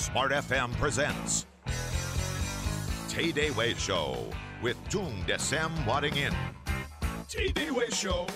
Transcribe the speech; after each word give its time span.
Smart 0.00 0.32
FM 0.32 0.72
presents 0.78 1.44
Tay 3.10 3.32
Day 3.32 3.50
Way 3.50 3.74
Show 3.74 4.16
with 4.62 4.78
Tung 4.88 5.12
Desem 5.26 5.70
Wadding 5.86 6.16
In. 6.16 6.34
Tay 7.28 7.48
Day 7.48 7.70
Way 7.70 7.90
Show. 7.90 8.26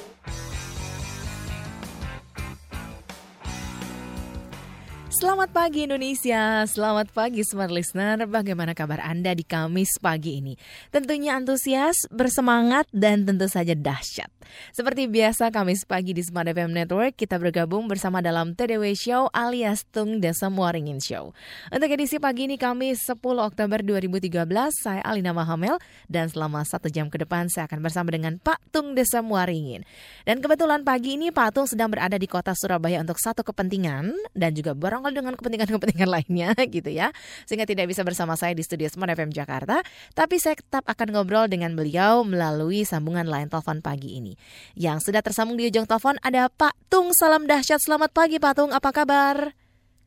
Selamat 5.25 5.57
pagi 5.57 5.89
Indonesia, 5.89 6.69
selamat 6.69 7.09
pagi 7.17 7.41
Smart 7.41 7.73
Listener. 7.73 8.29
Bagaimana 8.29 8.77
kabar 8.77 9.01
Anda 9.01 9.33
di 9.33 9.41
Kamis 9.41 9.97
pagi 9.97 10.37
ini? 10.37 10.53
Tentunya 10.93 11.33
antusias, 11.33 11.97
bersemangat, 12.13 12.85
dan 12.93 13.25
tentu 13.25 13.49
saja 13.49 13.73
dahsyat. 13.73 14.29
Seperti 14.77 15.09
biasa 15.09 15.49
Kamis 15.49 15.89
pagi 15.89 16.13
di 16.13 16.21
Smart 16.21 16.53
FM 16.53 16.77
Network, 16.77 17.17
kita 17.17 17.41
bergabung 17.41 17.89
bersama 17.89 18.21
dalam 18.21 18.53
TDW 18.53 18.93
Show 18.93 19.33
alias 19.33 19.89
Tung 19.89 20.21
Desa 20.21 20.53
Muaringin 20.53 21.01
Show. 21.01 21.33
Untuk 21.73 21.89
edisi 21.89 22.21
pagi 22.21 22.45
ini 22.45 22.61
Kamis 22.61 23.09
10 23.09 23.17
Oktober 23.25 23.81
2013, 23.81 24.29
saya 24.77 25.01
Alina 25.09 25.33
Mahamel, 25.33 25.81
dan 26.05 26.29
selama 26.29 26.69
satu 26.69 26.93
jam 26.93 27.09
ke 27.09 27.17
depan 27.17 27.49
saya 27.49 27.65
akan 27.65 27.81
bersama 27.81 28.13
dengan 28.13 28.37
Pak 28.45 28.61
Tung 28.69 28.93
Desa 28.93 29.25
Muaringin. 29.25 29.89
Dan 30.29 30.45
kebetulan 30.45 30.85
pagi 30.85 31.17
ini 31.17 31.33
Pak 31.33 31.57
Tung 31.57 31.65
sedang 31.65 31.89
berada 31.89 32.21
di 32.21 32.29
kota 32.29 32.53
Surabaya 32.53 33.01
untuk 33.01 33.17
satu 33.17 33.41
kepentingan, 33.41 34.13
dan 34.37 34.53
juga 34.53 34.77
barangkali 34.77 35.14
dengan 35.15 35.39
kepentingan-kepentingan 35.39 36.11
lainnya 36.11 36.51
gitu 36.77 36.91
ya. 36.91 37.15
Sehingga 37.47 37.65
tidak 37.65 37.89
bisa 37.89 38.03
bersama 38.03 38.35
saya 38.35 38.53
di 38.53 38.67
studio 38.67 38.91
Smart 38.91 39.15
FM 39.15 39.31
Jakarta, 39.31 39.81
tapi 40.13 40.43
saya 40.43 40.59
tetap 40.59 40.85
akan 40.85 41.15
ngobrol 41.15 41.47
dengan 41.47 41.73
beliau 41.73 42.27
melalui 42.27 42.83
sambungan 42.83 43.31
line 43.31 43.47
telepon 43.47 43.79
pagi 43.81 44.19
ini. 44.19 44.35
Yang 44.75 45.11
sudah 45.11 45.23
tersambung 45.23 45.55
di 45.55 45.71
ujung 45.71 45.87
telepon 45.87 46.19
ada 46.21 46.51
Pak 46.51 46.75
Tung. 46.91 47.15
Salam 47.15 47.47
dahsyat. 47.47 47.79
Selamat 47.81 48.11
pagi 48.11 48.43
Pak 48.43 48.53
Tung. 48.59 48.71
Apa 48.75 48.91
kabar? 48.91 49.55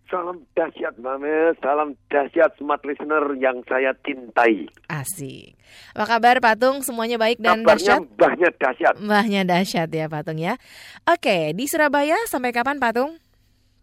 Salam 0.07 0.39
dahsyat 0.55 0.95
Mame, 1.04 1.51
salam 1.60 1.91
dahsyat 2.07 2.55
smart 2.55 2.79
listener 2.87 3.27
yang 3.43 3.60
saya 3.67 3.91
cintai. 4.07 4.71
Asik. 4.87 5.60
Apa 5.91 6.15
kabar 6.15 6.39
Pak 6.39 6.55
Tung? 6.63 6.79
Semuanya 6.79 7.20
baik 7.20 7.43
dan 7.43 7.60
Kabarnya 7.60 7.76
dahsyat? 7.76 8.01
mbahnya 8.15 8.49
dahsyat. 8.55 8.95
Mbahnya 9.04 9.41
dahsyat 9.43 9.89
ya 9.91 10.07
Pak 10.07 10.21
Tung 10.23 10.39
ya. 10.39 10.55
Oke, 11.04 11.51
di 11.51 11.67
Surabaya 11.67 12.15
sampai 12.32 12.55
kapan 12.55 12.79
Pak 12.79 12.91
Tung? 12.95 13.20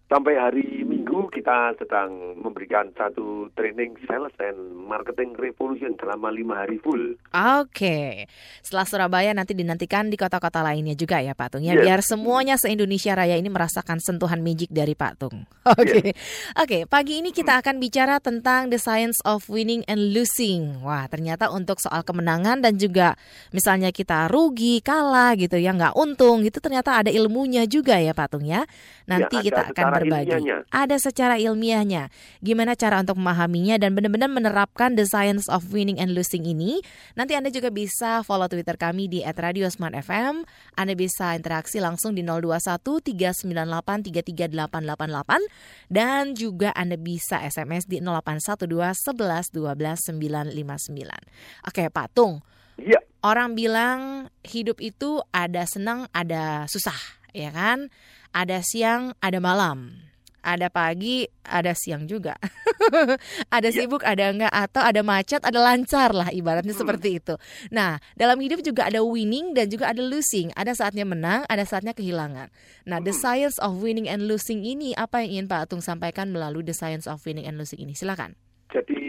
Sampai 0.08 0.36
hari 0.36 0.83
Minggu 1.04 1.28
kita 1.28 1.76
sedang 1.76 2.08
memberikan 2.40 2.88
satu 2.96 3.52
training 3.52 3.92
sales 4.08 4.32
and 4.40 4.56
marketing 4.88 5.36
revolution 5.36 5.92
selama 6.00 6.32
lima 6.32 6.64
hari 6.64 6.80
full. 6.80 7.20
Oke, 7.28 8.24
setelah 8.64 8.88
Surabaya 8.88 9.36
nanti 9.36 9.52
dinantikan 9.52 10.08
di 10.08 10.16
kota-kota 10.16 10.64
lainnya 10.64 10.96
juga 10.96 11.20
ya 11.20 11.36
Pak 11.36 11.52
Tung 11.52 11.60
ya, 11.60 11.76
Yes. 11.76 11.84
biar 11.84 12.00
semuanya 12.00 12.56
se-Indonesia 12.56 13.12
Raya 13.12 13.36
ini 13.36 13.52
merasakan 13.52 14.00
sentuhan 14.00 14.40
magic 14.40 14.72
dari 14.72 14.96
Pak 14.96 15.20
Tung. 15.20 15.44
Oke, 15.76 16.12
oke. 16.54 16.78
Pagi 16.84 17.20
ini 17.20 17.32
kita 17.32 17.60
akan 17.60 17.76
bicara 17.76 18.16
tentang 18.16 18.68
the 18.68 18.76
science 18.76 19.16
of 19.24 19.44
winning 19.48 19.84
and 19.84 20.12
losing. 20.12 20.80
Wah, 20.80 21.04
ternyata 21.04 21.48
untuk 21.48 21.80
soal 21.80 22.00
kemenangan 22.00 22.60
dan 22.60 22.76
juga 22.76 23.16
misalnya 23.48 23.88
kita 23.88 24.28
rugi, 24.28 24.80
kalah 24.80 25.36
gitu 25.36 25.56
ya, 25.56 25.72
nggak 25.72 25.96
untung, 25.96 26.40
gitu 26.40 26.60
ternyata 26.60 27.00
ada 27.00 27.08
ilmunya 27.08 27.64
juga 27.64 27.96
ya 27.96 28.12
Pak 28.12 28.28
Tung 28.32 28.44
ya. 28.44 28.64
Nanti 29.04 29.36
Ya, 29.40 29.52
kita 29.52 29.60
akan 29.68 29.84
berbagi. 29.94 30.32
ilmiahnya. 30.32 30.56
Ada 30.68 30.93
secara 30.98 31.38
ilmiahnya. 31.40 32.10
Gimana 32.42 32.74
cara 32.74 33.00
untuk 33.02 33.18
memahaminya 33.20 33.78
dan 33.78 33.94
benar-benar 33.94 34.30
menerapkan 34.30 34.94
the 34.98 35.06
science 35.06 35.46
of 35.50 35.70
winning 35.70 35.98
and 36.00 36.12
losing 36.12 36.46
ini. 36.46 36.82
Nanti 37.14 37.34
Anda 37.38 37.50
juga 37.50 37.70
bisa 37.70 38.24
follow 38.26 38.46
Twitter 38.50 38.74
kami 38.74 39.10
di 39.10 39.20
@radiosmartfm. 39.24 40.46
Anda 40.74 40.94
bisa 40.94 41.34
interaksi 41.38 41.78
langsung 41.82 42.14
di 42.14 42.22
021 42.22 43.00
398 43.00 44.10
33888 44.10 45.46
dan 45.90 46.34
juga 46.34 46.70
Anda 46.74 46.98
bisa 47.00 47.42
SMS 47.42 47.86
di 47.86 48.02
0812 48.02 49.00
11 49.04 49.54
12 49.54 50.12
959. 50.14 51.68
Oke, 51.68 51.90
Pak 51.90 52.08
Tung. 52.14 52.42
Iya, 52.74 52.98
Orang 53.24 53.56
bilang 53.56 54.28
hidup 54.44 54.84
itu 54.84 55.16
ada 55.32 55.64
senang, 55.64 56.12
ada 56.12 56.68
susah, 56.68 57.00
ya 57.32 57.48
kan? 57.48 57.88
Ada 58.36 58.60
siang, 58.60 59.16
ada 59.24 59.40
malam. 59.40 59.96
Ada 60.44 60.68
pagi, 60.68 61.24
ada 61.40 61.72
siang 61.72 62.04
juga. 62.04 62.36
ada 63.56 63.68
Iya. 63.72 63.88
sibuk, 63.88 64.04
ada 64.04 64.28
enggak 64.28 64.52
atau 64.52 64.84
ada 64.84 65.00
macet, 65.00 65.40
ada 65.40 65.56
lancar 65.56 66.12
lah 66.12 66.28
ibaratnya 66.28 66.76
Hmm. 66.76 66.84
seperti 66.84 67.16
itu. 67.16 67.34
Nah, 67.72 67.96
dalam 68.12 68.36
hidup 68.38 68.60
juga 68.60 68.84
ada 68.84 69.00
winning 69.00 69.56
dan 69.56 69.72
juga 69.72 69.88
ada 69.88 70.04
losing. 70.04 70.52
Ada 70.52 70.76
saatnya 70.76 71.08
menang, 71.08 71.48
ada 71.48 71.64
saatnya 71.64 71.96
kehilangan. 71.96 72.52
Nah, 72.84 73.00
the 73.00 73.16
Hmm. 73.16 73.22
science 73.24 73.56
of 73.56 73.80
winning 73.80 74.04
and 74.04 74.28
losing 74.28 74.60
ini 74.60 74.92
apa 74.92 75.24
yang 75.24 75.40
ingin 75.40 75.46
Pak 75.48 75.66
Atung 75.66 75.80
sampaikan 75.80 76.28
melalui 76.28 76.60
the 76.60 76.76
science 76.76 77.08
of 77.08 77.24
winning 77.24 77.48
and 77.48 77.56
losing 77.56 77.80
ini? 77.80 77.96
Silakan. 77.96 78.36
jadi 78.68 79.00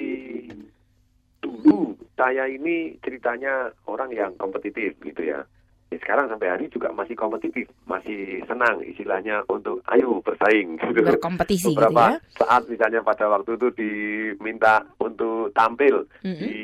dulu 1.41 1.97
saya 2.13 2.45
ini 2.45 2.95
ceritanya 3.01 3.73
orang 3.85 4.13
yang 4.13 4.31
kompetitif 4.37 4.93
gitu 5.01 5.21
ya. 5.21 5.41
Ya, 5.93 6.01
sekarang 6.01 6.27
sampai 6.27 6.49
hari 6.49 6.65
juga 6.73 6.89
masih 6.91 7.13
kompetitif, 7.13 7.69
masih 7.85 8.41
senang 8.49 8.81
istilahnya 8.81 9.45
untuk 9.45 9.85
ayo 9.93 10.17
bersaing 10.25 10.81
gitu. 10.81 11.05
Berkompetisi 11.05 11.69
gitu 11.71 11.77
beberapa 11.77 12.17
ya. 12.17 12.41
saat 12.41 12.65
misalnya 12.65 13.05
pada 13.05 13.29
waktu 13.29 13.53
itu 13.53 13.67
diminta 13.77 14.81
untuk 14.97 15.53
tampil 15.53 16.09
Mm-mm. 16.25 16.41
di 16.41 16.55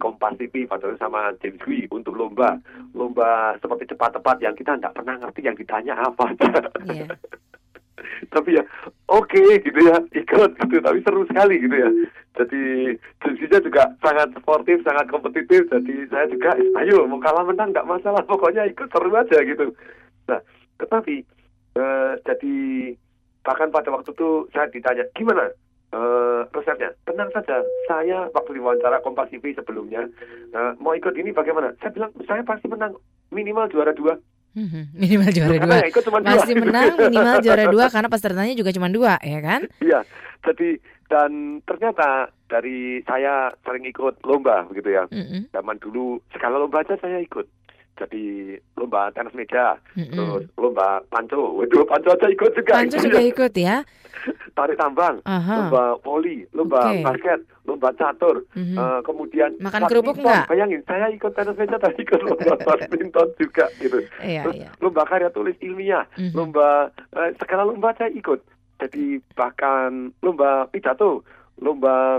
Kompas 0.00 0.34
TV 0.40 0.64
pada 0.66 0.88
sama 0.96 1.30
James 1.44 1.60
Hui 1.68 1.84
untuk 1.92 2.16
lomba 2.16 2.56
lomba 2.96 3.54
seperti 3.60 3.92
cepat-cepat 3.92 4.36
yang 4.42 4.56
kita 4.56 4.74
tidak 4.80 4.96
pernah 4.96 5.14
ngerti 5.20 5.40
yang 5.44 5.56
ditanya 5.56 5.94
apa 6.00 6.24
Iya. 6.88 7.06
tapi 8.30 8.58
ya 8.58 8.64
oke 9.10 9.42
gitu 9.62 9.80
ya. 9.80 9.96
Ikut 10.12 10.50
gitu 10.58 10.76
tapi 10.82 10.98
seru 11.02 11.22
sekali 11.30 11.62
gitu 11.62 11.76
ya. 11.76 11.90
Jadi 12.34 12.62
James 13.22 13.62
juga 13.62 13.94
sangat 14.02 14.34
sportif 14.34 14.82
sangat 14.82 15.06
kompetitif. 15.10 15.70
Jadi 15.70 16.10
saya 16.10 16.26
juga 16.26 16.58
ayo 16.82 17.06
mau 17.06 17.22
kalah 17.22 17.46
menang 17.46 17.70
nggak 17.70 17.86
masalah. 17.86 18.22
Pokoknya 18.26 18.66
ikut 18.66 18.90
seru 18.90 19.10
aja 19.14 19.38
gitu. 19.42 19.70
Nah 20.26 20.40
tetapi 20.82 21.22
eh, 21.78 22.12
jadi 22.26 22.54
bahkan 23.44 23.68
pada 23.68 23.92
waktu 23.92 24.10
itu 24.10 24.48
saya 24.50 24.66
ditanya 24.72 25.04
gimana 25.14 25.46
eh, 25.94 26.40
resepnya? 26.50 26.90
Tenang 27.06 27.30
saja 27.30 27.62
saya 27.86 28.26
waktu 28.34 28.58
diwawancara 28.58 29.04
Kompas 29.06 29.30
TV 29.30 29.54
sebelumnya 29.54 30.08
eh, 30.50 30.72
mau 30.82 30.98
ikut 30.98 31.14
ini 31.14 31.30
bagaimana? 31.30 31.70
Saya 31.78 31.94
bilang 31.94 32.10
saya 32.26 32.42
pasti 32.42 32.66
menang 32.66 32.98
minimal 33.30 33.70
juara 33.70 33.94
dua 33.94 34.18
Mhm, 34.54 34.94
Minimal 34.94 35.30
juara 35.30 35.54
Karena 35.58 35.76
dua. 35.76 35.90
ikut 35.90 36.02
cuma 36.06 36.18
dua. 36.22 36.30
Masih 36.30 36.54
menang 36.54 36.88
minimal 36.96 37.36
juara 37.42 37.64
dua 37.66 37.84
karena 37.90 38.08
pesertanya 38.08 38.54
juga 38.54 38.70
cuma 38.70 38.86
dua, 38.86 39.18
ya 39.18 39.38
kan? 39.42 39.60
Iya, 39.82 40.00
jadi 40.42 40.68
dan 41.04 41.30
ternyata 41.62 42.08
dari 42.46 43.02
saya 43.02 43.50
sering 43.60 43.84
ikut 43.84 44.22
lomba 44.22 44.62
begitu 44.70 44.94
ya. 44.94 45.04
Mm-mm, 45.10 45.50
Zaman 45.50 45.76
dulu 45.82 46.22
segala 46.30 46.56
lomba 46.56 46.80
aja 46.80 46.94
saya 46.96 47.18
ikut. 47.18 47.44
Jadi 47.94 48.24
lomba 48.74 49.06
tenis 49.14 49.30
meja, 49.32 49.78
mm-mm. 49.94 50.10
terus 50.10 50.44
lomba 50.58 50.98
panco. 51.06 51.54
Waduh, 51.54 51.86
panco 51.86 52.10
aja 52.10 52.26
ikut 52.26 52.50
juga. 52.52 52.82
Gitu 52.82 53.06
juga 53.06 53.20
ya. 53.22 53.28
ikut 53.30 53.52
ya. 53.54 53.76
Tarik 54.56 54.74
tambang, 54.74 55.22
Aha. 55.22 55.54
lomba 55.66 55.94
voli, 56.00 56.42
lomba 56.50 56.90
Oke. 56.90 57.02
basket, 57.02 57.40
lomba 57.62 57.94
catur. 57.94 58.42
Mhm. 58.54 58.74
eh, 58.74 59.00
kemudian 59.02 59.50
Makan 59.58 59.86
kerupuk 59.86 60.16
nggak? 60.16 60.46
Bayangin, 60.48 60.82
saya 60.84 61.06
ikut 61.08 61.32
tenis 61.34 61.54
meja 61.54 61.76
dan 61.76 61.94
ikut 61.94 62.20
lomba 62.26 62.54
badminton 62.56 63.28
juga 63.36 63.66
gitu. 63.78 63.98
Iya, 64.18 64.42
Terus 64.42 64.56
iya. 64.56 64.68
lomba 64.80 65.02
karya 65.04 65.30
tulis 65.30 65.54
ilmiah, 65.60 66.02
Mhm. 66.18 66.34
lomba 66.34 66.90
eh, 67.14 67.30
segala 67.38 67.62
lomba 67.62 67.94
saya 67.94 68.10
ikut. 68.10 68.42
Jadi 68.80 69.22
bahkan 69.34 70.10
lomba 70.18 70.66
pidato, 70.66 71.22
lomba 71.58 72.18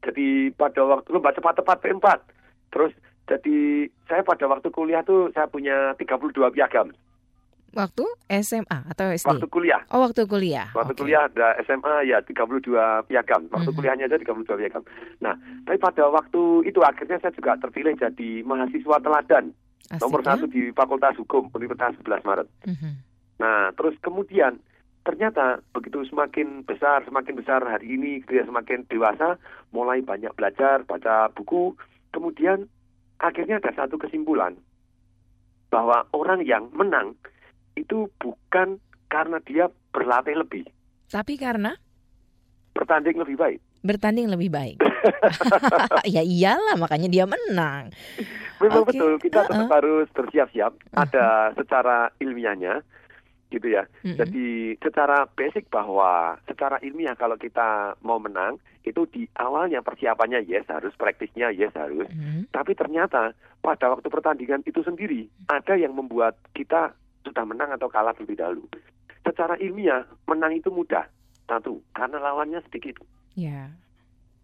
jadi 0.00 0.54
pada 0.54 0.86
waktu 0.86 1.08
lomba 1.10 1.34
cepat-cepat 1.34 1.78
P4. 1.82 2.06
Terus 2.70 2.92
jadi 3.28 3.86
saya 4.08 4.24
pada 4.24 4.48
waktu 4.48 4.72
kuliah 4.72 5.04
tuh 5.04 5.28
saya 5.36 5.44
punya 5.46 5.92
32 6.00 6.32
piagam. 6.50 6.88
Waktu 7.68 8.00
SMA 8.40 8.78
atau 8.88 9.12
SD? 9.12 9.28
Waktu 9.28 9.48
kuliah. 9.52 9.84
Oh, 9.92 10.00
waktu 10.00 10.24
kuliah. 10.24 10.72
Waktu 10.72 10.96
Oke. 10.96 11.00
kuliah 11.04 11.28
ada 11.28 11.52
SMA 11.62 12.08
ya 12.08 12.24
32 12.24 13.04
piagam. 13.04 13.44
Waktu 13.52 13.70
Mhm. 13.70 13.76
kuliahnya 13.76 14.04
aja 14.08 14.16
32 14.16 14.56
piagam. 14.56 14.82
Nah, 15.20 15.36
tapi 15.68 15.76
pada 15.76 16.08
waktu 16.08 16.64
itu 16.64 16.80
akhirnya 16.80 17.20
saya 17.20 17.36
juga 17.36 17.60
terpilih 17.60 17.92
jadi 18.00 18.40
mahasiswa 18.42 18.96
teladan 19.04 19.52
Asik, 19.92 20.00
nomor 20.00 20.24
ya? 20.24 20.26
satu 20.32 20.48
di 20.48 20.72
Fakultas 20.72 21.20
Hukum 21.20 21.52
Universitas 21.52 21.92
11 22.00 22.24
Maret. 22.24 22.48
Mhm. 22.64 22.90
Nah, 23.38 23.68
terus 23.76 23.94
kemudian 24.00 24.56
ternyata 25.04 25.60
begitu 25.76 26.04
semakin 26.08 26.64
besar, 26.64 27.04
semakin 27.04 27.36
besar 27.36 27.60
hari 27.64 27.96
ini, 27.96 28.24
gitu 28.24 28.32
ya, 28.32 28.44
semakin 28.48 28.84
dewasa, 28.88 29.36
mulai 29.72 30.00
banyak 30.00 30.32
belajar, 30.36 30.84
baca 30.84 31.28
buku, 31.32 31.76
kemudian 32.12 32.68
akhirnya 33.18 33.58
ada 33.58 33.74
satu 33.74 33.98
kesimpulan 33.98 34.54
bahwa 35.68 36.06
orang 36.16 36.42
yang 36.46 36.70
menang 36.72 37.12
itu 37.76 38.08
bukan 38.18 38.80
karena 39.12 39.38
dia 39.44 39.68
berlatih 39.92 40.36
lebih, 40.38 40.64
Tapi 41.08 41.36
karena 41.36 41.76
bertanding 42.72 43.16
lebih 43.18 43.36
baik. 43.36 43.60
bertanding 43.82 44.26
lebih 44.26 44.50
baik. 44.50 44.78
ya 46.14 46.22
iyalah 46.22 46.74
makanya 46.74 47.08
dia 47.08 47.24
menang. 47.24 47.94
Memang 48.58 48.82
Oke, 48.82 48.90
betul, 48.94 49.12
kita 49.22 49.46
uh-uh. 49.46 49.50
tetap 49.54 49.70
harus 49.70 50.06
bersiap-siap. 50.10 50.72
Ada 50.98 51.54
secara 51.54 52.10
ilmiahnya 52.18 52.82
gitu 53.48 53.68
ya. 53.68 53.88
Mm-mm. 54.04 54.16
Jadi 54.16 54.76
secara 54.80 55.24
basic 55.32 55.68
bahwa 55.72 56.36
secara 56.44 56.76
ilmiah 56.84 57.16
kalau 57.16 57.36
kita 57.40 57.96
mau 58.04 58.20
menang 58.20 58.60
itu 58.88 59.04
di 59.12 59.28
awalnya 59.36 59.84
persiapannya 59.84 60.44
yes 60.48 60.68
harus, 60.68 60.96
praktisnya 60.96 61.52
yes 61.52 61.76
harus. 61.76 62.08
Mhm. 62.08 62.48
Tapi 62.48 62.72
ternyata 62.72 63.36
pada 63.60 63.92
waktu 63.92 64.08
pertandingan 64.08 64.64
itu 64.64 64.80
sendiri 64.80 65.28
ada 65.52 65.76
yang 65.76 65.92
membuat 65.92 66.40
kita 66.56 66.96
sudah 67.28 67.44
menang 67.44 67.68
atau 67.76 67.92
kalah 67.92 68.16
terlebih 68.16 68.40
dahulu. 68.40 68.64
Secara 69.20 69.60
ilmiah 69.60 70.08
menang 70.24 70.56
itu 70.56 70.72
mudah. 70.72 71.04
Satu, 71.48 71.80
karena 71.96 72.20
lawannya 72.20 72.60
sedikit. 72.68 73.00
Ya. 73.32 73.72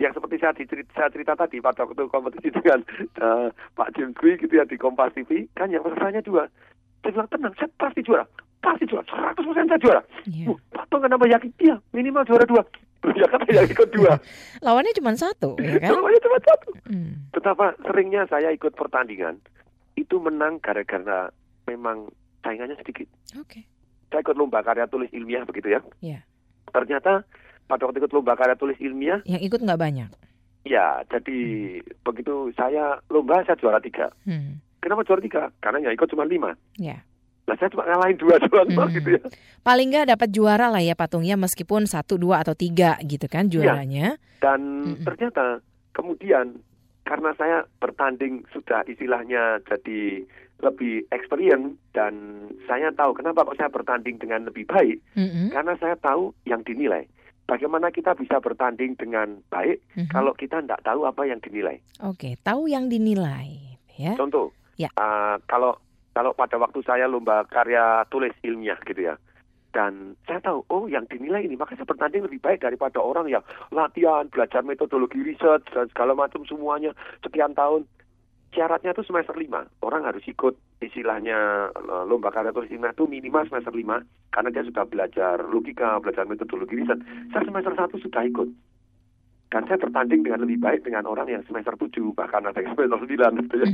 Yang 0.01 0.19
seperti 0.19 0.37
saya 0.41 0.57
cerita, 0.57 0.91
saya 0.97 1.09
cerita 1.13 1.33
tadi 1.37 1.61
pada 1.61 1.85
waktu 1.85 2.09
kompetisi 2.09 2.49
dengan 2.49 2.81
eh, 2.97 3.49
Pak 3.53 3.93
James 3.93 4.17
Gui 4.17 4.41
gitu 4.41 4.57
ya 4.57 4.65
di 4.65 4.81
Kompas 4.81 5.13
TV, 5.13 5.45
kan 5.53 5.69
yang 5.69 5.85
pesertanya 5.85 6.25
dua. 6.25 6.49
Saya 7.05 7.21
bilang 7.21 7.29
tenang, 7.29 7.55
saya 7.61 7.69
pasti 7.77 8.01
juara. 8.01 8.25
Pasti 8.65 8.89
juara, 8.89 9.05
100% 9.05 9.69
saya 9.69 9.77
juara. 9.77 10.01
Ya. 10.25 10.49
Uh, 10.49 10.57
Pak 10.73 10.89
Tong 10.89 11.05
kenapa 11.05 11.29
yakin? 11.29 11.53
Iya, 11.61 11.77
minimal 11.93 12.25
juara 12.25 12.49
dua. 12.49 12.65
Ya 13.13 13.29
kan 13.29 13.37
saya 13.45 13.69
ikut 13.69 13.89
dua. 13.93 14.17
Lawannya 14.65 14.97
cuma 14.97 15.13
satu, 15.13 15.61
ya 15.61 15.77
kan? 15.77 15.93
Namanya 15.93 16.21
cuma 16.25 16.39
satu. 16.41 16.71
Hmm. 16.89 17.29
Betapa 17.37 17.77
seringnya 17.85 18.25
saya 18.33 18.49
ikut 18.49 18.73
pertandingan 18.73 19.37
itu 19.95 20.17
menang 20.17 20.57
gara-gara 20.59 21.29
memang 21.69 22.09
saingannya 22.41 22.81
sedikit. 22.81 23.05
Oke. 23.37 23.69
Saya 24.09 24.25
ikut 24.25 24.33
lomba 24.35 24.65
karya 24.65 24.89
tulis 24.89 25.13
ilmiah 25.13 25.45
begitu 25.45 25.69
ya. 25.69 25.85
Ya. 26.01 26.25
Ternyata 26.73 27.29
pada 27.69 27.85
waktu 27.85 28.01
ikut 28.01 28.13
lomba 28.17 28.41
karya 28.41 28.57
tulis 28.57 28.81
ilmiah, 28.81 29.21
Yang 29.29 29.53
ikut 29.53 29.61
nggak 29.61 29.81
banyak. 29.81 30.09
ya 30.65 31.05
jadi 31.13 31.39
begitu 32.01 32.49
saya 32.57 32.97
lomba 33.13 33.45
saya 33.45 33.61
juara 33.61 33.85
tiga. 33.85 34.09
Hmm. 34.25 34.65
Kenapa 34.81 35.05
juara 35.05 35.21
tiga? 35.21 35.43
Karena 35.61 35.85
yang 35.85 35.93
ikut 35.93 36.09
cuma 36.09 36.25
lima. 36.25 36.57
Ya. 36.81 37.05
Nah 37.45 37.55
saya 37.55 37.69
cuma 37.69 37.85
ngalahin 37.85 38.17
dua 38.17 38.37
doang 38.41 38.69
Hmm. 38.73 38.89
gitu 38.91 39.09
ya. 39.15 39.23
Paling 39.61 39.89
nggak 39.89 40.09
dapat 40.11 40.29
juara 40.31 40.67
lah 40.69 40.81
ya 40.81 40.95
patungnya 40.95 41.37
meskipun 41.37 41.85
satu, 41.85 42.17
dua 42.17 42.41
atau 42.41 42.53
tiga 42.53 42.97
gitu 43.03 43.29
kan 43.29 43.49
juaranya. 43.49 44.17
Dan 44.41 44.61
Mm-mm. 44.97 45.05
ternyata 45.05 45.61
kemudian 45.93 46.61
karena 47.05 47.37
saya 47.37 47.69
bertanding 47.79 48.49
sudah 48.49 48.81
istilahnya 48.85 49.61
jadi 49.65 50.25
lebih 50.65 51.05
experience 51.11 51.77
dan 51.93 52.15
saya 52.65 52.89
tahu 52.91 53.13
kenapa 53.13 53.45
kok 53.45 53.57
saya 53.57 53.69
bertanding 53.69 54.17
dengan 54.17 54.49
lebih 54.49 54.65
baik 54.65 55.05
Mm-mm. 55.13 55.53
karena 55.53 55.77
saya 55.77 55.97
tahu 55.97 56.33
yang 56.45 56.65
dinilai. 56.65 57.05
Bagaimana 57.45 57.93
kita 57.93 58.17
bisa 58.17 58.41
bertanding 58.41 58.97
dengan 58.97 59.37
baik 59.53 59.77
Mhm. 60.01 60.09
kalau 60.09 60.33
kita 60.33 60.65
tidak 60.65 60.81
tahu 60.81 61.05
apa 61.05 61.29
yang 61.29 61.45
dinilai. 61.45 61.77
Oke, 62.01 62.41
tahu 62.41 62.73
yang 62.73 62.89
dinilai 62.89 63.77
ya. 64.01 64.17
Contoh, 64.17 64.49
Ya. 64.81 64.89
uh, 64.97 65.37
kalau 65.45 65.77
kalau 66.15 66.31
pada 66.33 66.57
waktu 66.63 66.81
saya 66.87 67.11
lomba 67.11 67.43
karya 67.51 68.07
tulis 68.09 68.31
ilmiah 68.47 68.79
gitu 68.87 69.11
ya, 69.11 69.19
dan 69.75 70.15
saya 70.31 70.39
tahu 70.39 70.63
oh 70.71 70.87
yang 70.87 71.03
dinilai 71.11 71.43
ini 71.43 71.59
maka 71.59 71.75
saya 71.75 71.91
bertanding 71.91 72.23
lebih 72.31 72.39
baik 72.39 72.63
daripada 72.63 73.03
orang 73.03 73.27
yang 73.27 73.43
latihan, 73.75 74.31
belajar 74.31 74.63
metodologi 74.63 75.19
riset 75.19 75.67
dan 75.75 75.91
segala 75.91 76.15
macam 76.15 76.47
semuanya 76.47 76.95
sekian 77.27 77.53
tahun. 77.59 77.83
Syaratnya 78.55 78.95
itu 78.95 79.03
semester 79.03 79.35
lima 79.35 79.67
orang 79.83 80.07
harus 80.07 80.23
ikut 80.31 80.55
istilahnya 80.79 81.75
uh, 81.75 82.07
lomba 82.07 82.31
karya 82.31 82.55
tulis 82.55 82.71
ilmiah 82.71 82.95
itu 82.95 83.11
minimal 83.11 83.43
semester 83.51 83.75
lima 83.75 83.99
karena 84.31 84.55
dia 84.55 84.63
sudah 84.63 84.87
belajar 84.87 85.43
logika, 85.43 85.99
belajar 85.99 86.23
metodologi 86.31 86.79
riset. 86.79 87.03
Saya 87.35 87.43
semester 87.43 87.75
satu 87.75 87.99
sudah 87.99 88.23
ikut. 88.23 88.47
Dan 89.51 89.71
saya 89.71 89.79
bertanding 89.79 90.27
dengan 90.27 90.43
lebih 90.43 90.59
baik 90.59 90.83
dengan 90.83 91.07
orang 91.07 91.31
yang 91.31 91.47
semester 91.47 91.79
7, 91.79 91.95
bahkan 92.19 92.43
ada 92.43 92.59
yang 92.59 92.75
semester 92.75 92.99
9. 93.07 93.39
gitu 93.47 93.57
ya. 93.63 93.69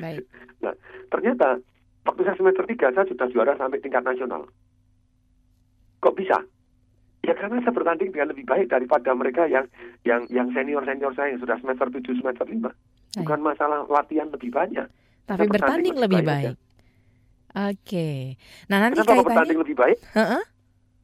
Baik. 0.00 0.24
Ternyata 1.12 1.60
waktu 2.08 2.24
saya 2.24 2.36
semester 2.40 2.64
3 2.64 2.96
saya 2.96 3.04
sudah 3.04 3.28
juara 3.28 3.52
sampai 3.60 3.84
tingkat 3.84 4.00
nasional. 4.00 4.48
Kok 6.00 6.16
bisa? 6.16 6.40
Ya 7.20 7.36
karena 7.36 7.60
saya 7.60 7.76
bertanding 7.76 8.08
dengan 8.16 8.32
lebih 8.32 8.48
baik 8.48 8.72
daripada 8.72 9.12
mereka 9.12 9.44
yang 9.44 9.68
yang 10.08 10.24
yang 10.32 10.48
senior-senior 10.56 11.12
saya 11.12 11.36
yang 11.36 11.40
sudah 11.44 11.60
semester 11.60 11.92
7, 11.92 12.00
semester 12.24 12.46
5. 12.48 13.20
Bukan 13.20 13.40
masalah 13.44 13.84
latihan 13.92 14.32
lebih 14.32 14.48
banyak. 14.48 14.88
Tapi 15.28 15.44
Saya 15.44 15.52
bertanding 15.52 15.96
lebih 16.00 16.24
baik. 16.24 16.56
baik 16.56 16.68
Oke. 17.56 18.36
Nah, 18.68 18.78
nanti 18.84 19.00
Kenapa 19.00 19.08
kaitannya 19.08 19.28
bertanding 19.28 19.58
lebih 19.64 19.76
baik? 19.76 19.98
Heeh. 20.14 20.42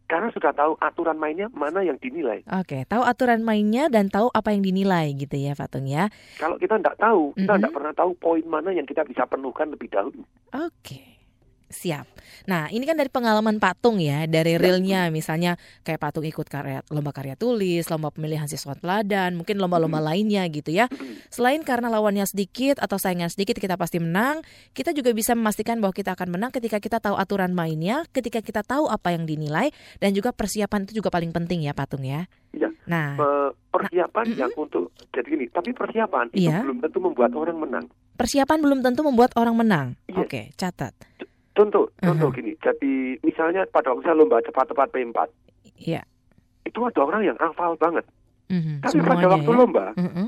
Karena 0.05 0.29
sudah 0.31 0.53
tahu 0.53 0.77
aturan 0.85 1.17
mainnya 1.17 1.49
mana 1.49 1.81
yang 1.81 1.97
dinilai. 1.97 2.45
Oke, 2.53 2.85
tahu 2.85 3.01
aturan 3.01 3.41
mainnya 3.41 3.89
dan 3.89 4.12
tahu 4.12 4.29
apa 4.37 4.53
yang 4.53 4.61
dinilai 4.61 5.17
gitu 5.17 5.41
ya, 5.41 5.56
Fatung 5.56 5.89
ya. 5.89 6.12
Kalau 6.37 6.61
kita 6.61 6.77
tidak 6.77 7.01
tahu, 7.01 7.33
kita 7.33 7.56
tidak 7.56 7.73
pernah 7.73 7.93
tahu 7.97 8.11
poin 8.21 8.45
mana 8.45 8.71
yang 8.77 8.85
kita 8.85 9.01
bisa 9.09 9.25
penuhkan 9.25 9.73
lebih 9.73 9.89
dahulu. 9.89 10.21
Oke. 10.53 11.13
Siap. 11.64 12.06
Nah, 12.46 12.69
ini 12.70 12.84
kan 12.84 12.94
dari 12.94 13.08
pengalaman 13.08 13.56
Patung 13.58 13.96
ya, 13.99 14.28
dari 14.28 14.61
realnya 14.61 15.08
misalnya 15.08 15.56
kayak 15.82 15.99
Patung 15.99 16.22
ikut 16.22 16.46
karya 16.46 16.84
lomba 16.93 17.11
karya 17.11 17.34
tulis, 17.34 17.88
lomba 17.88 18.12
pemilihan 18.12 18.46
siswa 18.46 18.76
teladan, 18.78 19.34
mungkin 19.34 19.58
lomba-lomba 19.58 19.99
lainnya 19.99 20.44
gitu 20.52 20.70
ya. 20.70 20.87
Selain 21.32 21.64
karena 21.64 21.88
lawannya 21.90 22.28
sedikit 22.28 22.78
atau 22.78 23.00
saingan 23.00 23.32
sedikit 23.32 23.58
kita 23.58 23.75
pasti 23.81 23.99
menang, 23.99 24.44
kita 24.76 24.93
juga 24.93 25.11
bisa 25.16 25.32
memastikan 25.32 25.81
bahwa 25.81 25.96
kita 25.96 26.14
akan 26.14 26.37
menang 26.37 26.50
ketika 26.52 26.78
kita 26.78 27.00
tahu 27.00 27.16
aturan 27.16 27.50
mainnya, 27.56 28.05
ketika 28.12 28.44
kita 28.44 28.61
tahu 28.62 28.87
apa 28.87 29.16
yang 29.16 29.25
dinilai 29.25 29.72
dan 29.99 30.12
juga 30.14 30.31
persiapan 30.31 30.84
itu 30.87 31.00
juga 31.02 31.11
paling 31.11 31.32
penting 31.32 31.64
ya, 31.64 31.72
Patung 31.75 32.05
ya. 32.05 32.28
Iya. 32.55 32.70
Nah, 32.87 33.16
persiapan 33.72 34.26
Mhm. 34.31 34.38
yang 34.38 34.52
untuk 34.55 34.93
jadi 35.11 35.26
gini, 35.26 35.49
tapi 35.50 35.72
persiapan 35.75 36.31
itu 36.37 36.46
Iya. 36.46 36.62
belum 36.62 36.78
tentu 36.84 36.99
membuat 37.02 37.32
orang 37.34 37.56
menang. 37.58 37.87
persiapan 38.14 38.62
belum 38.62 38.78
tentu 38.78 39.02
membuat 39.02 39.34
orang 39.34 39.58
menang. 39.58 39.87
Iya. 40.06 40.22
Oke, 40.22 40.55
catat. 40.55 40.94
Contoh, 41.55 41.91
contoh 41.97 42.31
gini. 42.31 42.55
Jadi 42.59 43.19
misalnya 43.23 43.65
pada 43.65 43.91
waktu 43.91 44.05
saya 44.05 44.15
lomba 44.15 44.43
cepat-cepat 44.43 44.91
P4, 44.91 45.31
Iya. 45.79 46.03
itu 46.65 46.79
ada 46.83 47.01
orang 47.01 47.25
yang 47.25 47.37
hafal 47.39 47.77
banget. 47.77 48.05
Mhm, 48.47 48.83
Tapi 48.83 48.99
pada 48.99 49.01
semuanya 49.15 49.29
waktu 49.31 49.49
ya. 49.49 49.56
lomba, 49.56 49.93
Mhm. 49.95 50.27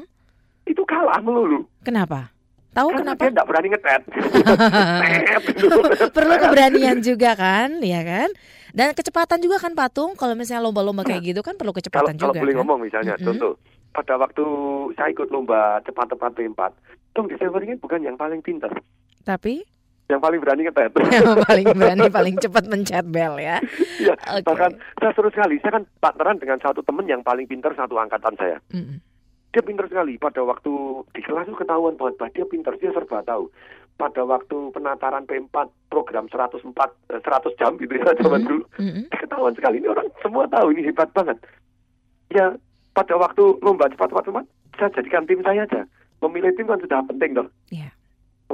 itu 0.65 0.83
kalah 0.85 1.19
melulu. 1.19 1.67
Kenapa? 1.83 2.31
Tahu 2.73 2.89
Karena 2.93 3.17
kenapa? 3.17 3.19
dia 3.19 3.31
tidak 3.33 3.47
berani 3.47 3.69
ngetet. 3.69 4.03
Tet. 4.05 4.07
Perlu 6.17 6.35
keberanian 6.37 6.99
juga 7.01 7.33
kan, 7.33 7.81
ya 7.81 8.03
kan? 8.03 8.29
Dan 8.71 8.93
kecepatan 8.93 9.41
juga 9.41 9.57
kan 9.57 9.73
patung. 9.73 10.13
Kalau 10.13 10.37
misalnya 10.37 10.63
lomba-lomba 10.63 11.03
kayak 11.03 11.25
gitu 11.27 11.41
kan 11.41 11.57
perlu 11.57 11.73
kalau 11.73 11.75
kecepatan 11.75 12.15
kalau 12.15 12.31
juga 12.31 12.39
boleh 12.39 12.53
kan. 12.53 12.59
ngomong 12.61 12.79
misalnya, 12.85 13.15
Mhm. 13.17 13.25
contoh. 13.25 13.53
Pada 13.91 14.15
waktu 14.15 14.45
saya 14.93 15.09
ikut 15.09 15.27
lomba 15.27 15.83
cepat-cepat 15.83 16.31
P4, 16.35 16.71
Tong 17.11 17.27
Desember 17.27 17.59
ini 17.59 17.75
bukan 17.75 17.99
yang 17.99 18.15
paling 18.15 18.39
pintar. 18.39 18.71
Tapi 19.25 19.65
Yang 20.07 20.21
paling 20.23 20.39
berani 20.39 20.63
ngetet. 20.63 20.91
yang 21.19 21.39
paling 21.43 21.67
berani, 21.73 22.07
paling 22.09 22.37
cepat 22.39 22.65
mencet 22.67 23.07
bel 23.07 23.35
ya. 23.37 23.59
Iya, 23.99 24.15
Oke. 24.33 24.47
bahkan 24.47 24.71
saya 24.97 25.11
seru 25.13 25.29
sekali. 25.29 25.59
Saya 25.59 25.79
kan 25.79 25.85
partneran 25.99 26.39
dengan 26.39 26.63
satu 26.63 26.79
teman 26.81 27.05
yang 27.05 27.21
paling 27.21 27.45
pintar 27.45 27.75
satu 27.75 27.99
angkatan 27.99 28.35
saya. 28.37 28.63
Mm-mm. 28.71 29.03
Dia 29.51 29.63
pintar 29.63 29.89
sekali. 29.89 30.15
Pada 30.15 30.41
waktu 30.41 30.71
di 31.11 31.21
kelas 31.21 31.49
itu 31.49 31.57
ketahuan 31.57 31.97
banget, 31.97 32.15
bah, 32.17 32.31
dia 32.31 32.45
pintar, 32.45 32.77
dia 32.77 32.93
serba 32.93 33.19
tahu. 33.23 33.51
Pada 33.97 34.23
waktu 34.23 34.57
penataran 34.71 35.25
P4 35.25 35.57
program 35.89 36.29
104 36.29 36.61
eh, 37.09 37.19
100 37.19 37.57
jam 37.57 37.75
gitu 37.75 37.97
ya 37.97 38.13
zaman 38.15 38.41
Mhm. 38.41 38.47
dulu. 38.47 38.65
Dia 39.09 39.19
ketahuan 39.19 39.55
sekali 39.57 39.81
ini 39.81 39.89
orang 39.89 40.07
semua 40.21 40.45
tahu 40.47 40.71
ini 40.71 40.85
hebat 40.85 41.09
banget. 41.11 41.41
Ya, 42.29 42.53
pada 42.93 43.17
waktu 43.17 43.43
lomba 43.59 43.89
cepat-cepat 43.89 44.25
teman, 44.25 44.45
saya 44.77 44.93
jadikan 44.93 45.25
tim 45.25 45.41
saya 45.41 45.65
aja. 45.65 45.83
Memilih 46.21 46.53
tim 46.53 46.69
kan 46.69 46.77
sudah 46.77 47.01
penting 47.09 47.33
dong. 47.35 47.49
Iya. 47.69 47.89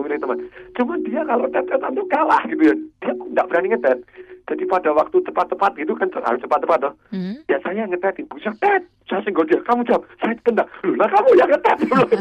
Memilih 0.03 0.19
teman. 0.19 0.39
Cuma 0.75 0.95
dia 1.01 1.23
kalau 1.23 1.47
tet-tetan 1.47 1.93
tuh 1.95 2.07
kalah 2.11 2.43
gitu 2.45 2.63
ya. 2.67 2.75
Dia 3.01 3.13
nggak 3.15 3.47
berani 3.47 3.69
ngetet. 3.71 3.99
Jadi 4.43 4.67
pada 4.67 4.91
waktu 4.91 5.17
cepat-cepat 5.23 5.71
gitu 5.79 5.95
kan 5.95 6.11
harus 6.19 6.43
cepat-cepat 6.43 6.79
dong. 6.83 6.97
Mm. 7.15 7.47
Ya 7.47 7.57
saya 7.63 7.87
ngetetin, 7.87 8.27
bisa 8.27 8.51
tet, 8.59 8.83
saya 9.07 9.23
senggol 9.23 9.47
dia, 9.47 9.63
kamu 9.63 9.87
jawab, 9.87 10.03
saya 10.19 10.35
tendang, 10.43 10.67
Loh, 10.83 10.99
lah 10.99 11.07
kamu 11.09 11.29
yang 11.39 11.47
ngetet, 11.47 11.79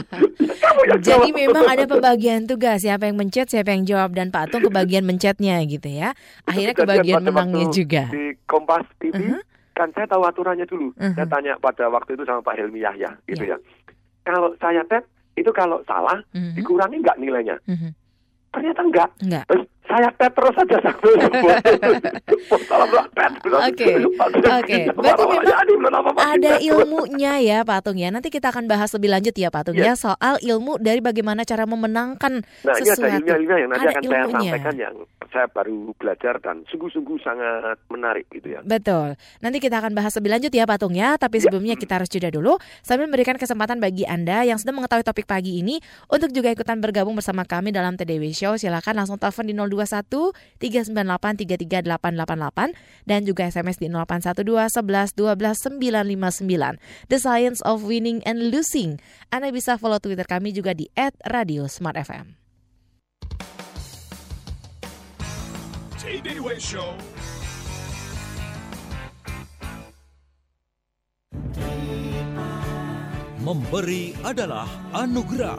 kamu 0.64 0.80
yang 0.86 1.00
Jadi 1.02 1.10
jawab. 1.28 1.34
memang 1.34 1.66
ada 1.66 1.84
pembagian 1.90 2.46
tugas 2.46 2.86
siapa 2.86 3.10
yang 3.10 3.18
mencet, 3.18 3.50
siapa 3.50 3.74
yang 3.74 3.84
jawab 3.84 4.14
dan 4.14 4.30
Pak 4.30 4.48
Atung 4.48 4.64
kebagian 4.64 5.02
mencetnya 5.02 5.58
gitu 5.66 5.90
ya. 5.90 6.14
Akhirnya 6.46 6.78
kebagian 6.78 7.26
menangnya 7.26 7.68
juga. 7.74 8.06
Di 8.14 8.38
Kompas 8.46 8.86
TV, 9.02 9.18
Mhm. 9.18 9.42
kan 9.74 9.90
saya 9.92 10.06
tahu 10.06 10.22
aturannya 10.22 10.70
dulu. 10.70 10.94
Mhm. 10.94 11.18
Saya 11.18 11.26
tanya 11.26 11.54
pada 11.58 11.90
waktu 11.90 12.14
itu 12.14 12.24
sama 12.24 12.46
Pak 12.46 12.54
Helmi 12.54 12.86
Yahya, 12.86 13.18
gitu 13.26 13.44
Ya. 13.44 13.58
ya. 13.58 13.58
Kalau 14.22 14.54
saya 14.56 14.86
tet, 14.86 15.10
itu 15.36 15.52
kalau 15.52 15.80
salah, 15.88 16.20
Mhm. 16.36 16.56
dikurangi 16.60 16.98
nggak 17.02 17.18
nilainya? 17.20 17.56
Mhm. 17.68 17.90
Ternyata 18.52 18.82
enggak. 18.84 19.10
Enggak. 19.24 19.46
Saya 19.92 20.08
tet 20.16 20.32
terus 20.32 20.56
saja 20.56 20.78
berat, 20.80 21.60
tet. 23.12 23.32
Oke, 23.44 23.88
oke. 24.40 24.78
Berarti 24.96 25.74
memang 25.76 26.04
Ada 26.16 26.52
ilmunya 26.60 27.34
ya 27.40 27.58
Patung 27.62 27.98
ya. 27.98 28.08
Nanti 28.08 28.28
kita 28.28 28.50
akan 28.50 28.66
bahas 28.66 28.90
lebih 28.94 29.10
lanjut 29.10 29.34
ya 29.34 29.48
Patung 29.52 29.76
Iya. 29.76 29.84
ya 29.84 29.94
soal 29.96 30.34
ilmu 30.40 30.78
dari 30.78 31.00
bagaimana 31.00 31.44
cara 31.44 31.64
memenangkan 31.66 32.42
Nah, 32.42 32.74
ini 32.78 32.88
ada 32.88 32.96
sesuatu. 32.96 33.16
ilmiah-ilmiah 33.20 33.58
yang 33.58 33.70
nanti 33.70 33.82
Ada 33.82 33.92
akan 33.92 34.04
saya 34.04 34.22
ilmunya. 34.22 34.52
sampaikan 34.52 34.76
yang 34.78 34.96
saya 35.28 35.46
baru 35.48 35.76
belajar 35.96 36.34
dan 36.40 36.56
sungguh-sungguh 36.68 37.16
sangat 37.20 37.78
menarik 37.88 38.26
gitu 38.30 38.48
ya. 38.50 38.60
Betul. 38.62 39.16
Nanti 39.40 39.58
kita 39.60 39.80
akan 39.80 39.92
bahas 39.92 40.12
lebih 40.16 40.30
lanjut 40.30 40.52
ya 40.52 40.64
Patung 40.64 40.94
ya. 40.94 41.16
Tapi 41.16 41.40
sebelumnya 41.40 41.74
kita 41.76 41.98
harus 41.98 42.08
jeda 42.08 42.28
dulu 42.28 42.56
sambil 42.82 43.08
memberikan 43.08 43.36
kesempatan 43.36 43.80
bagi 43.80 44.04
Anda 44.04 44.44
yang 44.44 44.56
sedang 44.56 44.78
mengetahui 44.78 45.04
topik 45.04 45.26
pagi 45.26 45.58
ini 45.58 45.78
untuk 46.08 46.30
juga 46.32 46.48
ikutan 46.48 46.78
bergabung 46.78 47.14
bersama 47.14 47.44
kami 47.44 47.72
dalam 47.72 47.96
TDW 47.96 48.32
Show. 48.32 48.56
Silakan 48.56 48.98
langsung 48.98 49.16
telepon 49.16 49.44
di 49.44 49.52
0821 49.84 50.34
398 50.62 51.42
33888 51.46 53.08
dan 53.10 53.26
juga 53.26 53.50
SMS 53.50 53.78
di 53.82 53.88
0812 53.90 54.82
11 54.82 55.18
12 55.18 55.82
959. 55.82 57.10
The 57.10 57.20
Science 57.20 57.60
of 57.66 57.84
Winning 57.86 58.22
and 58.24 58.54
Losing. 58.54 59.02
Anda 59.34 59.50
bisa 59.50 59.76
follow 59.82 59.98
Twitter 59.98 60.26
kami 60.26 60.54
juga 60.54 60.78
di 60.78 60.90
@radiosmartfm. 61.26 62.42
Day 66.22 66.38
Show. 66.60 66.94
Memberi 73.42 74.14
adalah 74.22 74.70
anugerah. 74.94 75.58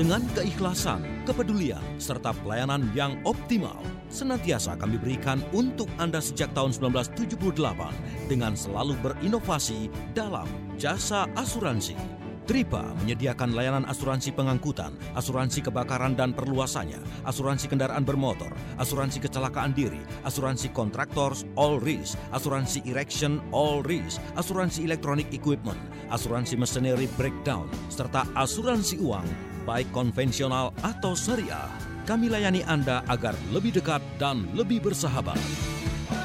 Dengan 0.00 0.24
keikhlasan, 0.32 1.19
kepedulian, 1.30 1.78
serta 2.02 2.34
pelayanan 2.42 2.90
yang 2.90 3.14
optimal, 3.22 3.78
senantiasa 4.10 4.74
kami 4.74 4.98
berikan 4.98 5.38
untuk 5.54 5.86
Anda 6.02 6.18
sejak 6.18 6.50
tahun 6.58 6.74
1978 6.74 7.38
dengan 8.26 8.58
selalu 8.58 8.98
berinovasi 8.98 9.86
dalam 10.10 10.50
jasa 10.74 11.30
asuransi. 11.38 11.94
Tripa 12.50 12.82
menyediakan 12.98 13.54
layanan 13.54 13.86
asuransi 13.86 14.34
pengangkutan, 14.34 14.90
asuransi 15.14 15.62
kebakaran 15.70 16.18
dan 16.18 16.34
perluasannya, 16.34 16.98
asuransi 17.22 17.70
kendaraan 17.70 18.02
bermotor, 18.02 18.50
asuransi 18.82 19.22
kecelakaan 19.22 19.70
diri, 19.70 20.02
asuransi 20.26 20.74
kontraktor 20.74 21.30
all 21.54 21.78
risk, 21.78 22.18
asuransi 22.34 22.82
erection 22.90 23.38
all 23.54 23.86
risk, 23.86 24.18
asuransi 24.34 24.82
electronic 24.82 25.30
equipment, 25.30 25.78
asuransi 26.10 26.58
machinery 26.58 27.06
breakdown, 27.14 27.70
serta 27.86 28.26
asuransi 28.34 28.98
uang 28.98 29.49
baik 29.70 29.94
konvensional 29.94 30.74
atau 30.82 31.14
syariah. 31.14 31.70
Kami 32.02 32.26
layani 32.26 32.66
Anda 32.66 33.06
agar 33.06 33.38
lebih 33.54 33.78
dekat 33.78 34.02
dan 34.18 34.50
lebih 34.58 34.82
bersahabat. 34.82 35.38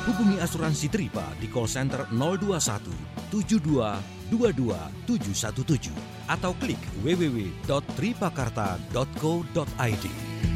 Hubungi 0.09 0.41
asuransi 0.41 0.89
Tripa 0.89 1.29
di 1.37 1.45
call 1.45 1.69
center 1.69 2.09
021 2.09 2.89
72 3.29 4.33
22717 4.33 5.93
atau 6.25 6.57
klik 6.57 6.81
www.tripakarta.co.id. 7.05 10.05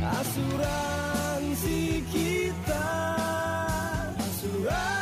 Asuransi 0.02 1.78
kita, 2.10 2.90
asuransi 4.18 4.99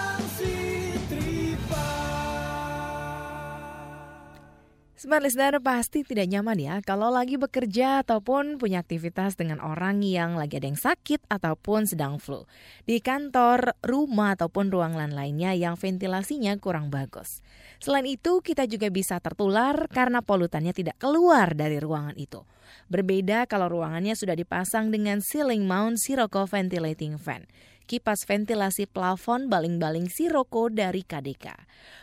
Smart 4.97 5.21
listener 5.21 5.61
pasti 5.61 6.01
tidak 6.01 6.25
nyaman 6.25 6.57
ya 6.57 6.75
kalau 6.81 7.13
lagi 7.13 7.37
bekerja 7.37 8.01
ataupun 8.01 8.57
punya 8.57 8.81
aktivitas 8.81 9.37
dengan 9.37 9.61
orang 9.61 10.01
yang 10.01 10.33
lagi 10.33 10.57
ada 10.57 10.73
yang 10.73 10.81
sakit 10.81 11.21
ataupun 11.29 11.85
sedang 11.85 12.17
flu. 12.17 12.49
Di 12.81 12.97
kantor, 12.97 13.77
rumah 13.85 14.33
ataupun 14.33 14.73
ruangan 14.73 15.13
lainnya 15.13 15.53
yang 15.53 15.77
ventilasinya 15.77 16.57
kurang 16.57 16.89
bagus. 16.89 17.45
Selain 17.77 18.09
itu, 18.09 18.41
kita 18.41 18.65
juga 18.65 18.89
bisa 18.89 19.21
tertular 19.21 19.85
karena 19.93 20.25
polutannya 20.25 20.73
tidak 20.73 20.97
keluar 20.97 21.53
dari 21.53 21.77
ruangan 21.77 22.17
itu. 22.17 22.41
Berbeda 22.89 23.45
kalau 23.45 23.69
ruangannya 23.69 24.17
sudah 24.17 24.33
dipasang 24.33 24.89
dengan 24.89 25.21
ceiling 25.21 25.69
mount 25.69 26.01
Sirocco 26.01 26.49
ventilating 26.49 27.21
fan 27.21 27.45
kipas 27.87 28.27
ventilasi 28.27 28.85
plafon 28.85 29.47
baling-baling 29.47 30.11
Sirocco 30.11 30.67
dari 30.67 31.07
KDK. 31.07 31.55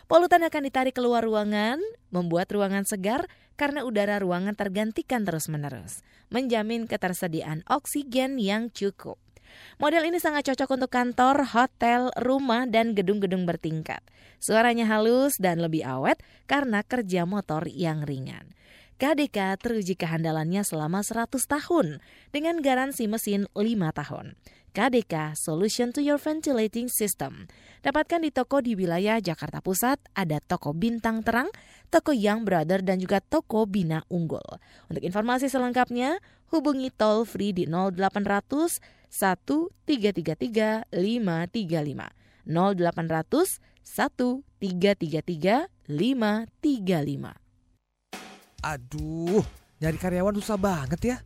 Polutan 0.09 0.41
akan 0.41 0.61
ditarik 0.65 0.97
keluar 0.97 1.21
ruangan, 1.21 1.77
membuat 2.09 2.49
ruangan 2.49 2.83
segar 2.89 3.29
karena 3.55 3.85
udara 3.85 4.19
ruangan 4.19 4.57
tergantikan 4.57 5.23
terus-menerus, 5.23 6.01
menjamin 6.33 6.89
ketersediaan 6.89 7.61
oksigen 7.69 8.41
yang 8.41 8.73
cukup. 8.73 9.21
Model 9.79 10.03
ini 10.09 10.19
sangat 10.19 10.51
cocok 10.51 10.69
untuk 10.75 10.91
kantor, 10.91 11.47
hotel, 11.55 12.11
rumah, 12.19 12.67
dan 12.67 12.91
gedung-gedung 12.91 13.47
bertingkat. 13.47 14.03
Suaranya 14.43 14.83
halus 14.89 15.39
dan 15.39 15.63
lebih 15.63 15.87
awet 15.87 16.19
karena 16.49 16.83
kerja 16.83 17.23
motor 17.23 17.63
yang 17.71 18.03
ringan. 18.03 18.51
KDK 18.95 19.59
teruji 19.59 19.99
kehandalannya 19.99 20.63
selama 20.63 21.03
100 21.03 21.27
tahun 21.51 21.99
dengan 22.31 22.63
garansi 22.63 23.11
mesin 23.11 23.43
5 23.51 23.67
tahun. 23.91 24.39
KDK 24.71 25.35
Solution 25.35 25.91
to 25.91 25.99
Your 25.99 26.15
Ventilating 26.15 26.87
System. 26.87 27.51
Dapatkan 27.83 28.23
di 28.23 28.31
toko 28.31 28.63
di 28.63 28.71
wilayah 28.71 29.19
Jakarta 29.19 29.59
Pusat, 29.59 29.99
ada 30.15 30.39
toko 30.39 30.71
Bintang 30.71 31.27
Terang, 31.27 31.51
toko 31.91 32.15
Young 32.15 32.47
Brother, 32.47 32.79
dan 32.83 33.03
juga 33.03 33.19
toko 33.19 33.67
Bina 33.67 34.03
Unggul. 34.07 34.43
Untuk 34.87 35.03
informasi 35.03 35.51
selengkapnya, 35.51 36.23
hubungi 36.55 36.87
toll 36.95 37.27
free 37.27 37.51
di 37.51 37.67
0800 37.67 38.79
1333 39.11 40.87
535 40.95 42.47
0800 42.47 43.59
1333 43.83 45.67
535 45.83 47.44
Aduh, 48.65 49.45
nyari 49.77 49.93
karyawan 50.01 50.33
susah 50.41 50.57
banget 50.57 51.01
ya. 51.13 51.17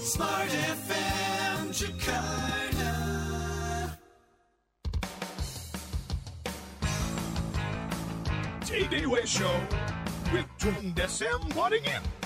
Smart 0.09 0.49
FM 0.49 1.69
Jakarta. 1.69 2.58
Day 8.69 9.03
Show 9.25 9.49
with 10.31 10.45
Tung 10.59 10.93
Desem 10.93 11.41
Waddingin. 11.55 12.18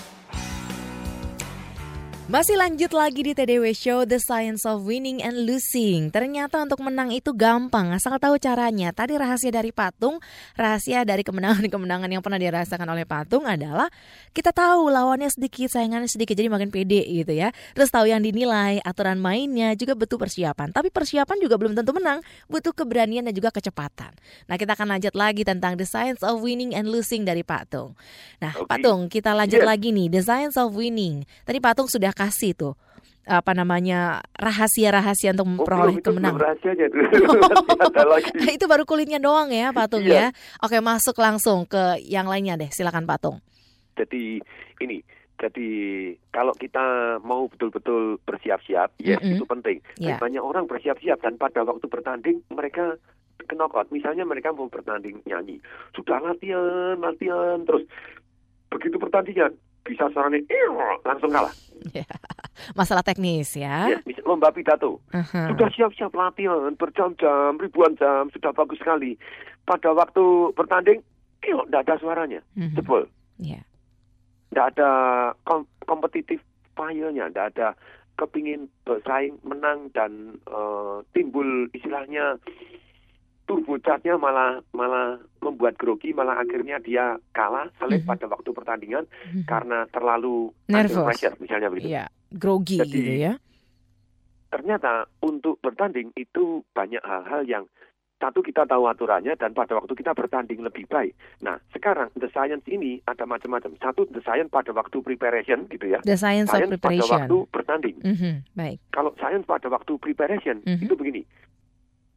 Masih 2.24 2.56
lanjut 2.56 2.88
lagi 2.96 3.20
di 3.20 3.36
TDW 3.36 3.76
Show 3.76 4.08
The 4.08 4.16
Science 4.16 4.64
of 4.64 4.88
Winning 4.88 5.20
and 5.20 5.44
Losing. 5.44 6.08
Ternyata 6.08 6.56
untuk 6.64 6.80
menang 6.80 7.12
itu 7.12 7.36
gampang, 7.36 7.92
asal 7.92 8.16
tahu 8.16 8.40
caranya. 8.40 8.96
Tadi 8.96 9.12
rahasia 9.12 9.52
dari 9.52 9.76
patung, 9.76 10.16
rahasia 10.56 11.04
dari 11.04 11.20
kemenangan-kemenangan 11.20 12.08
yang 12.08 12.24
pernah 12.24 12.40
dirasakan 12.40 12.88
oleh 12.88 13.04
patung 13.04 13.44
adalah 13.44 13.92
kita 14.32 14.56
tahu 14.56 14.88
lawannya 14.88 15.28
sedikit, 15.28 15.68
saingannya 15.68 16.08
sedikit, 16.08 16.32
jadi 16.32 16.48
makin 16.48 16.72
pede 16.72 17.04
gitu 17.04 17.28
ya. 17.28 17.52
Terus 17.76 17.92
tahu 17.92 18.08
yang 18.08 18.24
dinilai, 18.24 18.80
aturan 18.80 19.20
mainnya 19.20 19.76
juga 19.76 19.92
butuh 19.92 20.16
persiapan. 20.16 20.72
Tapi 20.72 20.88
persiapan 20.88 21.36
juga 21.44 21.60
belum 21.60 21.76
tentu 21.76 21.92
menang, 21.92 22.24
butuh 22.48 22.72
keberanian 22.72 23.28
dan 23.28 23.36
juga 23.36 23.52
kecepatan. 23.52 24.16
Nah 24.48 24.56
kita 24.56 24.72
akan 24.72 24.96
lanjut 24.96 25.12
lagi 25.12 25.44
tentang 25.44 25.76
The 25.76 25.84
Science 25.84 26.24
of 26.24 26.40
Winning 26.40 26.72
and 26.72 26.88
Losing 26.88 27.28
dari 27.28 27.44
patung. 27.44 27.92
Nah 28.40 28.56
okay. 28.56 28.80
patung, 28.80 29.12
kita 29.12 29.36
lanjut 29.36 29.60
yeah. 29.60 29.68
lagi 29.68 29.92
nih, 29.92 30.08
The 30.08 30.24
Science 30.24 30.56
of 30.56 30.72
Winning. 30.72 31.28
Tadi 31.44 31.60
patung 31.60 31.84
sudah 31.84 32.13
kasih 32.14 32.54
tuh 32.56 32.74
apa 33.24 33.56
namanya 33.56 34.20
rahasia-rahasia 34.36 35.32
untuk 35.32 35.48
memperoleh 35.48 35.96
oh, 35.96 36.04
kemenangan. 36.04 36.40
Rahasianya 36.44 36.84
itu. 36.92 36.98
itu 38.60 38.64
baru 38.68 38.84
kulitnya 38.84 39.16
doang 39.16 39.48
ya 39.48 39.72
Patung 39.72 40.04
iya. 40.04 40.28
ya. 40.28 40.36
Oke 40.60 40.76
masuk 40.84 41.16
langsung 41.16 41.64
ke 41.64 42.04
yang 42.04 42.28
lainnya 42.28 42.60
deh. 42.60 42.68
Silakan 42.68 43.08
Patung. 43.08 43.40
Jadi 43.96 44.44
ini 44.84 45.00
jadi 45.40 45.68
kalau 46.30 46.54
kita 46.54 47.18
mau 47.24 47.50
betul-betul 47.50 48.22
bersiap-siap, 48.22 48.94
ya 49.02 49.18
mm 49.18 49.22
-hmm. 49.24 49.34
itu 49.34 49.44
penting. 49.48 49.78
Yeah. 49.98 50.20
banyak 50.20 50.40
orang 50.40 50.70
bersiap-siap 50.70 51.20
dan 51.24 51.40
pada 51.40 51.66
waktu 51.66 51.84
bertanding 51.90 52.44
mereka 52.52 53.00
ke 53.44 53.54
knockout, 53.58 53.90
misalnya 53.90 54.24
mereka 54.24 54.54
mau 54.54 54.70
bertanding 54.70 55.20
nyanyi, 55.26 55.60
sudah 55.92 56.22
latihan, 56.22 56.96
latihan, 56.96 57.60
terus 57.66 57.84
begitu 58.72 58.96
pertandingan 58.96 59.52
bisa 59.84 60.08
suaranya 60.10 60.40
langsung 61.04 61.30
kalah. 61.30 61.52
Ya. 61.92 62.08
Masalah 62.72 63.04
teknis 63.04 63.52
ya. 63.52 63.92
Ya, 63.92 63.98
lomba 64.24 64.48
pidato. 64.48 65.04
Aha. 65.12 65.52
Sudah 65.52 65.68
siap-siap 65.68 66.16
latihan 66.16 66.72
berjam-jam, 66.74 67.60
ribuan 67.60 67.92
jam, 67.94 68.32
sudah 68.32 68.50
bagus 68.50 68.80
sekali. 68.80 69.20
Pada 69.64 69.92
waktu 69.92 70.24
bertanding, 70.56 71.04
nggak 71.44 71.84
ada 71.84 72.00
suaranya, 72.00 72.40
Mhm. 72.56 72.72
jebol. 72.74 73.04
Ya. 73.36 73.60
Nggak 74.50 74.66
ada 74.76 74.90
kom- 75.44 75.68
kompetitif 75.84 76.40
fire-nya, 76.72 77.28
nggak 77.28 77.52
ada 77.54 77.76
kepingin 78.16 78.70
bersaing 78.82 79.36
menang 79.44 79.90
dan 79.92 80.40
eh, 80.46 80.96
timbul 81.12 81.68
istilahnya 81.74 82.38
turbo 83.44 83.76
charge-nya 83.76 84.16
malah 84.16 84.56
malah 84.72 85.16
membuat 85.38 85.76
grogi 85.76 86.10
malah 86.10 86.40
akhirnya 86.40 86.80
dia 86.80 87.12
kalah 87.30 87.68
selip 87.76 88.00
Mhm. 88.02 88.08
pada 88.08 88.26
waktu 88.26 88.50
pertandingan 88.50 89.04
Mhm. 89.04 89.44
karena 89.44 89.84
terlalu 89.88 90.48
Nervous. 90.66 91.04
pressure 91.04 91.36
misalnya 91.38 91.68
begitu. 91.68 91.92
Iya, 91.92 92.04
grogi 92.30 92.80
Jadi- 92.80 92.90
gitu 92.90 93.12
ya. 93.20 93.32
Ternyata 94.48 94.92
untuk 95.20 95.58
bertanding 95.58 96.14
itu 96.14 96.62
banyak 96.70 97.02
hal-hal 97.02 97.42
yang 97.42 97.64
satu 98.16 98.40
kita 98.40 98.64
tahu 98.64 98.86
aturannya 98.86 99.34
dan 99.34 99.50
pada 99.52 99.74
waktu 99.74 99.92
kita 99.92 100.14
bertanding 100.14 100.62
lebih 100.62 100.86
baik. 100.86 101.12
Nah 101.42 101.58
sekarang 101.68 102.08
the 102.14 102.30
science 102.30 102.62
ini 102.64 103.02
ada 103.04 103.26
macam-macam. 103.26 103.74
Satu 103.76 104.06
the 104.08 104.22
science 104.22 104.48
pada 104.48 104.70
waktu 104.70 105.02
preparation 105.02 105.66
gitu 105.68 105.90
ya. 105.90 106.00
The 106.00 106.14
science 106.14 106.48
of 106.48 106.56
Science 106.56 106.70
pada 106.70 106.80
preparation. 106.80 107.18
waktu 107.20 107.36
bertanding. 107.50 107.96
Mhm, 108.00 108.32
Baik. 108.54 108.78
Kalau 108.88 109.12
science 109.18 109.44
pada 109.44 109.66
waktu 109.68 109.92
preparation 109.98 110.62
Mhm. 110.62 110.80
itu 110.80 110.94
begini. 110.94 111.22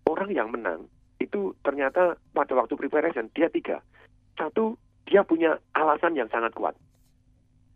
Orang 0.05 0.31
yang 0.31 0.47
menang 0.47 0.87
itu 1.17 1.53
ternyata 1.65 2.17
pada 2.33 2.53
waktu 2.53 2.73
preparation 2.77 3.29
dia 3.33 3.49
tiga. 3.49 3.81
Satu 4.37 4.77
dia 5.07 5.23
punya 5.23 5.57
alasan 5.73 6.13
yang 6.13 6.29
sangat 6.29 6.53
kuat. 6.53 6.75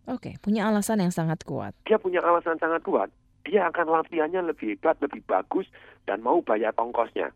Oke, 0.09 0.35
punya 0.41 0.67
alasan 0.67 0.99
yang 0.99 1.13
sangat 1.13 1.41
kuat. 1.45 1.71
Dia 1.85 2.01
punya 2.01 2.19
alasan 2.25 2.57
sangat 2.57 2.81
kuat. 2.83 3.09
Dia 3.45 3.69
akan 3.73 3.89
latihannya 3.89 4.53
lebih 4.53 4.77
hebat, 4.77 4.97
lebih 5.01 5.25
bagus 5.25 5.65
dan 6.05 6.21
mau 6.21 6.41
bayar 6.45 6.73
ongkosnya. 6.77 7.33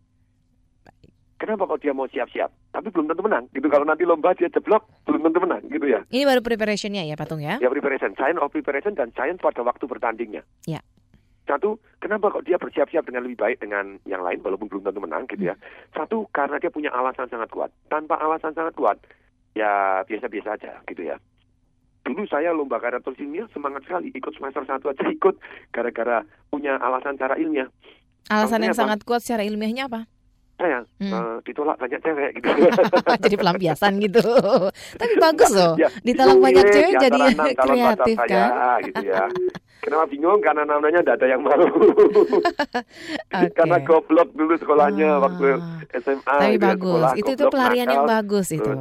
Kenapa 1.36 1.68
kok 1.68 1.84
dia 1.84 1.92
mau 1.92 2.08
siap-siap? 2.08 2.48
Tapi 2.72 2.88
belum 2.96 3.12
tentu 3.12 3.22
menang. 3.26 3.46
Gitu 3.52 3.68
kalau 3.68 3.84
nanti 3.84 4.08
lomba 4.08 4.32
dia 4.34 4.48
jeblok 4.48 4.88
belum 5.04 5.30
tentu 5.30 5.40
menang 5.44 5.62
gitu 5.68 5.84
ya. 5.84 6.02
Ini 6.08 6.24
baru 6.24 6.42
preparationnya 6.42 7.04
ya, 7.04 7.20
Patung 7.20 7.44
ya? 7.44 7.60
Ya 7.60 7.68
preparation, 7.68 8.16
science 8.16 8.40
of 8.40 8.50
preparation 8.56 8.96
dan 8.96 9.12
science 9.14 9.44
pada 9.44 9.60
waktu 9.62 9.84
bertandingnya. 9.84 10.48
Ya. 10.64 10.80
Satu, 11.46 11.78
kenapa 12.02 12.34
kok 12.34 12.42
dia 12.42 12.58
bersiap-siap 12.58 13.06
dengan 13.06 13.22
lebih 13.22 13.38
baik 13.38 13.62
dengan 13.62 14.02
yang 14.10 14.26
lain 14.26 14.42
walaupun 14.42 14.66
belum 14.66 14.82
tentu 14.82 14.98
menang 14.98 15.30
gitu 15.30 15.54
ya. 15.54 15.56
Satu, 15.94 16.26
karena 16.34 16.58
dia 16.58 16.74
punya 16.74 16.90
alasan 16.90 17.30
sangat 17.30 17.54
kuat. 17.54 17.70
Tanpa 17.86 18.18
alasan 18.18 18.58
sangat 18.58 18.74
kuat, 18.74 18.98
ya 19.54 20.02
biasa-biasa 20.04 20.58
aja 20.58 20.82
gitu 20.90 21.06
ya. 21.06 21.22
Dulu 22.02 22.26
saya 22.26 22.50
lomba 22.50 22.78
karya 22.78 23.02
tulis 23.02 23.18
ilmiah 23.18 23.46
semangat 23.50 23.82
sekali 23.86 24.10
ikut 24.10 24.34
semester 24.34 24.62
satu 24.62 24.90
aja 24.90 25.06
ikut 25.06 25.38
gara-gara 25.70 26.22
punya 26.50 26.78
alasan 26.78 27.18
cara 27.18 27.34
ilmiah. 27.38 27.70
Alasan 28.26 28.62
yang 28.62 28.70
Maksudnya 28.70 28.70
apa? 28.72 28.82
sangat 28.82 29.00
kuat 29.06 29.22
secara 29.22 29.42
ilmiahnya 29.46 29.86
apa? 29.86 30.10
Saya 30.56 30.82
Hmm. 30.98 31.12
eh, 31.12 31.38
ditolak 31.44 31.76
banyak 31.78 32.00
cewek 32.00 32.32
gitu. 32.40 32.48
jadi 33.28 33.36
pelampiasan 33.36 33.94
gitu. 34.00 34.24
Tapi 34.96 35.14
bagus 35.20 35.52
loh. 35.52 35.76
Ya, 35.76 35.90
Ditolak 36.00 36.38
banyak 36.40 36.64
ya, 36.64 36.74
cewek 36.74 36.92
di 36.94 37.02
jadi 37.06 37.22
kreatif 37.54 38.18
saya, 38.24 38.44
kan? 38.50 38.80
gitu 38.82 39.04
ya. 39.04 39.26
Kenapa 39.86 40.10
bingung? 40.10 40.42
Karena 40.42 40.66
namanya 40.66 41.00
tidak 41.00 41.16
ada 41.16 41.28
yang 41.30 41.42
mau. 41.42 41.54
Oke. 43.38 43.48
Karena 43.54 43.78
goblok 43.80 44.30
dulu 44.34 44.54
sekolahnya 44.56 45.10
Ah. 45.12 45.22
waktu 45.22 45.46
SMA. 45.96 46.26
Tapi 46.26 46.50
gitu 46.50 46.58
ya, 46.58 46.68
bagus. 46.68 46.90
sekolah, 46.98 47.12
Itu 47.14 47.30
itu 47.30 47.38
goblok, 47.40 47.54
pelarian 47.54 47.88
yang 47.88 48.04
nakal. 48.04 48.14
bagus 48.18 48.48
itu. 48.50 48.74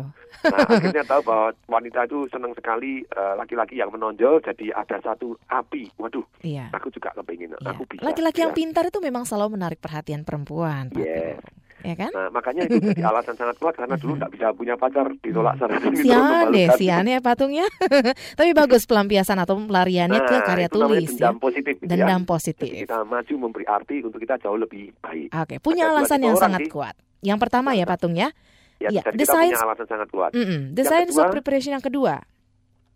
Nah, 0.45 0.61
akhirnya 0.67 1.05
tahu 1.07 1.21
bahwa 1.23 1.47
wanita 1.67 2.01
itu 2.05 2.29
senang 2.29 2.53
sekali 2.53 3.01
eh, 3.03 3.35
laki-laki 3.35 3.75
yang 3.75 3.89
menonjol. 3.89 4.41
Jadi 4.41 4.69
ada 4.71 4.97
satu 4.99 5.33
api. 5.47 5.89
Waduh, 5.95 6.25
Iya. 6.41 6.69
aku 6.71 6.89
juga 6.89 7.13
kepingin. 7.15 7.53
iya. 7.55 7.69
Aku 7.71 7.85
bisa. 7.85 8.01
Laki-laki 8.03 8.41
yang 8.41 8.53
ya. 8.53 8.59
pintar 8.59 8.85
itu 8.85 8.99
memang 8.99 9.25
selalu 9.25 9.57
menarik 9.57 9.79
perhatian 9.79 10.21
perempuan. 10.21 10.89
Yes. 10.95 11.41
Ya 11.85 11.95
kan? 11.95 12.09
Nah, 12.11 12.29
makanya 12.31 12.65
itu 12.65 12.81
jadi 12.81 13.05
alasan 13.13 13.37
sangat 13.37 13.57
kuat 13.57 13.77
karena 13.77 13.95
dulu 13.95 14.17
tidak 14.17 14.33
bisa 14.33 14.47
punya 14.51 14.75
pacar 14.75 15.05
ditolak 15.15 15.55
sana 15.55 15.77
sini. 15.77 16.01
Sian 16.01 16.17
deh, 16.49 16.65
memalukan. 16.65 16.79
sian 16.81 17.05
ya 17.05 17.19
patungnya. 17.21 17.67
Tapi 18.39 18.51
bagus 18.51 18.83
pelampiasan 18.85 19.37
atau 19.37 19.55
pelariannya 19.59 20.17
ke 20.19 20.35
Nah, 20.35 20.43
karya 20.43 20.67
itu 20.67 20.79
tulis 20.79 21.11
ya. 21.11 21.29
dendam 21.29 21.37
positif 21.39 21.75
gitu 21.77 21.85
ya. 21.85 21.91
Dendam 21.95 22.09
Jadi 22.19 22.31
positif. 22.31 22.69
kita 22.81 22.99
maju 23.03 23.35
memberi 23.39 23.65
arti 23.67 23.97
untuk 24.01 24.17
kita 24.17 24.35
jauh 24.39 24.57
lebih 24.57 24.97
baik. 24.99 25.29
Oke, 25.31 25.57
punya 25.59 25.87
Ada 25.87 25.93
alasan 26.01 26.21
yang 26.23 26.35
sangat 26.35 26.61
sih. 26.61 26.73
kuat. 26.73 26.95
Yang 27.21 27.39
pertama 27.39 27.73
ya 27.73 27.85
patung 27.85 28.15
ya. 28.15 28.33
Ya, 28.77 29.01
jadi 29.03 29.23
science- 29.23 29.55
punya 29.55 29.65
alasan 29.65 29.87
sangat 29.87 30.09
kuat. 30.09 30.31
Yang 30.33 30.83
science 30.83 31.13
of 31.13 31.21
kedua- 31.21 31.35
preparation 31.35 31.73
yang 31.73 31.85
kedua. 31.85 32.15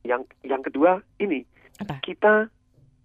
Yang 0.01 0.21
yang 0.43 0.61
kedua 0.61 0.91
ini 1.19 1.45
Apa? 1.77 2.01
kita 2.01 2.49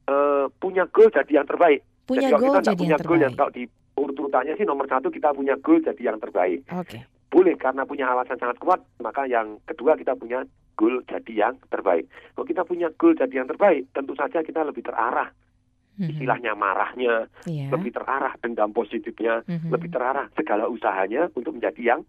eh, 0.04 0.46
punya 0.58 0.84
goal 0.86 1.08
jadi 1.10 1.32
yang 1.34 1.46
terbaik. 1.46 1.84
Punya 2.04 2.28
jadi 2.28 2.34
goal 2.34 2.44
kita 2.50 2.52
nggak 2.54 2.66
jadi 2.66 2.78
punya 2.78 2.90
yang 2.90 3.02
goal 3.02 3.20
yang 3.20 3.32
terbaik. 3.32 3.38
kalau 3.38 3.52
di 3.52 3.64
urut-urutannya 3.94 4.58
sih 4.58 4.66
nomor 4.66 4.86
satu 4.88 5.10
kita 5.10 5.32
punya 5.32 5.58
goal 5.60 5.80
jadi 5.80 6.14
yang 6.14 6.18
terbaik. 6.18 6.66
Oke. 6.74 7.06
Boleh 7.30 7.58
karena 7.58 7.82
punya 7.84 8.10
alasan 8.10 8.38
sangat 8.38 8.62
kuat, 8.62 8.80
maka 9.02 9.26
yang 9.26 9.58
kedua 9.66 9.98
kita 9.98 10.14
punya 10.14 10.46
goal 10.74 11.02
jadi 11.06 11.34
yang 11.50 11.56
terbaik. 11.68 12.06
Kalau 12.34 12.46
kita 12.46 12.62
punya 12.62 12.88
goal 12.94 13.14
jadi 13.14 13.42
yang 13.42 13.50
terbaik, 13.50 13.90
tentu 13.94 14.14
saja 14.14 14.42
kita 14.42 14.62
lebih 14.62 14.86
terarah. 14.86 15.30
Mhm. 15.94 16.10
Istilahnya 16.10 16.58
marahnya, 16.58 17.30
Iya. 17.46 17.70
lebih 17.70 17.94
terarah 17.94 18.34
dendam 18.42 18.74
positifnya, 18.74 19.46
Mhm. 19.46 19.70
lebih 19.70 19.94
terarah 19.94 20.26
segala 20.34 20.66
usahanya 20.66 21.30
untuk 21.34 21.54
menjadi 21.54 21.82
yang 21.94 22.02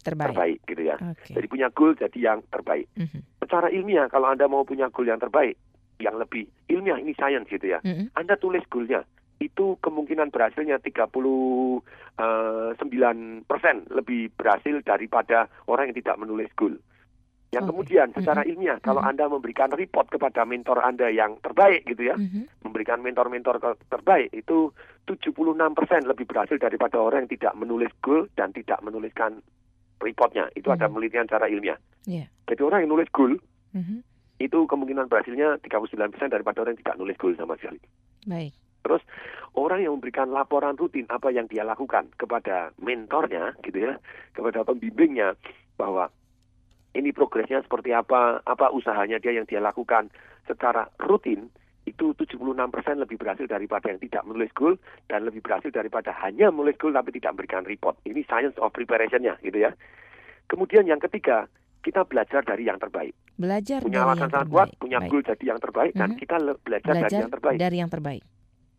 terbaik. 0.00 0.32
terbaik 0.32 0.58
gitu 0.64 0.82
ya. 0.82 0.96
Oke. 0.96 1.32
Jadi 1.36 1.46
punya 1.48 1.68
goal 1.72 1.92
jadi 1.92 2.18
yang 2.20 2.38
terbaik. 2.48 2.88
Mhm. 2.96 3.20
Secara 3.40 3.68
ilmiah 3.68 4.08
kalau 4.08 4.28
Anda 4.28 4.48
mau 4.48 4.64
punya 4.64 4.88
goal 4.88 5.08
yang 5.08 5.20
terbaik, 5.20 5.56
yang 6.00 6.16
lebih 6.16 6.48
ilmiah 6.68 6.96
ini 6.96 7.12
science 7.12 7.48
gitu 7.48 7.68
ya. 7.68 7.80
Mhm. 7.84 8.12
Anda 8.16 8.36
tulis 8.36 8.64
goalnya. 8.68 9.04
Itu 9.40 9.80
kemungkinan 9.80 10.28
berhasilnya 10.28 10.78
39 10.84 11.80
persen 13.48 13.88
lebih 13.88 14.28
berhasil 14.36 14.84
daripada 14.84 15.48
orang 15.64 15.88
yang 15.90 15.96
tidak 16.04 16.20
menulis 16.20 16.52
goal. 16.52 16.76
Yang 17.50 17.64
Oke. 17.66 17.70
kemudian 17.74 18.14
secara 18.14 18.46
Mhm. 18.46 18.50
ilmiah 18.54 18.78
kalau 18.78 19.02
Mhm. 19.02 19.10
Anda 19.10 19.24
memberikan 19.26 19.74
report 19.74 20.06
kepada 20.12 20.46
mentor 20.46 20.86
Anda 20.86 21.10
yang 21.10 21.40
terbaik 21.42 21.82
gitu 21.82 22.06
ya, 22.06 22.14
Mhm. 22.14 22.62
memberikan 22.62 23.02
mentor-mentor 23.02 23.58
terbaik 23.90 24.30
itu 24.30 24.70
76 25.08 25.74
persen 25.74 26.06
lebih 26.06 26.30
berhasil 26.30 26.54
daripada 26.62 27.02
orang 27.02 27.26
yang 27.26 27.34
tidak 27.34 27.58
menulis 27.58 27.90
goal 28.06 28.30
dan 28.38 28.54
tidak 28.54 28.78
menuliskan 28.86 29.42
reportnya. 29.98 30.46
Itu 30.54 30.70
ada 30.70 30.86
Mhm. 30.86 30.94
penelitian 30.94 31.26
secara 31.26 31.50
ilmiah. 31.50 31.80
Iya. 32.06 32.30
Jadi 32.46 32.62
orang 32.62 32.86
yang 32.86 32.94
nulis 32.94 33.10
goal 33.10 33.34
Mhm. 33.74 33.98
itu 34.38 34.58
kemungkinan 34.70 35.10
berhasilnya 35.10 35.58
39 35.58 36.14
persen 36.14 36.30
daripada 36.30 36.62
orang 36.62 36.78
yang 36.78 36.82
tidak 36.86 36.96
nulis 37.02 37.18
goal 37.18 37.34
sama 37.34 37.58
sekali. 37.58 37.82
Baik. 38.30 38.54
Terus 38.80 39.02
orang 39.54 39.84
yang 39.84 39.92
memberikan 39.98 40.32
laporan 40.32 40.76
rutin 40.76 41.04
apa 41.08 41.28
yang 41.28 41.46
dia 41.46 41.62
lakukan 41.62 42.08
kepada 42.16 42.72
mentornya 42.80 43.52
gitu 43.60 43.92
ya, 43.92 44.00
kepada 44.32 44.64
pembimbingnya 44.64 45.36
bahwa 45.76 46.08
ini 46.92 47.14
progresnya 47.14 47.62
seperti 47.62 47.94
apa, 47.94 48.42
apa 48.42 48.72
usahanya 48.74 49.22
dia 49.22 49.30
yang 49.30 49.46
dia 49.46 49.62
lakukan 49.62 50.10
secara 50.48 50.90
rutin 50.98 51.46
itu 51.88 52.12
76% 52.14 52.54
lebih 52.98 53.16
berhasil 53.16 53.46
daripada 53.46 53.90
yang 53.90 54.00
tidak 54.02 54.22
menulis 54.26 54.50
goal 54.52 54.74
dan 55.08 55.24
lebih 55.26 55.40
berhasil 55.42 55.70
daripada 55.72 56.12
hanya 56.22 56.52
menulis 56.52 56.76
goal 56.76 56.92
tapi 56.92 57.10
tidak 57.14 57.34
memberikan 57.34 57.62
report. 57.64 57.96
Ini 58.04 58.20
science 58.26 58.56
of 58.60 58.70
preparation-nya 58.70 59.38
gitu 59.42 59.64
ya. 59.64 59.72
Kemudian 60.46 60.86
yang 60.86 60.98
ketiga, 60.98 61.46
kita 61.80 62.04
belajar 62.04 62.44
dari 62.44 62.68
yang 62.68 62.76
terbaik. 62.76 63.14
Belajar 63.40 63.80
Punya 63.80 64.04
dari 64.04 64.08
alasan 64.12 64.28
sangat 64.28 64.48
kuat, 64.52 64.68
punya 64.76 64.98
Baik. 65.00 65.10
goal 65.10 65.22
jadi 65.24 65.44
yang 65.48 65.60
terbaik 65.62 65.92
dan 65.96 66.08
Mhm. 66.12 66.18
kita 66.20 66.36
le- 66.36 66.60
belajar, 66.60 66.92
dari 66.92 67.00
Belajar 67.00 67.20
yang 67.22 67.32
terbaik 67.32 67.58
dari 67.58 67.76
yang 67.80 67.90
terbaik. 67.90 68.22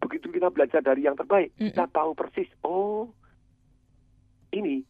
Begitu 0.02 0.34
kita 0.34 0.50
belajar 0.50 0.82
dari 0.82 1.06
yang 1.06 1.16
terbaik, 1.16 1.54
Mm-mm. 1.56 1.72
kita 1.72 1.86
tahu 1.94 2.18
persis, 2.18 2.50
oh, 2.66 3.08
ini 4.52 4.82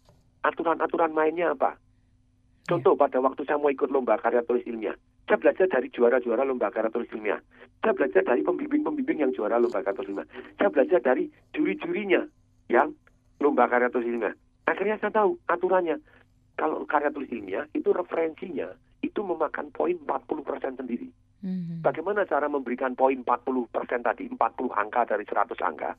aturan-aturan 0.41 1.11
mainnya 1.11 1.53
apa. 1.53 1.77
Contoh 2.65 2.95
pada 2.95 3.19
waktu 3.19 3.43
saya 3.43 3.59
mau 3.59 3.69
ikut 3.73 3.91
lomba 3.91 4.15
karya 4.17 4.41
tulis 4.47 4.63
ilmiah, 4.63 4.95
saya 5.31 5.37
belajar 5.39 5.67
dari 5.71 5.87
juara-juara 5.91 6.43
lomba 6.43 6.67
karya 6.71 6.91
tulis 6.91 7.07
ilmiah. 7.15 7.39
Saya 7.79 7.95
belajar 7.95 8.21
dari 8.21 8.43
pembimbing-pembimbing 8.43 9.23
yang 9.23 9.31
juara 9.31 9.63
lomba 9.63 9.79
karya 9.79 9.95
tulis 9.95 10.11
ilmiah. 10.11 10.29
Saya 10.59 10.69
belajar 10.69 10.99
dari 10.99 11.23
juri-jurinya 11.55 12.21
yang 12.67 12.91
lomba 13.39 13.71
karya 13.71 13.87
tulis 13.87 14.11
ilmiah. 14.11 14.35
Akhirnya 14.67 14.99
saya 14.99 15.15
tahu 15.15 15.39
aturannya. 15.47 16.03
Kalau 16.59 16.83
karya 16.83 17.15
tulis 17.15 17.31
ilmiah 17.31 17.63
itu 17.71 17.89
referensinya 17.95 18.75
itu 19.01 19.19
memakan 19.25 19.73
poin 19.73 19.97
40% 19.97 20.77
sendiri. 20.77 21.09
Mhm. 21.41 21.81
Bagaimana 21.81 22.25
cara 22.29 22.45
memberikan 22.45 22.93
poin 22.93 23.17
40% 23.25 24.05
tadi, 24.05 24.29
40 24.29 24.69
angka 24.71 25.09
dari 25.09 25.25
100 25.25 25.57
angka? 25.61 25.97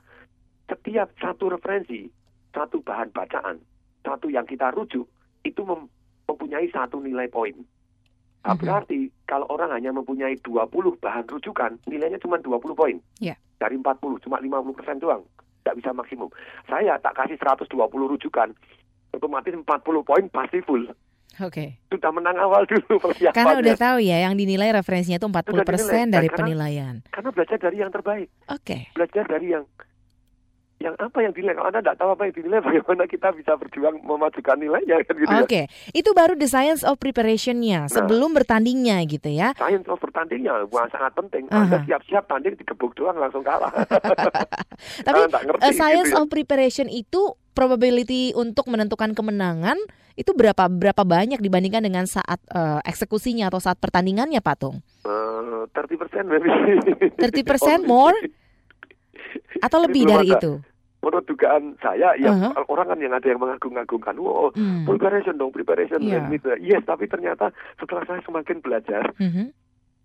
Setiap 0.70 1.10
satu 1.18 1.50
referensi, 1.50 2.06
satu 2.54 2.78
bahan 2.80 3.10
bacaan, 3.10 3.58
satu 4.06 4.30
yang 4.30 4.46
kita 4.46 4.70
rujuk, 4.70 5.04
itu 5.42 5.60
mem- 5.66 5.90
mempunyai 6.30 6.70
satu 6.70 7.02
nilai 7.02 7.26
poin. 7.26 7.58
Nah, 8.42 8.54
Mhm. 8.54 8.60
Berarti 8.62 8.98
kalau 9.26 9.46
orang 9.50 9.70
hanya 9.70 9.94
mempunyai 9.94 10.34
20 10.42 10.98
bahan 10.98 11.26
rujukan, 11.26 11.78
nilainya 11.86 12.18
cuma 12.18 12.38
20 12.38 12.74
poin. 12.74 12.98
Ya. 13.18 13.34
Dari 13.58 13.78
40, 13.78 14.18
cuma 14.18 14.42
50% 14.42 14.98
doang. 14.98 15.22
Tidak 15.62 15.78
bisa 15.78 15.90
maksimum. 15.94 16.30
Saya 16.66 16.98
tak 16.98 17.14
kasih 17.14 17.38
120 17.38 18.10
rujukan, 18.10 18.50
otomatis 19.14 19.54
40 19.54 20.02
poin 20.02 20.26
pasti 20.30 20.58
full. 20.62 20.90
Oke. 21.40 21.80
Sudah 21.88 22.12
menang 22.12 22.36
awal 22.36 22.68
dulu 22.68 23.00
persiapannya. 23.00 23.32
Karena 23.32 23.54
udah 23.56 23.76
tahu 23.80 23.98
ya 24.04 24.28
yang 24.28 24.36
dinilai 24.36 24.68
referensinya 24.76 25.16
itu 25.16 25.24
40% 25.24 25.48
Sudah 25.48 25.64
dinilai. 25.64 26.12
dari 26.12 26.28
Karena- 26.28 26.36
penilaian. 26.36 26.94
Karena 27.08 27.30
belajar 27.32 27.56
dari 27.56 27.76
yang 27.80 27.88
terbaik. 27.88 28.28
Oke. 28.52 28.92
Belajar 28.92 29.24
dari 29.24 29.46
yang 29.48 29.64
yang 30.82 30.94
apa 30.98 31.18
yang 31.22 31.30
dinilai. 31.30 31.54
Kalau 31.54 31.68
Anda 31.70 31.80
tidak 31.80 31.96
tahu 31.96 32.10
apa 32.12 32.22
yang 32.26 32.34
dinilai, 32.34 32.58
bagaimana 32.66 33.04
kita 33.06 33.28
bisa 33.32 33.52
berjuang 33.54 33.94
memajukan 34.02 34.56
nilainya 34.58 34.96
kan 35.06 35.14
gitu 35.14 35.30
ya. 35.30 35.42
Oke, 35.42 35.62
itu 35.94 36.10
baru 36.10 36.34
the 36.34 36.50
science 36.50 36.82
of 36.82 36.98
preparationnya 36.98 37.86
Nah. 37.86 37.90
sebelum 37.90 38.34
bertandingnya 38.34 38.98
gitu 39.06 39.30
ya. 39.30 39.54
Science 39.54 39.86
of 39.86 39.96
bertandingnya 39.96 40.66
wah 40.68 40.90
sangat 40.90 41.14
penting. 41.14 41.46
Aha. 41.48 41.64
Anda 41.64 41.78
siap-siap 41.86 42.26
tanding 42.26 42.58
digebuk 42.58 42.92
doang 42.92 43.16
langsung 43.16 43.40
kalah. 43.40 43.70
Tapi 45.06 45.18
ngerti 45.30 45.62
eh, 45.62 45.72
science 45.72 46.10
gitu 46.10 46.18
ya. 46.18 46.20
of 46.20 46.28
preparation 46.28 46.86
itu 46.90 47.32
probability 47.52 48.32
untuk 48.34 48.66
menentukan 48.66 49.12
kemenangan 49.12 49.76
itu 50.12 50.36
berapa 50.36 50.68
berapa 50.68 51.02
banyak 51.04 51.40
dibandingkan 51.40 51.84
dengan 51.84 52.04
saat 52.04 52.42
eh, 52.50 52.80
eksekusinya 52.84 53.48
atau 53.48 53.60
saat 53.60 53.78
pertandingannya, 53.80 54.42
Pak 54.42 54.56
Tung? 54.58 54.76
Eh, 55.04 55.64
30% 55.72 56.26
maybe. 56.26 56.48
30% 57.16 57.86
more 57.90 58.16
atau 59.62 59.78
lebih 59.80 60.04
dari 60.04 60.28
ada. 60.32 60.38
itu? 60.40 60.52
Menurut 61.02 61.26
dugaan 61.26 61.74
saya, 61.82 62.14
ya 62.14 62.30
Aha. 62.30 62.62
orang 62.70 62.94
kan 62.94 62.98
yang 63.02 63.10
ada 63.10 63.26
yang 63.26 63.42
mengagung-agungkan, 63.42 64.14
wow, 64.22 64.54
Hmm. 64.54 64.86
preparation 64.86 65.34
dong, 65.34 65.50
preparation. 65.50 65.98
Iya. 65.98 66.30
Gitu. 66.30 66.46
Yes, 66.62 66.86
tapi 66.86 67.10
ternyata 67.10 67.50
setelah 67.74 68.06
saya 68.06 68.22
semakin 68.22 68.62
belajar, 68.62 69.10
Mhm. 69.18 69.50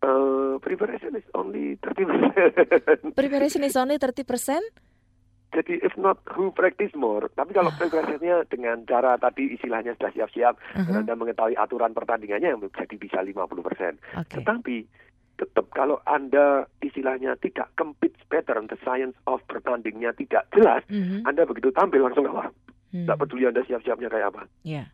eh, 0.02 0.54
preparation 0.58 1.14
is 1.14 1.28
only 1.38 1.78
30%. 1.78 3.14
Preparation 3.14 3.62
is 3.62 3.78
only 3.78 4.02
30%? 4.02 4.66
Jadi 5.54 5.80
if 5.80 5.96
not 5.96 6.20
who 6.34 6.52
practice 6.52 6.92
more. 6.92 7.32
Tapi 7.32 7.56
kalau 7.56 7.72
preparationnya 7.72 8.44
dengan 8.52 8.84
cara 8.84 9.16
tadi 9.16 9.56
istilahnya 9.56 9.96
sudah 9.96 10.12
siap-siap 10.12 10.54
dan 10.76 10.92
Aha. 10.92 11.00
Anda 11.08 11.14
mengetahui 11.16 11.56
aturan 11.56 11.96
pertandingannya 11.96 12.58
yang 12.58 12.62
jadi 12.68 12.96
bisa 13.00 13.24
50%. 13.24 13.96
Oke. 14.18 14.44
Tetapi 14.44 14.76
tetap 15.38 15.69
kalau 15.71 16.02
Anda 16.04 16.65
istilahnya 16.82 17.38
tidak 17.38 17.69
compete 17.78 18.17
pattern, 18.28 18.67
the 18.67 18.78
science 18.82 19.15
of 19.30 19.39
bertandingnya 19.47 20.12
tidak 20.17 20.50
jelas, 20.52 20.82
Mhm. 20.89 21.23
Anda 21.23 21.45
begitu 21.45 21.69
tampil 21.71 22.04
langsung 22.04 22.26
kalah. 22.26 22.50
Hmm. 22.91 23.06
Tidak 23.06 23.17
peduli 23.19 23.45
Anda 23.45 23.62
siap-siapnya 23.63 24.10
kayak 24.10 24.28
apa. 24.34 24.41
Ya. 24.65 24.89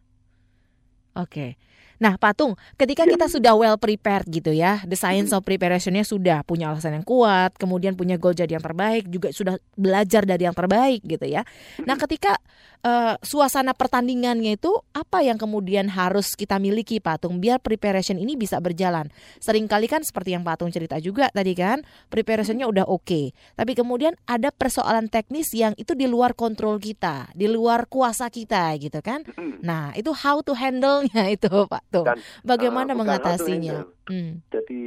Oke. 1.15 1.55
Nah, 2.01 2.17
Patung, 2.17 2.57
ketika 2.75 3.05
Ya. 3.05 3.15
kita 3.15 3.29
sudah 3.29 3.53
well 3.53 3.77
prepared 3.77 4.25
gitu 4.29 4.49
ya, 4.49 4.81
the 4.87 4.97
science 4.97 5.29
of 5.31 5.45
preparationnya 5.45 6.01
sudah 6.01 6.41
punya 6.43 6.71
alasan 6.73 6.97
yang 6.97 7.05
kuat, 7.05 7.53
kemudian 7.59 7.93
punya 7.93 8.17
goal 8.17 8.33
jadi 8.33 8.57
yang 8.57 8.65
terbaik, 8.65 9.05
juga 9.07 9.29
sudah 9.29 9.57
belajar 9.77 10.25
dari 10.25 10.45
yang 10.45 10.55
terbaik 10.55 11.05
gitu 11.05 11.25
ya. 11.25 11.45
Nah, 11.83 11.95
ketika 11.95 12.37
eh, 12.83 13.15
suasana 13.23 13.71
pertandingannya 13.71 14.59
itu 14.59 14.75
apa 14.91 15.23
yang 15.23 15.39
kemudian 15.39 15.87
harus 15.87 16.35
kita 16.35 16.59
miliki, 16.59 16.99
Patung, 16.99 17.39
biar 17.39 17.63
preparation 17.63 18.19
ini 18.19 18.35
bisa 18.35 18.59
berjalan. 18.59 19.07
Seringkali 19.39 19.87
kan 19.87 20.03
seperti 20.03 20.35
yang 20.35 20.43
Patung 20.43 20.67
cerita 20.67 20.99
juga 20.99 21.31
tadi 21.31 21.55
kan, 21.55 21.79
preparationnya 22.11 22.67
udah 22.67 22.83
oke, 22.83 23.31
tapi 23.55 23.71
kemudian 23.71 24.19
ada 24.27 24.51
persoalan 24.51 25.07
teknis 25.07 25.55
yang 25.55 25.71
itu 25.79 25.95
di 25.95 26.11
luar 26.11 26.35
kontrol 26.35 26.75
kita, 26.75 27.31
di 27.31 27.47
luar 27.47 27.87
kuasa 27.87 28.27
kita 28.27 28.75
gitu 28.75 28.99
kan. 28.99 29.23
Nah, 29.63 29.95
itu 29.95 30.11
how 30.11 30.43
to 30.43 30.51
handle-nya 30.51 31.31
itu, 31.39 31.47
Pak 31.47 31.87
Tung. 31.93 32.05
Dan, 32.09 32.17
Bagaimana 32.41 32.91
uh, 32.91 32.97
mengatasinya? 32.97 33.85
Hmm. 34.09 34.41
Jadi 34.49 34.81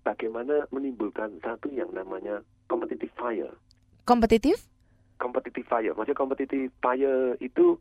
bagaimana 0.00 0.64
menimbulkan 0.72 1.36
satu 1.44 1.68
yang 1.68 1.92
namanya 1.92 2.40
competitive 2.66 3.12
fire. 3.12 3.52
Kompetitif? 4.08 4.56
Competitive 5.20 5.68
fire. 5.68 5.92
Maksudnya 5.92 6.16
competitive 6.16 6.72
fire 6.80 7.36
itu 7.38 7.76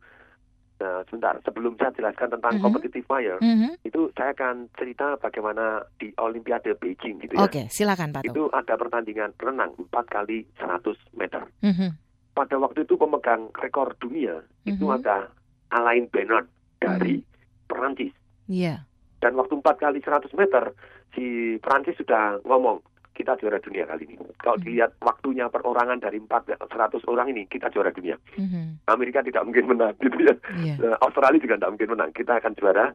Nah, 0.75 1.07
sebentar 1.07 1.39
sebelum 1.47 1.79
saya 1.79 1.95
jelaskan 1.95 2.35
tentang 2.35 2.59
Mhm. 2.59 2.63
competitive 2.67 3.07
fire, 3.07 3.39
Mhm. 3.39 3.79
itu 3.87 4.11
saya 4.11 4.35
akan 4.35 4.67
cerita 4.75 5.15
bagaimana 5.15 5.87
di 5.95 6.11
Olimpiade 6.19 6.75
Beijing 6.75 7.23
gitu 7.23 7.31
ya. 7.39 7.47
Oke, 7.47 7.71
silakan 7.71 8.11
Pak. 8.11 8.27
Itu 8.27 8.51
ada 8.51 8.75
pertandingan 8.75 9.31
renang 9.39 9.71
4 9.79 10.03
kali 10.11 10.43
100 10.59 10.99
meter. 11.15 11.47
Mhm. 11.63 11.95
Pada 12.35 12.59
waktu 12.59 12.83
itu 12.83 12.99
pemegang 12.99 13.47
rekor 13.55 13.95
dunia 14.03 14.43
itu 14.67 14.83
Mhm. 14.83 14.99
ada 14.99 15.31
Alain 15.71 16.11
Bernard 16.11 16.51
dari 16.75 17.23
Perancis. 17.71 18.11
Iya. 18.47 18.85
Dan 19.21 19.33
waktu 19.39 19.57
4 19.57 19.75
kali 19.79 19.99
100 20.03 20.33
meter, 20.37 20.73
si 21.15 21.57
Perancis 21.57 21.97
sudah 21.97 22.37
ngomong, 22.45 22.81
kita 23.15 23.39
juara 23.39 23.63
dunia 23.63 23.87
kali 23.87 24.11
ini. 24.11 24.19
Kalau 24.43 24.59
Hmm. 24.59 24.65
dilihat 24.67 24.91
waktunya 24.99 25.47
perorangan 25.47 26.03
dari 26.03 26.19
4 26.19 26.51
ke 26.51 26.53
100 26.67 26.99
orang 27.07 27.31
ini, 27.31 27.47
kita 27.47 27.71
juara 27.71 27.87
dunia. 27.95 28.19
Mhm. 28.35 28.83
Amerika 28.91 29.23
tidak 29.23 29.47
mungkin 29.47 29.71
menang, 29.71 29.95
gitu 30.03 30.19
ya. 30.19 30.35
Iya. 30.59 30.75
Nah, 30.83 30.99
Australia 30.99 31.39
juga 31.39 31.55
tidak 31.55 31.71
mungkin 31.71 31.89
menang. 31.95 32.09
Kita 32.11 32.43
akan 32.43 32.53
juara 32.59 32.91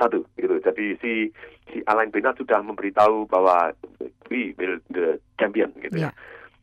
satu, 0.00 0.24
gitu. 0.40 0.56
Jadi 0.64 0.96
si 1.04 1.12
si 1.68 1.76
Alain 1.84 2.08
Bernard 2.08 2.40
sudah 2.40 2.64
memberitahu 2.64 3.28
bahwa 3.28 3.76
we 4.32 4.56
will 4.56 4.80
the 4.96 5.20
champion, 5.36 5.68
gitu 5.84 6.00
Iya. 6.00 6.08
ya. 6.08 6.10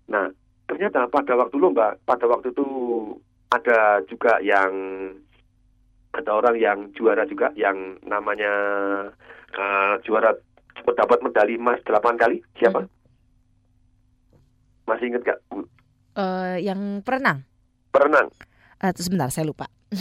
Nah, 0.09 0.25
ternyata 0.65 1.05
pada 1.05 1.37
waktu 1.37 1.55
lomba, 1.61 1.93
pada 2.01 2.25
waktu 2.25 2.49
itu 2.49 2.65
ada 3.53 4.01
juga 4.09 4.41
yang 4.41 4.73
ada 6.17 6.31
orang 6.33 6.57
yang 6.57 6.79
juara 6.97 7.29
juga 7.29 7.53
yang 7.53 8.01
namanya 8.01 8.51
eh, 9.53 9.93
juara 10.01 10.33
mendapat 10.81 11.19
medali 11.21 11.61
emas 11.61 11.77
8 11.85 12.17
kali. 12.17 12.41
Siapa? 12.57 12.81
Hmm. 12.81 12.89
Masih 14.89 15.13
ingat 15.13 15.21
gak? 15.23 15.39
Bu? 15.51 15.61
Eh, 16.17 16.65
yang 16.65 17.05
perenang. 17.05 17.45
Perenang. 17.93 18.33
Tunggu 18.77 19.01
sebentar, 19.01 19.29
saya 19.33 19.49
lupa. 19.49 19.65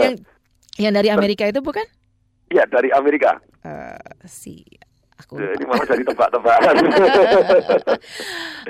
yang 0.00 0.16
yang 0.80 0.92
dari 0.96 1.12
Amerika 1.12 1.44
itu 1.44 1.60
bukan? 1.60 1.84
Iya, 2.48 2.64
dari 2.68 2.88
Amerika. 2.92 3.40
Eh, 3.64 4.12
si 4.24 4.64
aku 5.22 5.38
Eh, 5.38 5.48
Ini 5.48 5.62
lupa. 5.62 5.70
malah 5.70 5.86
jadi 5.86 6.02
tebak-tebakan. 6.04 6.74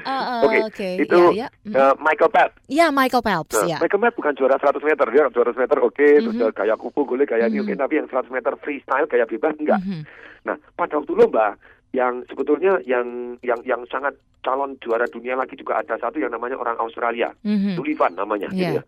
Ah, 0.03 0.11
ah, 0.13 0.41
Oke, 0.45 0.59
Oke, 0.65 0.89
itu, 0.99 1.19
ya, 1.33 1.47
ya. 1.47 1.49
Mhm. 1.65 1.75
Eh, 1.75 1.95
Michael 1.99 2.31
Phelps. 2.31 2.55
Ya, 2.69 2.87
Michael 2.91 3.23
Phelps, 3.23 3.55
Nah, 3.55 3.67
ya. 3.67 3.79
Michael 3.79 4.01
Phelps 4.01 4.17
bukan 4.17 4.33
juara 4.35 4.57
100 4.57 4.83
meter, 4.83 5.07
dia 5.09 5.23
juara 5.27 5.51
100 5.51 5.57
meter 5.59 5.79
oke, 5.79 6.07
terus 6.19 6.35
Mhm. 6.35 6.39
dia 6.39 6.49
kayak 6.53 6.77
kupu 6.77 7.01
boleh 7.03 7.25
kayak 7.25 7.49
ini 7.49 7.59
oke, 7.61 7.73
Mhm. 7.73 7.81
tapi 7.81 7.95
yang 7.97 8.09
100 8.09 8.29
meter 8.29 8.53
freestyle 8.59 9.07
kayak 9.07 9.29
bebas 9.29 9.55
enggak. 9.57 9.81
Mhm. 9.81 10.01
Nah, 10.43 10.57
pada 10.73 10.97
waktu 10.97 11.13
lomba 11.13 11.57
yang 11.93 12.25
sebetulnya 12.25 12.81
yang 12.83 13.05
yang 13.41 13.61
yang 13.63 13.85
sangat 13.87 14.17
calon 14.43 14.75
juara 14.81 15.07
dunia 15.07 15.37
lagi 15.37 15.55
juga 15.55 15.79
ada 15.79 15.95
satu 15.95 16.19
yang 16.19 16.33
namanya 16.33 16.57
orang 16.57 16.75
Australia, 16.77 17.31
Mhm. 17.45 17.77
Sullivan 17.77 18.17
namanya 18.17 18.49
gitu 18.51 18.75
Iya. 18.75 18.81
ya. 18.81 18.85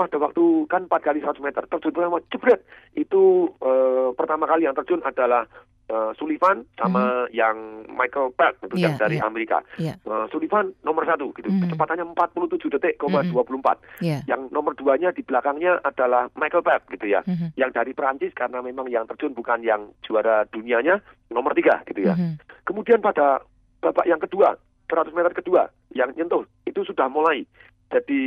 Pada 0.00 0.16
waktu 0.16 0.64
kan 0.64 0.88
4 0.88 0.96
kali 1.04 1.20
100 1.20 1.44
meter 1.44 1.60
terjun 1.68 1.92
pertama 1.92 2.24
jebret 2.32 2.64
itu 2.96 3.52
eh, 3.60 4.08
pertama 4.16 4.48
kali 4.48 4.64
yang 4.64 4.72
terjun 4.72 5.04
adalah 5.04 5.44
eh, 5.90 6.10
Sullivan 6.16 6.64
sama 6.78 7.26
yang 7.34 7.84
Michael 7.90 8.30
Phelps 8.32 8.62
itu 8.64 8.78
yang 8.80 8.94
Mhm. 8.94 8.96
Iya, 8.96 9.02
dari 9.04 9.16
iya. 9.18 9.26
Amerika. 9.26 9.58
Iya. 9.76 9.94
Eh, 10.00 10.24
Sullivan 10.30 10.70
nomor 10.80 11.02
satu 11.04 11.34
gitu, 11.36 11.50
Mhm. 11.50 11.66
kecepatannya 11.66 12.06
47 12.14 12.70
detik, 12.72 12.94
koma 12.96 13.20
Mhm. 13.20 13.34
24 13.34 13.76
Iya. 14.00 14.22
yang 14.24 14.48
nomor 14.48 14.72
duanya 14.72 15.10
di 15.12 15.20
belakangnya 15.20 15.82
adalah 15.84 16.30
Michael 16.32 16.62
Phelps 16.64 16.88
gitu 16.88 17.10
ya 17.10 17.20
Mhm. 17.28 17.58
yang 17.60 17.74
dari 17.76 17.92
Perancis 17.92 18.32
karena 18.32 18.62
memang 18.64 18.88
yang 18.88 19.04
terjun 19.04 19.34
bukan 19.36 19.60
yang 19.60 19.90
juara 20.00 20.46
dunianya 20.48 21.02
nomor 21.28 21.52
tiga 21.52 21.82
gitu 21.84 22.06
ya 22.08 22.14
Mhm. 22.16 22.40
kemudian 22.64 23.02
pada 23.02 23.42
babak 23.82 24.06
yang 24.06 24.22
kedua 24.22 24.54
100 24.88 25.10
meter 25.12 25.34
kedua 25.34 25.66
yang 25.92 26.08
nyentuh 26.14 26.46
itu 26.64 26.86
sudah 26.86 27.10
mulai 27.10 27.42
jadi 27.90 28.22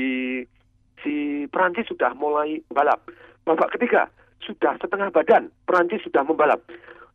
si 1.02 1.46
Perancis 1.50 1.90
sudah 1.90 2.14
mulai 2.14 2.62
balap 2.70 3.02
babak 3.44 3.74
ketiga 3.74 4.08
sudah 4.40 4.76
setengah 4.78 5.10
badan 5.10 5.50
Perancis 5.66 6.04
sudah 6.04 6.22
membalap 6.22 6.62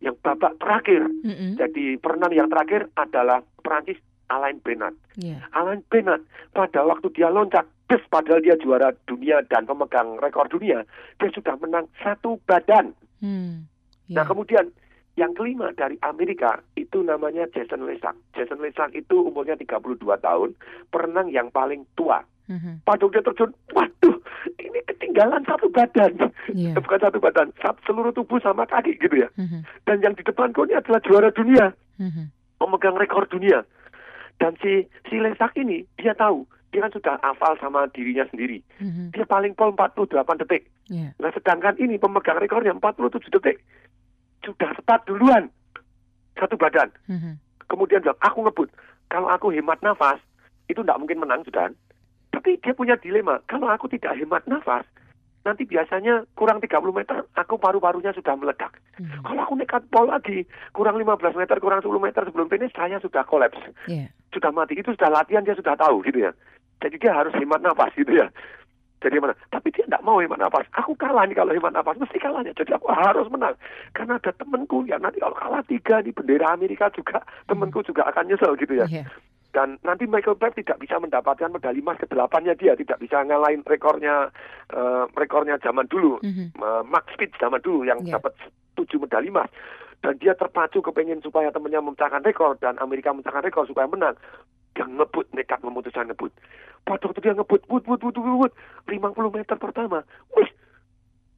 yang 0.01 0.17
babak 0.23 0.57
terakhir 0.59 1.05
Mhm. 1.23 1.59
jadi 1.59 1.85
perenang 1.99 2.33
yang 2.33 2.49
terakhir 2.49 2.89
adalah 2.95 3.45
Perancis 3.61 3.99
Alain 4.29 4.61
Bernard 4.61 4.95
Iya. 5.19 5.43
Alan 5.51 5.83
Bennett 5.91 6.23
pada 6.53 6.87
waktu 6.87 7.11
dia 7.11 7.27
loncat, 7.27 7.67
des 7.91 7.99
padahal 8.07 8.39
dia 8.39 8.55
juara 8.55 8.95
dunia 9.05 9.43
dan 9.51 9.67
pemegang 9.67 10.15
rekor 10.21 10.47
dunia, 10.47 10.87
dia 11.19 11.29
sudah 11.35 11.59
menang 11.59 11.91
satu 11.99 12.39
badan. 12.47 12.95
Hmm. 13.19 13.67
Nah 14.07 14.23
Iya. 14.23 14.31
kemudian 14.31 14.71
yang 15.19 15.35
kelima 15.35 15.75
dari 15.75 15.99
Amerika 16.07 16.63
itu 16.79 17.03
namanya 17.03 17.51
Jason 17.51 17.83
Lesak. 17.83 18.15
Jason 18.31 18.63
Lesak 18.63 18.95
itu 18.95 19.19
umurnya 19.19 19.59
32 19.59 20.15
tahun, 20.15 20.55
perenang 20.87 21.35
yang 21.35 21.51
paling 21.51 21.83
tua. 21.99 22.23
Pada 22.85 23.05
waktu 23.05 23.21
dia 23.21 23.23
terjun, 23.29 23.53
waduh, 23.77 24.17
ini 24.57 24.81
ketinggalan 24.89 25.45
satu 25.45 25.69
badan. 25.69 26.13
Iya. 26.49 26.73
Bukan 26.85 27.01
satu 27.01 27.21
badan, 27.21 27.53
seluruh 27.85 28.13
tubuh 28.17 28.41
sama 28.41 28.65
kaki 28.65 28.97
gitu 28.97 29.21
ya. 29.21 29.29
Mhm. 29.37 29.69
Dan 29.85 29.97
yang 30.01 30.15
di 30.17 30.25
depanku 30.25 30.65
ini 30.65 30.81
adalah 30.81 31.01
juara 31.05 31.29
dunia. 31.33 31.73
Mhm. 32.01 32.33
memegang 32.59 32.99
rekor 32.99 33.23
dunia. 33.31 33.63
Dan 34.43 34.59
si 34.59 34.83
si 35.07 35.23
Lesak 35.23 35.55
ini 35.55 35.87
dia 35.95 36.11
tahu, 36.11 36.43
dia 36.75 36.83
kan 36.83 36.91
sudah 36.91 37.15
hafal 37.23 37.55
sama 37.63 37.87
dirinya 37.95 38.27
sendiri. 38.35 38.59
Mhm. 38.83 39.15
Dia 39.15 39.23
paling 39.23 39.55
pol 39.55 39.71
48 39.71 40.43
detik. 40.43 40.67
Iya. 40.91 41.15
Nah 41.23 41.31
sedangkan 41.31 41.79
ini 41.79 42.03
pemegang 42.03 42.43
rekornya 42.43 42.75
47 42.75 43.31
detik. 43.31 43.63
Sudah 44.43 44.75
start 44.83 45.07
duluan. 45.07 45.47
Satu 46.35 46.59
badan. 46.59 46.91
Mhm. 47.07 47.39
Kemudian 47.71 48.03
bilang, 48.03 48.19
aku 48.27 48.43
ngebut. 48.43 48.69
Kalau 49.07 49.29
aku 49.31 49.55
hemat 49.55 49.79
nafas, 49.83 50.19
itu 50.69 50.81
tidak 50.83 50.99
mungkin 51.01 51.21
menang, 51.21 51.43
sudah. 51.45 51.69
Tapi 52.31 52.61
dia 52.61 52.73
punya 52.77 52.95
dilema, 53.01 53.41
kalau 53.49 53.69
aku 53.73 53.89
tidak 53.89 54.15
hemat 54.17 54.45
nafas, 54.45 54.85
nanti 55.49 55.65
biasanya 55.65 56.29
kurang 56.37 56.61
30 56.61 56.93
meter, 56.93 57.25
aku 57.33 57.57
paru-parunya 57.57 58.13
sudah 58.13 58.37
meledak. 58.37 58.77
Mhm. 59.01 59.25
Kalau 59.25 59.41
aku 59.41 59.55
nekat 59.57 59.83
pol 59.89 60.07
lagi, 60.11 60.45
kurang 60.77 61.01
15 61.01 61.33
meter, 61.33 61.57
kurang 61.57 61.81
10 61.81 62.03
meter 62.03 62.23
sebelum 62.29 62.53
finish, 62.53 62.75
saya 62.77 63.01
sudah 63.01 63.25
kolaps. 63.25 63.57
Iya. 63.89 64.13
Sudah 64.29 64.53
mati, 64.53 64.77
itu 64.77 64.93
sudah 64.93 65.09
latihan, 65.09 65.45
dia 65.47 65.57
sudah 65.57 65.73
tahu 65.79 66.05
gitu 66.05 66.29
ya. 66.29 66.33
Jadi 66.85 67.01
dia 67.01 67.17
harus 67.17 67.33
hemat 67.41 67.65
nafas 67.65 67.91
gitu 67.97 68.13
ya. 68.13 68.29
Jadi 68.99 69.23
mana? 69.23 69.35
Tapi 69.55 69.71
dia 69.71 69.87
tidak 69.87 70.03
mau 70.03 70.19
hemat 70.19 70.43
nafas. 70.43 70.67
Aku 70.75 70.99
kalah 70.99 71.23
nih 71.23 71.39
kalau 71.39 71.55
hemat 71.55 71.71
nafas, 71.71 71.97
mesti 72.03 72.19
kalahnya. 72.19 72.51
Jadi 72.53 72.75
aku 72.75 72.91
harus 72.91 73.31
menang. 73.31 73.55
Karena 73.95 74.19
ada 74.19 74.35
temanku 74.35 74.83
ya 74.91 74.99
nanti 74.99 75.23
kalau 75.23 75.39
kalah 75.39 75.63
tiga 75.71 76.03
di 76.03 76.11
bendera 76.11 76.51
Amerika 76.51 76.91
juga, 76.91 77.23
temanku 77.47 77.87
juga 77.87 78.11
akan 78.11 78.27
nyesel 78.27 78.59
gitu 78.59 78.75
ya. 78.75 78.87
Iya. 78.91 79.07
Dan 79.59 79.75
nanti 79.83 80.07
Michael 80.07 80.39
Phelps 80.39 80.55
tidak 80.63 80.79
bisa 80.79 81.03
mendapatkan 81.03 81.51
medali 81.51 81.83
emas 81.83 81.99
ke 81.99 82.07
delapannya 82.07 82.55
dia, 82.55 82.79
tidak 82.79 83.03
bisa 83.03 83.27
ngalahin 83.27 83.67
rekornya 83.67 84.31
eh, 84.71 85.05
rekornya 85.19 85.59
zaman 85.59 85.91
dulu, 85.91 86.23
Mhm. 86.23 86.55
eh, 86.55 86.83
Max 86.87 87.11
Speed 87.11 87.35
zaman 87.43 87.59
dulu 87.59 87.83
yang 87.83 87.99
Iya. 88.07 88.23
dapat 88.23 88.39
tujuh 88.79 89.03
medali 89.03 89.35
emas. 89.35 89.51
Dan 89.99 90.15
dia 90.23 90.39
terpacu 90.39 90.79
kepengen 90.79 91.19
supaya 91.27 91.51
temannya 91.51 91.83
memecahkan 91.83 92.23
rekor 92.23 92.55
dan 92.63 92.79
Amerika 92.79 93.11
memecahkan 93.11 93.43
rekor 93.43 93.67
supaya 93.67 93.91
menang. 93.91 94.15
Dia 94.79 94.87
ngebut, 94.87 95.27
nekat 95.35 95.59
memutuskan 95.67 96.07
ngebut. 96.07 96.31
Pada 96.87 97.11
waktu 97.11 97.19
dia 97.19 97.35
ngebut, 97.35 97.67
but, 97.67 97.83
but, 97.83 97.99
but, 97.99 98.15
but, 98.15 98.31
but, 98.47 98.53
50 98.87 99.35
meter 99.35 99.59
pertama, 99.59 100.07
wih, 100.39 100.47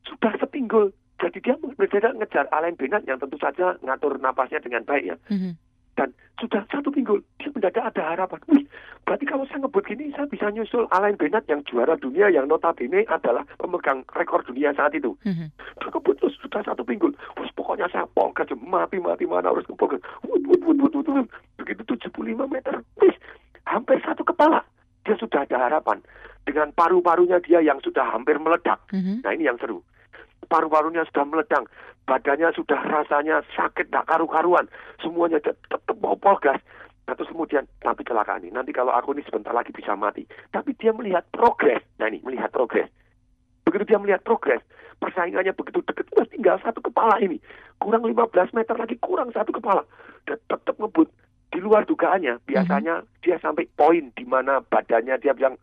sudah 0.05 0.37
sepinggul. 0.37 0.93
Jadi 1.21 1.41
dia 1.41 1.57
mengejar 1.57 2.13
ngejar 2.13 2.45
Alain 2.53 2.77
Bennett 2.77 3.09
yang 3.09 3.17
tentu 3.17 3.41
saja 3.41 3.81
ngatur 3.81 4.21
napasnya 4.21 4.61
dengan 4.61 4.85
baik 4.85 5.05
ya 5.05 5.17
Mhm. 5.29 5.53
Dan 6.01 6.17
sudah 6.41 6.65
satu 6.73 6.89
pinggul 6.89 7.21
dia 7.37 7.53
mendadak 7.53 7.93
ada 7.93 8.17
harapan. 8.17 8.41
Wih, 8.49 8.65
berarti 9.05 9.29
kalau 9.29 9.45
saya 9.45 9.61
ngebut 9.61 9.85
gini 9.85 10.09
saya 10.17 10.25
bisa 10.25 10.49
nyusul 10.49 10.89
Alain 10.89 11.21
Bennett 11.21 11.45
yang 11.53 11.61
juara 11.69 12.01
dunia 12.01 12.33
yang 12.33 12.49
notabene 12.49 13.05
adalah 13.13 13.45
pemegang 13.61 14.01
rekor 14.17 14.41
dunia 14.49 14.73
saat 14.73 14.97
itu. 14.97 15.13
Mhm. 15.29 15.53
Dia 15.53 15.89
ngebut 15.93 16.17
terus 16.17 16.41
sudah 16.41 16.65
satu 16.65 16.81
pinggul. 16.81 17.13
Wih, 17.37 17.53
pokoknya 17.53 17.93
saya 17.93 18.09
pongkas 18.17 18.49
mati 18.57 18.97
mati 18.97 19.29
mana 19.29 19.53
harus 19.53 19.69
kepongkas. 19.69 20.01
Wut 20.25 20.41
wut 20.49 20.65
wut 20.65 20.81
wut 20.81 20.95
wut 20.97 21.09
wut. 21.13 21.29
Begitu 21.61 21.85
75 21.85 22.49
meter, 22.49 22.81
wih, 23.05 23.13
hampir 23.69 24.01
satu 24.01 24.25
kepala. 24.25 24.65
Dia 25.05 25.21
sudah 25.21 25.45
ada 25.45 25.69
harapan 25.69 26.01
dengan 26.49 26.73
paru-parunya 26.73 27.37
dia 27.45 27.61
yang 27.61 27.77
sudah 27.85 28.09
hampir 28.09 28.41
meledak. 28.41 28.81
Mhm. 28.97 29.21
Nah 29.21 29.37
ini 29.37 29.45
yang 29.45 29.61
seru. 29.61 29.85
Paru-parunya 30.51 31.07
sudah 31.07 31.25
meledang, 31.31 31.65
badannya 32.11 32.51
sudah 32.59 32.83
rasanya 32.83 33.47
sakit, 33.55 33.87
tak 33.95 34.11
karu-karuan, 34.11 34.67
semuanya 34.99 35.39
tet- 35.39 35.63
tetap 35.71 35.95
mau 36.03 36.19
polgas. 36.19 36.59
Nah, 37.07 37.15
terus 37.15 37.31
kemudian, 37.31 37.71
tapi 37.79 38.03
kecelakaan 38.03 38.43
ini, 38.43 38.55
nanti 38.55 38.75
kalau 38.75 38.91
aku 38.91 39.15
ini 39.15 39.23
sebentar 39.23 39.55
lagi 39.55 39.71
bisa 39.71 39.95
mati. 39.95 40.27
Tapi 40.51 40.75
dia 40.75 40.91
melihat 40.91 41.23
progres, 41.31 41.83
nah 42.03 42.11
ini, 42.11 42.19
melihat 42.27 42.51
progres. 42.51 42.91
Begitu 43.63 43.95
dia 43.95 43.99
melihat 44.03 44.27
progres, 44.27 44.59
persaingannya 44.99 45.55
begitu 45.55 45.83
dekat, 45.87 46.07
wah 46.19 46.27
tinggal 46.27 46.59
satu 46.59 46.83
kepala 46.83 47.19
ini. 47.23 47.39
Kurang 47.79 48.03
15 48.03 48.55
meter 48.55 48.75
lagi, 48.75 48.99
kurang 48.99 49.31
satu 49.31 49.55
kepala. 49.55 49.87
Dan 50.27 50.39
tetap 50.51 50.75
ngebut. 50.77 51.07
Di 51.51 51.59
luar 51.59 51.83
dugaannya, 51.83 52.47
biasanya 52.47 53.03
dia 53.27 53.35
sampai 53.43 53.67
poin 53.75 54.15
di 54.15 54.23
mana 54.23 54.63
badannya 54.63 55.19
dia 55.19 55.35
bilang 55.35 55.59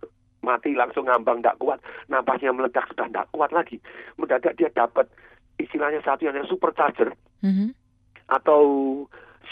mati 0.47 0.71
langsung 0.71 1.12
ngambang 1.12 1.43
tidak 1.43 1.60
kuat, 1.60 1.79
napasnya 2.07 2.55
meledak 2.55 2.88
sudah 2.88 3.12
tidak 3.12 3.27
kuat 3.36 3.51
lagi. 3.51 3.83
Mendadak 4.15 4.55
dia 4.55 4.71
dapat 4.71 5.12
istilahnya 5.60 5.99
satu 6.07 6.23
yang 6.23 6.39
supercharger 6.47 7.12
Mhm. 7.43 7.75
atau 8.31 8.62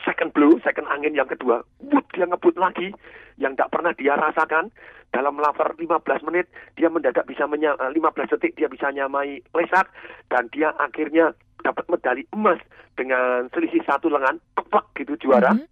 second 0.08 0.32
blow, 0.32 0.56
second 0.64 0.88
angin 0.88 1.16
yang 1.16 1.28
kedua. 1.28 1.64
Wut, 1.84 2.06
dia 2.16 2.24
ngebut 2.24 2.56
lagi 2.56 2.96
yang 3.36 3.56
tidak 3.56 3.72
pernah 3.76 3.92
dia 3.92 4.16
rasakan. 4.16 4.72
Dalam 5.12 5.40
lapar 5.40 5.72
15 5.80 6.20
menit, 6.28 6.52
dia 6.76 6.92
mendadak 6.92 7.24
bisa 7.24 7.48
menya, 7.48 7.76
eh, 7.80 7.92
15 7.96 8.28
detik 8.36 8.56
dia 8.60 8.68
bisa 8.68 8.92
nyamai 8.92 9.40
lesat 9.56 9.88
dan 10.28 10.52
dia 10.52 10.76
akhirnya 10.76 11.32
dapat 11.64 11.88
medali 11.88 12.28
emas 12.36 12.60
dengan 13.00 13.48
selisih 13.56 13.82
satu 13.88 14.12
lengan, 14.12 14.38
kepak 14.60 14.86
gitu 15.00 15.16
juara 15.18 15.56
Mhm. 15.56 15.66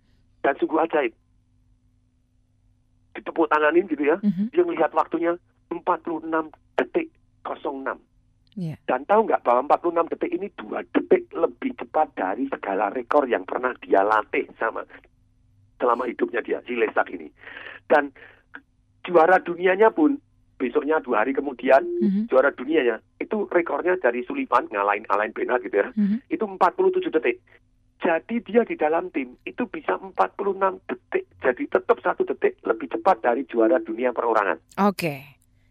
dan 0.47 0.53
sungguh 0.57 0.79
ajaib. 0.87 1.13
Ditepuk 3.13 3.49
tanganin 3.49 3.85
gitu 3.87 4.03
ya. 4.03 4.17
Mhm. 4.19 4.49
Dia 4.49 4.63
melihat 4.65 4.91
waktunya 4.93 5.37
46 5.69 6.49
detik 6.75 7.09
06. 7.45 7.97
Iya. 8.53 8.77
Dan 8.85 9.05
tahu 9.05 9.25
nggak 9.25 9.41
bahwa 9.41 9.65
46 9.65 10.05
detik 10.13 10.31
ini 10.33 10.47
dua 10.53 10.85
detik 10.93 11.25
lebih 11.33 11.73
cepat 11.73 12.13
dari 12.13 12.45
segala 12.49 12.93
rekor 12.93 13.25
yang 13.25 13.45
pernah 13.45 13.73
dia 13.81 14.05
latih 14.05 14.45
sama 14.61 14.85
selama 15.81 16.05
hidupnya 16.05 16.45
dia 16.45 16.61
si 16.63 16.77
Lesak 16.77 17.09
ini. 17.09 17.33
Dan 17.89 18.13
juara 19.03 19.41
dunianya 19.41 19.89
pun 19.89 20.21
besoknya 20.55 21.01
dua 21.01 21.25
hari 21.25 21.33
kemudian 21.33 21.81
Mhm. 21.81 22.29
juara 22.29 22.53
dunianya 22.53 23.01
itu 23.19 23.49
rekornya 23.51 23.97
dari 23.99 24.23
Sullivan 24.23 24.69
ngalahin 24.69 25.03
Alain 25.09 25.33
Bennett 25.33 25.65
gitu 25.65 25.75
ya 25.75 25.89
Mhm. 25.91 26.23
itu 26.29 26.43
47 26.45 27.09
detik. 27.11 27.41
Jadi 28.03 28.43
dia 28.43 28.67
di 28.67 28.75
dalam 28.75 29.07
tim 29.09 29.39
itu 29.47 29.63
bisa 29.63 29.95
46 29.95 30.11
detik. 30.83 31.23
Jadi 31.39 31.63
tetap 31.71 31.97
satu 32.03 32.27
detik 32.27 32.59
lebih 32.61 32.91
cepat 32.91 33.23
dari 33.23 33.47
juara 33.47 33.79
dunia 33.79 34.11
perorangan. 34.11 34.59
Oke. 34.83 35.23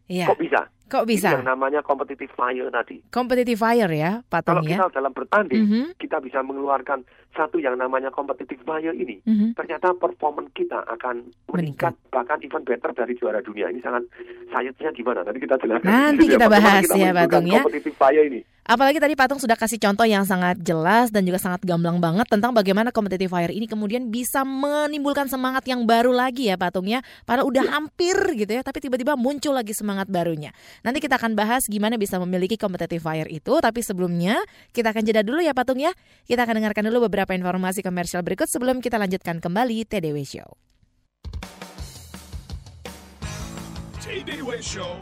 Iya. 0.09 0.33
Kok 0.33 0.41
bisa? 0.41 0.61
Kok 0.89 1.09
bisa? 1.09 1.33
yang 1.33 1.49
namanya 1.49 1.81
competitive 1.81 2.29
fire 2.33 2.69
tadi. 2.69 3.01
Competitive 3.09 3.57
fire 3.57 3.89
ya, 3.89 4.21
Kalau 4.21 4.61
Patung 4.61 4.69
ya. 4.69 4.77
kita 4.77 4.93
dalam 4.93 5.13
bertanding, 5.13 5.65
Mhm. 5.65 5.85
kita 5.97 6.21
bisa 6.21 6.45
mengeluarkan 6.45 7.01
satu 7.33 7.57
yang 7.59 7.77
namanya 7.81 8.13
competitive 8.13 8.61
fire 8.65 8.95
ini. 8.95 9.21
Mhm. 9.25 9.57
Ternyata 9.57 9.97
performa 9.97 10.45
kita 10.53 10.85
akan 10.85 11.33
meningkat, 11.53 11.97
bahkan 12.13 12.39
even 12.45 12.63
better 12.65 12.93
dari 12.93 13.17
juara 13.17 13.41
dunia. 13.41 13.73
Ini 13.73 13.81
sangat 13.81 14.05
science-nya 14.53 14.91
gimana? 14.93 15.25
Nanti 15.25 15.41
kita 15.41 15.57
jelaskan. 15.61 15.89
Nanti 15.89 16.25
kita 16.29 16.47
bahas 16.49 16.85
kita 16.85 16.97
ya, 16.99 17.11
Patung, 17.13 17.47
ya. 17.49 17.63
Competitive 17.65 17.97
fire 17.97 18.25
ini. 18.29 18.41
Apalagi 18.63 19.03
tadi 19.03 19.19
Patung 19.19 19.43
sudah 19.43 19.59
kasih 19.59 19.75
contoh 19.75 20.07
yang 20.07 20.23
sangat 20.23 20.55
jelas 20.63 21.11
dan 21.11 21.27
juga 21.27 21.35
sangat 21.43 21.67
gamblang 21.67 21.99
banget 21.99 22.31
tentang 22.31 22.55
bagaimana 22.55 22.95
competitive 22.95 23.27
fire 23.27 23.51
ini 23.51 23.67
kemudian 23.67 24.07
bisa 24.07 24.47
menimbulkan 24.47 25.27
semangat 25.27 25.67
yang 25.67 25.83
baru 25.83 26.15
lagi 26.15 26.47
ya 26.47 26.55
Patung 26.55 26.87
ya. 26.87 27.03
Padahal 27.27 27.51
udah 27.51 27.65
hampir 27.75 28.15
gitu 28.39 28.55
ya, 28.55 28.63
tapi 28.63 28.79
tiba-tiba 28.79 29.19
muncul 29.19 29.51
lagi 29.59 29.75
semangat 29.75 30.07
barunya. 30.07 30.55
Nanti 30.87 31.03
kita 31.03 31.19
akan 31.19 31.35
bahas 31.35 31.67
gimana 31.67 31.99
bisa 31.99 32.23
memiliki 32.23 32.55
competitive 32.55 33.03
fire 33.03 33.27
itu, 33.27 33.51
tapi 33.59 33.83
sebelumnya 33.83 34.39
kita 34.71 34.95
akan 34.95 35.03
jeda 35.03 35.27
dulu 35.27 35.43
ya 35.43 35.59
Patung 35.59 35.83
ya. 35.83 35.91
Kita 36.27 36.47
akan 36.47 36.63
dengarkan 36.63 36.87
dulu 36.87 37.11
beberapa 37.11 37.22
informasi 37.31 37.87
komersial 37.87 38.27
berikut 38.27 38.51
sebelum 38.51 38.83
kita 38.83 38.99
lanjutkan 38.99 39.39
kembali 39.39 39.87
TDW 39.87 40.27
Show. 40.27 40.59
TDW 44.03 44.59
Show. 44.59 44.99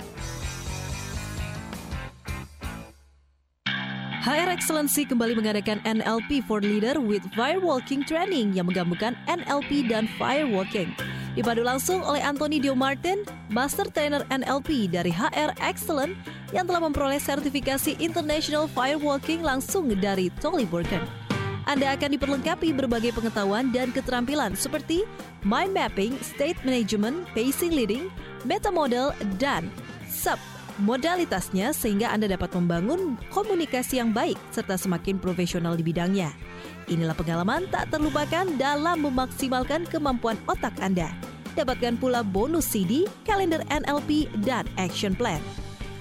HR 4.20 4.52
Excellency 4.52 5.08
kembali 5.08 5.32
mengadakan 5.32 5.80
NLP 5.88 6.44
for 6.44 6.60
Leader 6.60 7.00
with 7.00 7.24
Firewalking 7.32 8.04
Training 8.04 8.52
yang 8.52 8.68
menggabungkan 8.68 9.16
NLP 9.24 9.88
dan 9.88 10.04
Firewalking. 10.20 10.92
Dipadu 11.32 11.64
langsung 11.64 12.04
oleh 12.04 12.20
Anthony 12.20 12.60
Dio 12.60 12.76
Martin, 12.76 13.24
Master 13.48 13.88
Trainer 13.88 14.20
NLP 14.28 14.92
dari 14.92 15.08
HR 15.08 15.56
Excellent 15.64 16.12
yang 16.52 16.68
telah 16.68 16.84
memperoleh 16.84 17.16
sertifikasi 17.16 17.96
International 17.96 18.68
Firewalking 18.68 19.40
langsung 19.40 19.88
dari 19.96 20.28
Tolly 20.36 20.68
Burken. 20.68 21.29
Anda 21.70 21.94
akan 21.94 22.18
diperlengkapi 22.18 22.74
berbagai 22.74 23.14
pengetahuan 23.14 23.70
dan 23.70 23.94
keterampilan 23.94 24.58
seperti 24.58 25.06
mind 25.46 25.70
mapping, 25.70 26.18
state 26.18 26.58
management, 26.66 27.22
pacing 27.30 27.70
leading, 27.70 28.10
meta 28.42 28.74
model, 28.74 29.14
dan 29.38 29.70
sub 30.10 30.34
modalitasnya 30.82 31.70
sehingga 31.70 32.10
Anda 32.10 32.26
dapat 32.34 32.50
membangun 32.58 33.14
komunikasi 33.30 34.02
yang 34.02 34.10
baik 34.10 34.34
serta 34.50 34.74
semakin 34.74 35.22
profesional 35.22 35.78
di 35.78 35.86
bidangnya. 35.86 36.34
Inilah 36.90 37.14
pengalaman 37.14 37.70
tak 37.70 37.86
terlupakan 37.94 38.50
dalam 38.58 39.06
memaksimalkan 39.06 39.86
kemampuan 39.86 40.42
otak 40.50 40.74
Anda. 40.82 41.14
Dapatkan 41.54 42.02
pula 42.02 42.26
bonus 42.26 42.66
CD, 42.66 43.06
kalender 43.22 43.62
NLP, 43.70 44.26
dan 44.42 44.66
action 44.74 45.14
plan. 45.14 45.38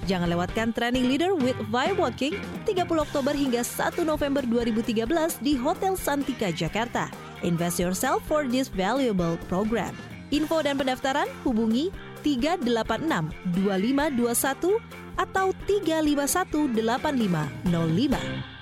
Jangan 0.09 0.25
lewatkan 0.33 0.73
Training 0.73 1.05
Leader 1.05 1.37
with 1.37 1.53
Firewalking 1.69 2.33
30 2.65 2.89
Oktober 2.97 3.29
hingga 3.29 3.61
1 3.61 4.01
November 4.01 4.41
2013 4.41 5.37
di 5.37 5.53
Hotel 5.53 5.93
Santika, 5.93 6.49
Jakarta. 6.49 7.13
Invest 7.45 7.77
yourself 7.77 8.25
for 8.25 8.49
this 8.49 8.73
valuable 8.73 9.37
program. 9.45 9.93
Info 10.33 10.65
dan 10.65 10.81
pendaftaran 10.81 11.29
hubungi 11.45 11.93
386 12.25 13.29
2521 13.53 14.81
atau 15.13 15.53
351 15.69 16.73
8505. 16.73 18.57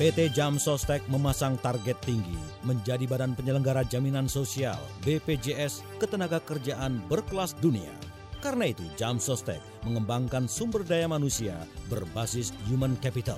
PT 0.00 0.32
Jam 0.32 0.56
Sostek 0.56 1.04
memasang 1.12 1.60
target 1.60 1.98
tinggi 2.00 2.38
menjadi 2.64 3.04
badan 3.04 3.36
penyelenggara 3.36 3.84
jaminan 3.84 4.32
sosial 4.32 4.78
BPJS 5.04 5.84
ketenaga 6.00 6.40
kerjaan 6.40 7.04
berkelas 7.04 7.52
dunia. 7.60 7.92
Karena 8.40 8.72
itu, 8.72 8.84
Jam 8.96 9.20
Sostek 9.20 9.60
mengembangkan 9.84 10.48
sumber 10.48 10.80
daya 10.80 11.04
manusia 11.04 11.60
berbasis 11.92 12.56
human 12.64 12.96
capital. 13.04 13.36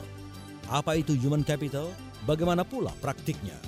Apa 0.70 0.94
itu 0.94 1.18
human 1.18 1.42
capital? 1.42 1.90
Bagaimana 2.22 2.62
pula 2.62 2.94
praktiknya? 3.02 3.58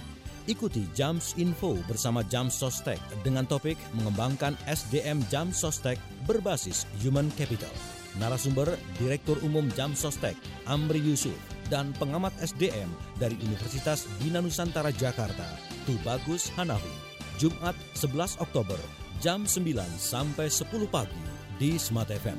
Ikuti 0.47 0.87
Jams 0.95 1.35
Info 1.41 1.75
bersama 1.91 2.23
Jams 2.29 2.55
Sostek 2.55 3.01
dengan 3.27 3.49
topik 3.49 3.81
mengembangkan 3.97 4.55
SDM 4.69 5.25
Jams 5.33 5.57
Sostek 5.57 5.97
berbasis 6.29 6.85
Human 7.01 7.33
Capital. 7.33 7.73
Narasumber 8.21 8.77
Direktur 9.01 9.41
Umum 9.43 9.67
Jams 9.73 10.05
Sostek, 10.05 10.37
Amri 10.69 11.01
Yusuf, 11.01 11.35
dan 11.73 11.97
pengamat 11.97 12.31
SDM 12.45 12.93
dari 13.17 13.35
Universitas 13.41 14.05
Bina 14.21 14.45
Nusantara 14.45 14.93
Jakarta, 14.93 15.49
Tubagus 15.89 16.53
Hanafi. 16.55 16.93
Jumat 17.41 17.75
11 17.99 18.39
Oktober, 18.39 18.79
jam 19.25 19.49
9 19.49 19.73
sampai 19.97 20.53
10 20.53 20.69
pagi 20.93 21.25
di 21.57 21.81
Smart 21.81 22.13
FM. 22.13 22.37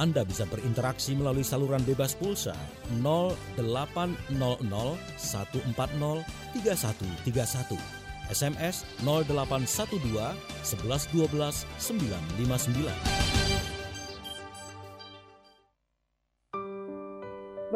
Anda 0.00 0.24
bisa 0.24 0.48
berinteraksi 0.48 1.12
melalui 1.12 1.44
saluran 1.44 1.84
bebas 1.84 2.16
pulsa 2.16 2.56
0800 3.04 4.32
140 4.32 5.76
3131. 6.56 7.76
SMS 8.32 8.88
0812 9.04 10.72
1112 10.72 11.68
959. 11.76 12.88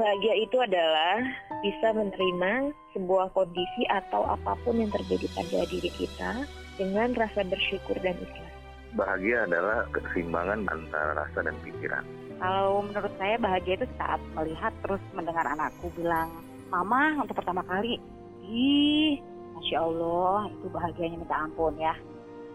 Bahagia 0.01 0.35
itu 0.41 0.57
adalah 0.65 1.21
bisa 1.61 1.93
menerima 1.93 2.73
sebuah 2.97 3.37
kondisi 3.37 3.85
atau 3.93 4.25
apa 4.25 4.57
pun 4.65 4.81
yang 4.81 4.89
terjadi 4.89 5.29
pada 5.37 5.69
diri 5.69 5.93
kita 5.93 6.49
dengan 6.77 7.13
rasa 7.17 7.45
bersyukur 7.45 7.97
dan 8.01 8.17
ikhlas. 8.21 8.55
Bahagia 8.97 9.45
adalah 9.45 9.85
keseimbangan 9.93 10.65
antara 10.73 11.27
rasa 11.27 11.45
dan 11.45 11.57
pikiran. 11.61 12.05
Kalau 12.37 12.85
menurut 12.85 13.13
saya 13.17 13.37
bahagia 13.41 13.81
itu 13.81 13.89
saat 13.97 14.21
melihat 14.37 14.73
terus 14.85 15.01
mendengar 15.13 15.45
anakku 15.45 15.89
bilang, 15.97 16.33
Mama 16.69 17.17
untuk 17.21 17.37
pertama 17.37 17.65
kali, 17.65 18.01
ih, 18.45 19.21
Masya 19.57 19.79
Allah, 19.81 20.51
itu 20.51 20.67
bahagianya 20.73 21.17
minta 21.21 21.37
ampun 21.37 21.77
ya. 21.81 21.95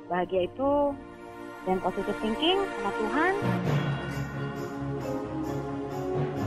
Bahagia 0.10 0.50
itu 0.50 0.72
dan 1.66 1.78
positive 1.82 2.18
thinking 2.20 2.60
sama 2.78 2.92
Tuhan. 2.98 3.34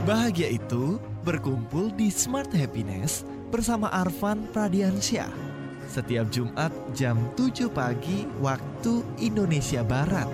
Bahagia 0.05 0.47
itu 0.53 1.01
berkumpul 1.25 1.89
di 1.97 2.13
Smart 2.13 2.53
Happiness 2.53 3.25
bersama 3.49 3.89
Arvan 3.89 4.45
Pradiansyah. 4.53 5.54
Setiap 5.85 6.27
Jumat 6.33 6.73
jam 6.91 7.17
7 7.37 7.69
pagi 7.71 8.27
waktu 8.43 9.05
Indonesia 9.21 9.85
Barat. 9.85 10.27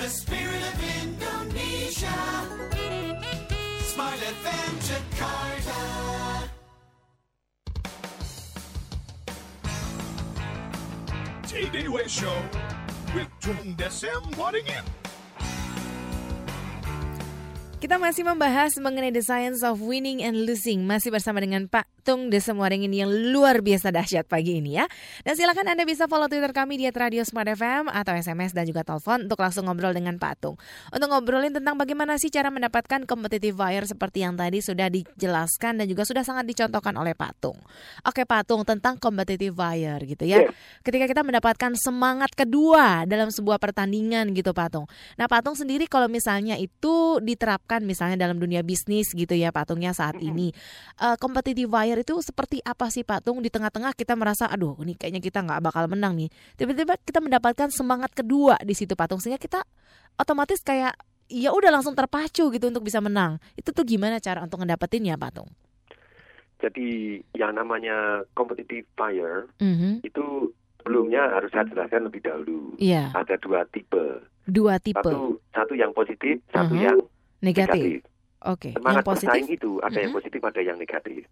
The 0.00 0.08
spirit 0.08 0.60
Show 12.10 12.42
with 13.14 13.30
Tung 13.40 13.76
Desem 13.78 14.34
Waddingin. 14.34 14.99
Masih 18.10 18.26
membahas 18.26 18.74
mengenai 18.82 19.14
the 19.14 19.22
science 19.22 19.62
of 19.62 19.78
winning 19.78 20.18
and 20.18 20.34
losing 20.42 20.82
masih 20.82 21.14
bersama 21.14 21.38
dengan 21.38 21.70
Pak 21.70 21.86
Tung 22.02 22.26
Desem 22.26 22.58
Waringin 22.58 22.90
yang 22.90 23.06
luar 23.06 23.62
biasa 23.62 23.94
dahsyat 23.94 24.26
pagi 24.26 24.58
ini 24.58 24.82
ya. 24.82 24.90
Dan 25.22 25.38
silakan 25.38 25.70
Anda 25.70 25.86
bisa 25.86 26.10
follow 26.10 26.26
Twitter 26.26 26.50
kami 26.50 26.74
di 26.74 26.90
Radio 26.90 27.22
Smart 27.22 27.46
FM 27.46 27.86
atau 27.86 28.10
SMS 28.10 28.50
dan 28.50 28.66
juga 28.66 28.82
telepon 28.82 29.30
untuk 29.30 29.38
langsung 29.38 29.70
ngobrol 29.70 29.94
dengan 29.94 30.18
Pak 30.18 30.42
Tung. 30.42 30.58
Untuk 30.90 31.06
ngobrolin 31.06 31.54
tentang 31.54 31.78
bagaimana 31.78 32.18
sih 32.18 32.34
cara 32.34 32.50
mendapatkan 32.50 33.06
competitive 33.06 33.54
buyer 33.54 33.86
seperti 33.86 34.26
yang 34.26 34.34
tadi 34.34 34.58
sudah 34.58 34.90
dijelaskan 34.90 35.78
dan 35.78 35.86
juga 35.86 36.02
sudah 36.02 36.26
sangat 36.26 36.50
dicontohkan 36.50 36.98
oleh 36.98 37.14
Pak 37.14 37.32
Tung. 37.38 37.62
Oke 38.02 38.26
Pak 38.26 38.50
Tung 38.50 38.66
tentang 38.66 38.98
competitive 38.98 39.54
buyer 39.54 40.02
gitu 40.02 40.26
ya. 40.26 40.50
Ketika 40.82 41.06
kita 41.06 41.22
mendapatkan 41.22 41.78
semangat 41.78 42.34
kedua 42.34 43.06
dalam 43.06 43.30
sebuah 43.30 43.62
pertandingan 43.62 44.34
gitu 44.34 44.50
Pak 44.50 44.68
Tung. 44.74 44.90
Nah 45.14 45.30
Pak 45.30 45.46
Tung 45.46 45.54
sendiri 45.54 45.86
kalau 45.86 46.10
misalnya 46.10 46.58
itu 46.58 47.22
diterapkan 47.22 47.86
misalnya 47.86 47.99
dalam 48.16 48.40
dunia 48.40 48.64
bisnis 48.64 49.12
gitu 49.12 49.36
ya 49.36 49.52
Pak 49.52 49.68
Tungnya 49.68 49.92
saat 49.92 50.16
ini. 50.22 50.54
Uh, 50.96 51.20
competitive 51.20 51.68
buyer 51.68 52.00
itu 52.00 52.16
seperti 52.24 52.64
apa 52.64 52.88
sih 52.88 53.04
Pak 53.04 53.28
Tung? 53.28 53.44
Di 53.44 53.52
tengah-tengah 53.52 53.92
kita 53.92 54.16
merasa 54.16 54.48
aduh 54.48 54.78
ini 54.80 54.96
kayaknya 54.96 55.20
kita 55.20 55.44
nggak 55.44 55.60
bakal 55.60 55.84
menang 55.84 56.16
nih. 56.16 56.30
Tiba-tiba 56.56 56.96
kita 56.96 57.20
mendapatkan 57.20 57.68
semangat 57.68 58.16
kedua 58.16 58.56
di 58.64 58.72
situ 58.72 58.96
Pak 58.96 59.12
Tung 59.12 59.20
sehingga 59.20 59.36
kita 59.36 59.60
otomatis 60.16 60.64
kayak 60.64 60.96
ya 61.28 61.52
udah 61.52 61.70
langsung 61.70 61.92
terpacu 61.92 62.48
gitu 62.48 62.64
untuk 62.72 62.82
bisa 62.82 63.04
menang. 63.04 63.36
Itu 63.54 63.76
tuh 63.76 63.84
gimana 63.84 64.16
cara 64.18 64.40
untuk 64.40 64.64
ngedapetinnya 64.64 65.20
Pak 65.20 65.30
Tung? 65.36 65.50
Jadi 66.60 67.20
yang 67.32 67.56
namanya 67.56 68.20
competitive 68.36 68.84
buyer 68.92 69.48
Mhm. 69.60 70.04
itu 70.04 70.52
sebelumnya 70.80 71.28
harus 71.32 71.48
saya 71.52 71.64
jelaskan 71.68 72.08
lebih 72.08 72.20
dahulu. 72.20 72.76
Iya. 72.76 73.12
Ada 73.16 73.40
dua 73.40 73.64
tipe. 73.68 74.20
Dua 74.44 74.76
tipe. 74.76 75.00
Satu 75.00 75.40
satu 75.56 75.72
yang 75.72 75.92
positif, 75.96 76.40
satu 76.52 76.76
Mhm. 76.76 76.82
yang 76.84 76.98
Negatif. 77.42 78.04
Oke. 78.48 78.72
Semangat 78.72 79.04
Yang 79.04 79.08
positif. 79.12 79.28
bersaing 79.28 79.48
itu 79.52 79.70
ada 79.84 79.98
yang 80.00 80.12
positif, 80.16 80.40
ada 80.40 80.60
yang 80.64 80.78
negatif. 80.80 81.22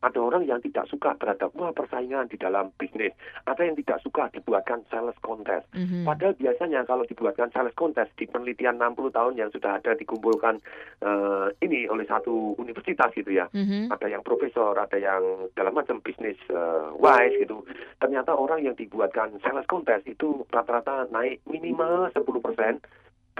Ada 0.00 0.16
orang 0.16 0.48
yang 0.48 0.64
tidak 0.64 0.88
suka 0.88 1.12
terhadap 1.20 1.52
wah 1.60 1.76
persaingan 1.76 2.24
di 2.32 2.40
dalam 2.40 2.72
bisnis. 2.80 3.12
Ada 3.44 3.68
yang 3.68 3.76
tidak 3.76 4.00
suka 4.00 4.32
dibuatkan 4.32 4.80
sales 4.88 5.16
contest. 5.20 5.68
Mhm. 5.76 6.08
Padahal 6.08 6.32
biasanya 6.40 6.88
kalau 6.88 7.04
dibuatkan 7.04 7.52
sales 7.52 7.76
contest 7.76 8.08
di 8.16 8.24
penelitian 8.24 8.80
60 8.80 9.12
tahun 9.12 9.36
yang 9.36 9.52
sudah 9.52 9.76
ada 9.76 9.92
dikumpulkan 9.92 10.56
eh, 11.04 11.46
ini 11.60 11.84
oleh 11.84 12.08
satu 12.08 12.56
universitas 12.56 13.12
gitu 13.12 13.28
ya. 13.28 13.44
Mhm. 13.52 13.92
Ada 13.92 14.08
yang 14.08 14.24
profesor, 14.24 14.72
ada 14.72 14.96
yang 14.96 15.52
dalam 15.52 15.76
macam 15.76 16.00
bisnis 16.00 16.40
eh, 16.48 16.88
wise 16.96 17.36
gitu. 17.36 17.60
Ternyata 18.00 18.32
orang 18.32 18.64
yang 18.64 18.76
dibuatkan 18.80 19.36
sales 19.44 19.68
contest 19.68 20.08
itu 20.08 20.48
rata-rata 20.48 21.12
naik 21.12 21.44
minimal 21.44 22.08
10%, 22.16 22.80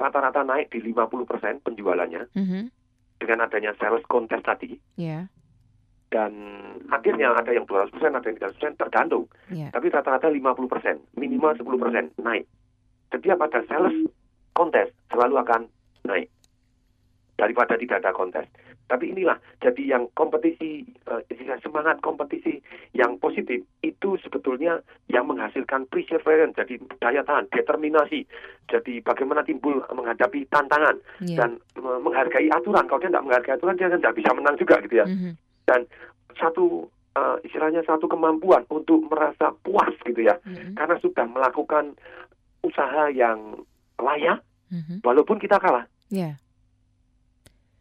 rata-rata 0.00 0.40
naik 0.40 0.72
di 0.72 0.80
50% 0.80 1.60
penjualannya 1.60 2.32
Mhm. 2.32 2.62
dengan 3.20 3.44
adanya 3.44 3.76
sales 3.76 4.00
contest 4.08 4.48
tadi 4.48 4.72
Ya. 4.96 5.28
dan 6.08 6.32
akhirnya 6.88 7.36
ada 7.36 7.52
yang 7.52 7.68
200%, 7.68 8.16
ada 8.16 8.24
yang 8.26 8.40
300% 8.40 8.74
tergantung. 8.74 9.28
Ya. 9.52 9.68
Tapi 9.70 9.92
rata-rata 9.92 10.26
50%, 10.26 11.04
minimal 11.14 11.52
10% 11.54 12.10
naik. 12.18 12.48
Setiap 13.12 13.38
ada 13.38 13.60
sales 13.68 13.94
contest 14.56 14.96
selalu 15.12 15.36
akan 15.38 15.68
naik 16.08 16.32
daripada 17.36 17.76
tidak 17.76 18.00
ada 18.02 18.10
kontes. 18.10 18.46
Tapi 18.90 19.14
inilah 19.14 19.38
jadi 19.62 19.94
yang 19.94 20.10
kompetisi 20.18 20.82
istilah 21.30 21.62
semangat 21.62 22.02
kompetisi 22.02 22.58
yang 22.90 23.22
positif 23.22 23.62
itu 23.86 24.18
sebetulnya 24.18 24.82
yang 25.06 25.30
menghasilkan 25.30 25.86
perseverance, 25.86 26.58
jadi 26.58 26.74
daya 26.98 27.22
tahan, 27.22 27.46
determinasi. 27.54 28.26
Jadi 28.66 28.98
bagaimana 28.98 29.46
timbul 29.46 29.78
menghadapi 29.94 30.42
tantangan 30.50 30.98
Iya. 31.22 31.38
dan 31.38 31.50
eh, 31.78 31.98
menghargai 32.02 32.50
aturan. 32.50 32.90
Kalau 32.90 32.98
dia 32.98 33.14
tidak 33.14 33.24
menghargai 33.24 33.54
aturan 33.54 33.78
dia 33.78 33.86
kan 33.86 34.02
tidak 34.02 34.16
bisa 34.18 34.30
menang 34.34 34.56
juga 34.58 34.74
gitu 34.82 34.94
ya. 34.98 35.06
Mhm. 35.06 35.30
Dan 35.70 35.80
satu 36.34 36.90
eh, 37.10 37.36
istilahnya 37.42 37.82
satu 37.82 38.06
kemampuan 38.06 38.62
untuk 38.70 39.06
merasa 39.06 39.50
puas 39.62 39.90
gitu 40.02 40.22
ya, 40.22 40.34
Mhm. 40.46 40.74
karena 40.74 40.94
sudah 40.98 41.26
melakukan 41.26 41.94
usaha 42.62 43.10
yang 43.10 43.58
layak, 43.98 44.38
Mhm. 44.70 45.02
walaupun 45.02 45.38
kita 45.38 45.58
kalah. 45.58 45.86
Ya. 46.10 46.38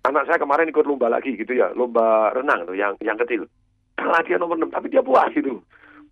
Anak 0.08 0.24
saya 0.32 0.40
kemarin 0.40 0.72
ikut 0.72 0.88
lomba 0.88 1.12
lagi 1.12 1.36
gitu 1.36 1.52
ya, 1.52 1.76
lomba 1.76 2.32
renang 2.32 2.64
tuh 2.64 2.76
yang 2.78 2.96
yang 3.04 3.20
kecil. 3.20 3.44
Kalah 4.00 4.24
dia 4.24 4.40
nomor 4.40 4.56
6, 4.56 4.72
tapi 4.72 4.88
dia 4.88 5.04
puas 5.04 5.28
gitu. 5.36 5.60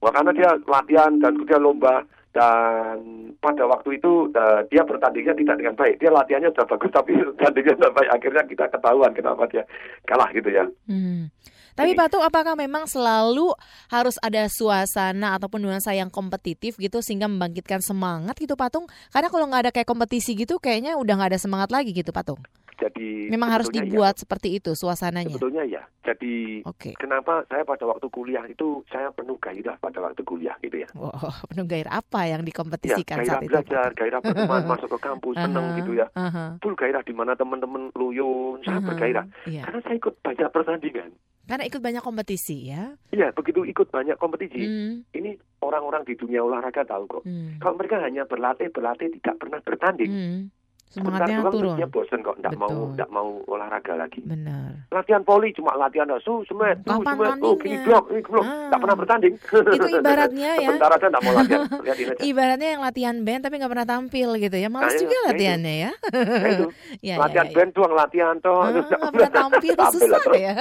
Wah, 0.04 0.12
karena 0.14 0.32
dia 0.36 0.50
latihan 0.68 1.16
dan 1.18 1.40
kemudian 1.40 1.64
lomba 1.64 2.04
dan 2.36 3.02
pada 3.42 3.66
waktu 3.66 3.98
itu 3.98 4.30
eh, 4.30 4.62
dia 4.70 4.86
bertandingnya 4.86 5.34
tidak 5.34 5.56
dengan 5.58 5.74
baik. 5.74 5.96
Dia 5.98 6.14
latihannya 6.14 6.54
sudah 6.54 6.68
bagus 6.70 6.92
tapi 6.94 7.12
tandingnya 7.42 7.74
tidak 7.74 7.94
baik. 7.98 8.10
Akhirnya 8.14 8.44
kita 8.46 8.66
ketahuan 8.70 9.12
kenapa 9.16 9.44
dia 9.50 9.64
kalah 10.06 10.30
gitu 10.36 10.50
ya. 10.54 10.70
Hmm. 10.86 11.34
Tapi 11.78 11.94
Pak 11.94 12.10
Tung, 12.10 12.26
apakah 12.26 12.58
memang 12.58 12.90
selalu 12.90 13.54
harus 13.94 14.18
ada 14.26 14.50
suasana 14.50 15.38
ataupun 15.38 15.62
nuansa 15.62 15.94
yang 15.94 16.10
kompetitif 16.10 16.74
gitu 16.82 17.06
sehingga 17.06 17.30
membangkitkan 17.30 17.86
semangat 17.86 18.34
gitu 18.42 18.58
Pak 18.58 18.70
Tung? 18.74 18.90
Karena 19.14 19.30
kalau 19.30 19.46
nggak 19.46 19.62
ada 19.70 19.72
kayak 19.74 19.86
kompetisi 19.86 20.34
gitu, 20.34 20.58
kayaknya 20.58 20.98
udah 20.98 21.14
nggak 21.22 21.38
ada 21.38 21.40
semangat 21.42 21.70
lagi 21.70 21.94
gitu 21.94 22.10
Pak 22.10 22.34
Tung. 22.34 22.42
Jadi 22.78 23.28
Memang 23.28 23.50
harus 23.50 23.68
sebetulnya 23.68 23.90
dibuat 23.90 24.16
seperti 24.16 24.48
itu 24.54 24.72
ya, 24.72 24.78
suasananya. 24.78 25.34
sebetulnya 25.34 25.64
ya. 25.66 25.84
Jadi 26.02 26.64
kenapa 26.96 27.44
saya 27.46 27.66
pada 27.66 27.84
waktu 27.84 28.08
kuliah 28.08 28.46
itu 28.46 28.80
saya 28.88 29.12
penuh 29.12 29.36
gairah 29.38 29.76
pada 29.76 30.00
waktu 30.00 30.22
kuliah 30.24 30.56
gitu 30.62 30.80
ya. 30.80 30.90
Wow, 30.94 31.12
penuh 31.52 31.66
gairah 31.66 32.00
apa 32.00 32.22
yang 32.26 32.42
Ya, 32.42 32.48
dikompetisikan 32.48 33.18
gairah 33.20 33.34
saat 33.34 33.44
itu? 33.44 33.50
belajar, 33.52 33.88
gairah 33.92 34.20
berteman, 34.22 34.62
masuk 34.72 34.90
ke 34.94 35.00
kampus, 35.02 35.36
seneng 35.36 35.66
Aha, 35.68 35.78
gitu 35.82 35.92
ya. 35.94 36.08
aha. 36.14 36.46
Full 36.62 36.76
gairah 36.78 37.04
di 37.04 37.14
mana 37.14 37.34
teman-teman 37.34 37.90
loyo, 37.94 38.56
saya 38.62 38.80
Aha, 38.80 38.88
bergairah. 38.88 39.26
iya. 39.50 39.62
Karena 39.66 39.80
saya 39.84 39.96
ikut 39.98 40.16
banyak 40.22 40.48
pertandingan. 40.54 41.10
Karena 41.48 41.64
ikut 41.64 41.80
banyak 41.80 42.04
kompetisi 42.04 42.58
ya. 42.68 42.92
Iya, 43.10 43.32
begitu 43.32 43.64
ikut 43.64 43.88
banyak 43.88 44.20
kompetisi. 44.20 44.68
Hmm. 44.68 45.08
Ini 45.12 45.32
orang-orang 45.64 46.04
di 46.04 46.14
dunia 46.14 46.44
olahraga 46.44 46.84
tahu 46.84 47.08
kok. 47.08 47.24
Kalau 47.58 47.74
mereka 47.74 48.04
hanya 48.04 48.28
berlatih, 48.28 48.68
berlatih 48.68 49.08
tidak 49.16 49.40
pernah 49.40 49.60
bertanding. 49.64 50.12
Hmm. 50.12 50.42
Semangatnya 50.88 51.44
Sebentar 51.44 51.52
turun. 51.52 51.76
dia 51.76 51.86
bosen 51.86 52.20
kok, 52.24 52.36
nggak 52.40 52.56
mau 52.56 52.72
nggak 52.90 53.10
mau 53.12 53.28
olahraga 53.46 53.94
lagi. 53.94 54.24
Benar. 54.24 54.88
Latihan 54.88 55.20
poli 55.20 55.52
cuma 55.52 55.76
latihan 55.76 56.08
su, 56.18 56.48
semet, 56.48 56.80
su, 56.82 56.96
semet, 56.98 57.38
oh 57.38 57.54
gini 57.56 57.76
blok, 57.84 58.08
ini 58.08 58.24
blok, 58.24 58.42
Ah. 58.42 58.72
nggak 58.72 58.80
pernah 58.80 58.96
bertanding. 58.96 59.34
Itu 59.36 59.88
ibaratnya 59.94 60.52
ya. 60.64 60.70
Sebentar 60.72 60.90
aja 60.90 61.06
nggak 61.06 61.22
mau 61.22 61.34
latihan, 61.36 61.62
lihatin 61.84 62.08
aja. 62.08 62.22
Ibaratnya 62.24 62.70
yang 62.72 62.82
latihan 62.82 63.16
band 63.20 63.42
tapi 63.44 63.56
nggak 63.60 63.72
pernah 63.72 63.86
tampil 63.86 64.30
gitu 64.40 64.56
ya. 64.56 64.68
Males 64.68 64.88
Nah, 64.88 64.94
iya, 64.94 65.02
juga 65.04 65.18
itu. 65.18 65.28
latihannya 65.28 65.74
ya. 65.76 65.92
Nah, 65.92 66.50
itu. 66.50 66.68
Ya, 67.08 67.16
latihan 67.20 67.46
ya, 67.46 67.52
ya. 67.52 67.56
band 67.56 67.72
doang 67.76 67.94
latihan 67.94 68.36
toh. 68.40 68.58
Ah, 68.58 68.70
nggak 68.72 69.12
pernah 69.12 69.32
tampil 69.34 69.72
Tampil 69.76 70.02
susah 70.08 70.22
ya 70.34 70.56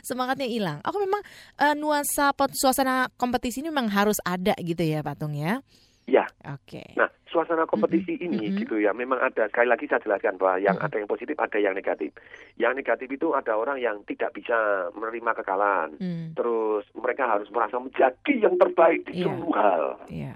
semangatnya 0.00 0.48
hilang. 0.48 0.78
Aku 0.82 0.96
memang 0.96 1.20
eh, 1.56 1.74
nuansa 1.76 2.32
suasana 2.50 3.12
kompetisi 3.14 3.60
ini 3.60 3.68
memang 3.68 3.86
harus 3.86 4.16
ada 4.24 4.56
gitu 4.58 4.80
ya 4.80 5.04
Patung 5.04 5.36
ya. 5.36 5.60
Ya. 6.06 6.22
Oke. 6.46 6.86
Nah, 6.94 7.10
suasana 7.26 7.66
kompetisi 7.66 8.14
ini 8.16 8.54
gitu 8.54 8.78
ya, 8.78 8.94
memang 8.94 9.18
ada 9.18 9.50
sekali 9.50 9.66
lagi 9.66 9.90
saya 9.90 9.98
jelaskan 9.98 10.38
bahwa 10.38 10.62
yang 10.62 10.78
ada 10.78 10.94
yang 10.94 11.10
positif, 11.10 11.34
ada 11.34 11.58
yang 11.58 11.74
negatif. 11.74 12.14
Yang 12.54 12.78
negatif 12.78 13.08
itu 13.10 13.34
ada 13.34 13.58
orang 13.58 13.82
yang 13.82 14.06
tidak 14.06 14.30
bisa 14.30 14.54
menerima 14.94 15.34
kekalahan. 15.42 15.98
Hmm. 15.98 16.30
Terus 16.38 16.86
mereka 16.94 17.26
harus 17.26 17.50
merasa 17.50 17.82
menjadi 17.82 18.32
yang 18.38 18.54
terbaik 18.54 19.02
di 19.10 19.18
Iya. 19.18 19.24
semua 19.26 19.58
hal. 19.58 19.84
Iya. 20.06 20.34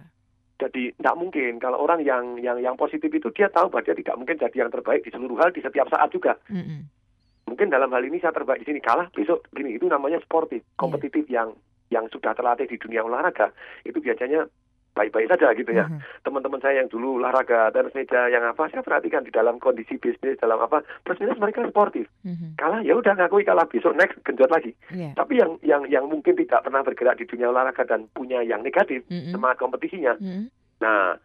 Jadi 0.61 0.93
tidak 0.93 1.17
mungkin 1.17 1.57
kalau 1.57 1.81
orang 1.81 2.05
yang 2.05 2.37
yang 2.37 2.59
yang 2.61 2.75
positif 2.77 3.09
itu 3.09 3.31
dia 3.33 3.49
tahu 3.49 3.71
bahwa 3.73 3.87
dia 3.87 3.97
tidak 3.97 4.19
mungkin 4.19 4.37
jadi 4.37 4.57
yang 4.67 4.69
terbaik 4.69 5.07
di 5.07 5.15
seluruh 5.15 5.39
hal 5.41 5.55
di 5.55 5.63
setiap 5.63 5.89
saat 5.89 6.11
juga. 6.13 6.37
Mm-mm. 6.53 6.85
Mungkin 7.49 7.73
dalam 7.73 7.89
hal 7.95 8.05
ini 8.05 8.21
saya 8.21 8.35
terbaik 8.35 8.61
di 8.61 8.75
sini 8.75 8.83
kalah 8.83 9.09
besok 9.15 9.47
gini 9.55 9.79
itu 9.79 9.87
namanya 9.87 10.19
sportif, 10.21 10.61
Iya. 10.61 10.77
kompetitif 10.77 11.25
yang 11.31 11.55
yang 11.89 12.07
sudah 12.13 12.35
terlatih 12.35 12.67
di 12.67 12.77
dunia 12.77 13.03
olahraga 13.03 13.51
itu 13.83 13.99
biasanya 13.99 14.47
baik-baik 14.95 15.31
saja 15.31 15.55
gitu 15.55 15.71
ya. 15.71 15.87
Mhm. 15.87 16.03
Teman-teman 16.27 16.61
saya 16.61 16.83
yang 16.83 16.91
dulu 16.91 17.23
olahraga 17.23 17.71
tenis 17.71 17.95
meja 17.95 18.27
yang 18.29 18.43
apa 18.43 18.69
saya 18.69 18.83
perhatikan 18.83 19.23
di 19.23 19.31
dalam 19.31 19.63
kondisi 19.63 19.97
bisnis 19.97 20.41
dalam 20.43 20.59
apa 20.59 20.83
plus 21.07 21.21
minus 21.23 21.39
mereka 21.39 21.65
sportif. 21.69 22.11
Mhm. 22.27 22.59
Kalah 22.59 22.81
ya 22.83 22.99
udah 22.99 23.15
ngakui 23.15 23.47
kalah 23.47 23.67
besok 23.71 23.95
next 23.95 24.19
genjot 24.27 24.51
lagi. 24.51 24.75
Iya. 24.91 25.15
Tapi 25.15 25.39
yang 25.39 25.57
yang 25.63 25.83
yang 25.87 26.05
mungkin 26.11 26.35
tidak 26.35 26.67
pernah 26.67 26.83
bergerak 26.83 27.17
di 27.19 27.25
dunia 27.25 27.51
olahraga 27.51 27.87
dan 27.87 28.11
punya 28.13 28.43
yang 28.43 28.61
negatif 28.67 29.07
Mm-mm. 29.07 29.31
semangat 29.31 29.59
kompetisinya. 29.63 30.19
Mm-mm. 30.19 30.51
Nah, 30.81 31.21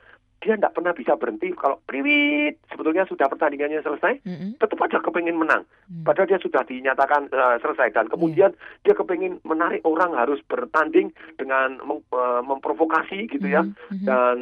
dia 0.45 0.53
tidak 0.53 0.77
pernah 0.77 0.93
bisa 0.93 1.17
berhenti 1.17 1.49
kalau 1.51 1.81
priwit 1.81 2.61
sebetulnya 2.69 3.01
sudah 3.03 3.25
pertandingannya 3.25 3.81
selesai, 3.81 4.21
Mm-mm. 4.21 4.61
tetap 4.61 4.77
aja 4.77 5.01
kepingin 5.01 5.33
menang. 5.33 5.65
Hmm. 5.89 6.05
Padahal 6.05 6.29
dia 6.29 6.37
sudah 6.37 6.61
dinyatakan 6.61 7.27
eh, 7.27 7.57
selesai 7.59 7.89
dan 7.91 8.05
kemudian 8.05 8.53
dia 8.85 8.93
kepingin 8.93 9.41
menarik 9.41 9.81
orang 9.81 10.13
harus 10.13 10.37
bertanding 10.45 11.09
dengan 11.33 11.81
mem- 11.81 12.05
eh, 12.05 12.41
memprovokasi 12.45 13.25
gitu 13.27 13.49
ya 13.49 13.65
Mhm. 13.65 14.05
dan 14.05 14.37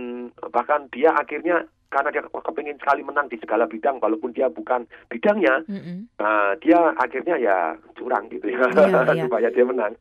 bahkan 0.51 0.91
dia 0.91 1.15
akhirnya 1.15 1.63
karena 1.87 2.09
dia 2.09 2.25
kepingin 2.25 2.81
sekali 2.81 3.05
menang 3.05 3.29
di 3.29 3.37
segala 3.37 3.63
bidang 3.63 4.01
walaupun 4.01 4.33
dia 4.33 4.49
bukan 4.49 4.83
bidangnya, 5.07 5.61
Mm-mm. 5.69 6.09
Nah, 6.17 6.57
dia 6.57 6.89
akhirnya 6.97 7.37
ya 7.37 7.57
curang 7.93 8.27
gitu 8.27 8.49
ya 8.49 8.65
Iya, 8.65 9.05
iya. 9.13 9.23
supaya 9.23 9.47
dia 9.47 9.61
menang. 9.61 9.93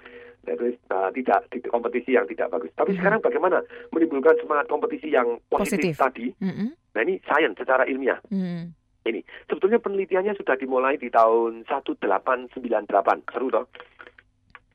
Terus 0.43 0.75
nah, 0.87 1.07
tidak 1.11 1.47
di 1.49 1.63
kompetisi 1.63 2.13
yang 2.13 2.27
tidak 2.27 2.51
bagus. 2.51 2.75
Tapi 2.75 2.93
Mhm. 2.93 2.99
sekarang 2.99 3.21
bagaimana 3.23 3.59
menimbulkan 3.91 4.35
semangat 4.39 4.67
kompetisi 4.67 5.09
yang 5.09 5.39
positif, 5.47 5.95
Positif. 5.95 5.95
tadi? 5.97 6.27
Mm-mm. 6.39 6.69
Nah 6.93 7.01
ini 7.01 7.23
sains 7.23 7.55
secara 7.55 7.87
ilmiah. 7.87 8.19
Mm. 8.29 8.75
Ini 9.03 9.19
sebetulnya 9.47 9.79
penelitiannya 9.79 10.35
sudah 10.35 10.55
dimulai 10.55 10.95
di 10.95 11.09
tahun 11.09 11.63
1898. 11.67 13.23
Seru 13.31 13.51
toh? 13.51 13.67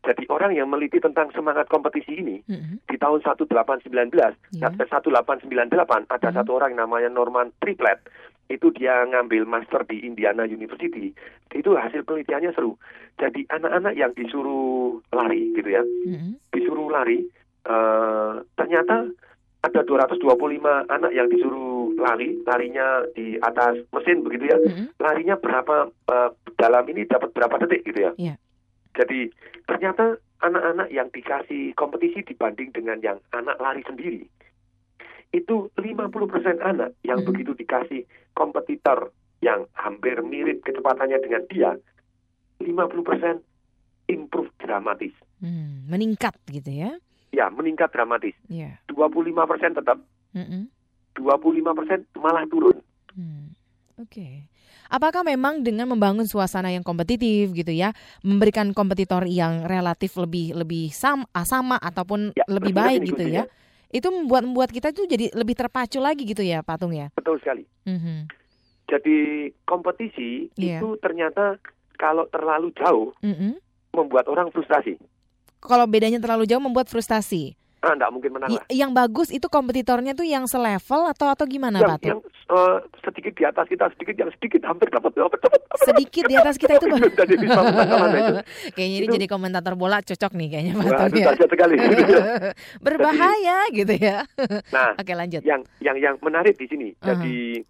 Jadi 0.04 0.24
orang 0.32 0.56
yang 0.56 0.72
meliti 0.72 1.04
tentang 1.04 1.36
semangat 1.36 1.68
kompetisi 1.68 2.16
ini 2.16 2.40
Mm-mm. 2.48 2.80
di 2.88 2.96
tahun 2.96 3.20
1819, 3.28 4.32
Iya. 4.56 4.72
eh, 4.72 4.88
1898 4.88 6.08
ada 6.08 6.32
satu 6.32 6.56
orang 6.56 6.72
yang 6.72 6.88
namanya 6.88 7.12
Norman 7.12 7.52
Triplett. 7.60 8.08
Itu 8.48 8.72
dia 8.72 9.04
ngambil 9.04 9.44
master 9.44 9.84
di 9.88 10.08
Indiana 10.08 10.48
University. 10.48 11.12
Itu 11.52 11.76
hasil 11.76 12.08
penelitiannya 12.08 12.56
seru. 12.56 12.80
Jadi 13.20 13.44
anak-anak 13.52 13.94
yang 14.00 14.12
disuruh 14.16 15.04
lari 15.12 15.52
gitu 15.58 15.68
ya, 15.68 15.84
Mm-mm. 15.84 16.40
disuruh 16.54 16.88
lari, 16.88 17.28
eh, 17.68 18.34
ternyata 18.56 19.12
ada 19.66 19.82
225 19.84 20.88
anak 20.88 21.12
yang 21.12 21.28
disuruh 21.28 21.92
lari, 21.98 22.40
larinya 22.46 23.04
di 23.18 23.36
atas 23.42 23.84
mesin 23.92 24.24
begitu 24.24 24.54
ya. 24.54 24.58
Mm-mm. 24.62 24.86
Larinya 25.02 25.36
berapa 25.36 25.92
eh, 25.92 26.30
dalam 26.56 26.86
ini 26.88 27.04
dapat 27.10 27.36
berapa 27.36 27.60
detik 27.68 27.84
gitu 27.90 28.00
ya. 28.00 28.12
Iya. 28.16 28.36
Jadi 28.96 29.30
ternyata 29.68 30.18
anak-anak 30.42 30.88
yang 30.94 31.10
dikasih 31.10 31.74
kompetisi 31.74 32.22
dibanding 32.24 32.70
dengan 32.72 33.02
yang 33.02 33.18
anak 33.34 33.58
lari 33.58 33.82
sendiri 33.84 34.30
itu 35.32 35.70
50% 35.76 36.60
anak 36.62 36.96
yang 37.04 37.20
Hmm. 37.22 37.28
begitu 37.30 37.52
dikasih 37.54 38.08
kompetitor 38.32 39.12
yang 39.44 39.68
hampir 39.76 40.18
mirip 40.24 40.64
kecepatannya 40.66 41.20
dengan 41.22 41.44
dia 41.52 41.72
50% 42.60 43.44
improve 44.10 44.50
dramatis. 44.58 45.14
Hmm, 45.44 45.86
meningkat 45.86 46.34
gitu 46.50 46.72
ya. 46.74 46.92
Ya, 47.30 47.52
meningkat 47.52 47.92
dramatis. 47.94 48.34
Iya. 48.50 48.82
25% 48.90 49.78
tetap, 49.78 50.00
Mm-mm. 50.34 50.72
25% 51.14 52.08
malah 52.18 52.48
turun. 52.50 52.82
Hmm, 53.14 53.54
Oke. 53.98 54.46
Apakah 54.88 55.26
memang 55.26 55.66
dengan 55.66 55.90
membangun 55.90 56.30
suasana 56.30 56.72
yang 56.72 56.86
kompetitif 56.86 57.52
gitu 57.52 57.74
ya, 57.74 57.92
memberikan 58.24 58.72
kompetitor 58.72 59.26
yang 59.28 59.66
relatif 59.68 60.16
lebih 60.16 60.54
lebih 60.56 60.94
sama, 60.96 61.28
sama 61.44 61.76
ataupun 61.82 62.32
Ya, 62.38 62.46
lebih 62.48 62.72
baik 62.72 63.10
gitu 63.10 63.26
ya, 63.26 63.44
itu 63.88 64.08
membuat 64.12 64.44
membuat 64.44 64.70
kita 64.70 64.92
tuh 64.92 65.08
jadi 65.08 65.32
lebih 65.32 65.56
terpacu 65.56 65.98
lagi 65.98 66.28
gitu 66.28 66.44
ya, 66.44 66.60
Patung 66.62 66.92
ya. 66.92 67.08
Betul 67.16 67.40
sekali. 67.40 67.64
Mhm. 67.88 68.28
Jadi 68.88 69.18
kompetisi 69.68 70.48
Iya. 70.56 70.80
itu 70.80 70.96
ternyata 71.04 71.60
kalau 72.00 72.24
terlalu 72.32 72.72
jauh 72.78 73.12
Mm-mm. 73.20 73.60
membuat 73.92 74.32
orang 74.32 74.48
frustasi. 74.52 74.96
Kalau 75.60 75.84
bedanya 75.84 76.22
terlalu 76.24 76.48
jauh 76.48 76.64
membuat 76.64 76.88
frustasi. 76.88 77.58
Ah, 77.88 77.96
nggak 77.96 78.12
mungkin 78.12 78.32
menang 78.36 78.50
lah. 78.52 78.64
Yang 78.68 78.92
bagus 78.92 79.28
itu 79.32 79.48
kompetitornya 79.48 80.12
tuh 80.12 80.28
yang 80.28 80.44
selevel 80.44 81.08
atau 81.08 81.32
atau 81.32 81.46
gimana, 81.48 81.80
yang, 81.80 81.96
Patung? 81.96 82.20
yang 82.20 82.20
eh, 82.52 82.78
sedikit 83.00 83.34
di 83.40 83.44
atas 83.48 83.66
kita, 83.72 83.86
sedikit 83.96 84.16
yang 84.20 84.32
sedikit 84.36 84.62
hampir 84.68 84.92
dapat 84.92 85.16
dapat 85.16 85.40
dapat. 85.40 85.60
Sedikit 85.88 86.24
di 86.28 86.36
atas 86.36 86.60
kita 86.60 86.76
itu 86.76 86.88
bagus. 86.92 87.14
Jadi 87.24 87.36
bisa 87.40 87.60
itu. 87.64 88.36
Kayaknya 88.76 88.98
ini 89.00 89.08
jadi 89.08 89.26
komentator 89.32 89.74
bola 89.80 90.04
cocok 90.04 90.32
nih 90.36 90.48
kayaknya 90.52 90.74
Wah, 90.76 91.08
itu 91.08 91.18
ya. 91.24 91.32
sekali. 91.38 91.76
Berbahaya 92.86 93.58
gitu 93.72 93.94
ya. 93.96 94.28
Nah, 94.74 95.00
Oke 95.00 95.14
lanjut. 95.16 95.42
yang 95.48 95.64
yang 95.80 95.96
yang 95.96 96.16
menarik 96.20 96.60
di 96.60 96.68
sini. 96.68 96.92
Aha. 97.00 97.16
Jadi 97.16 97.64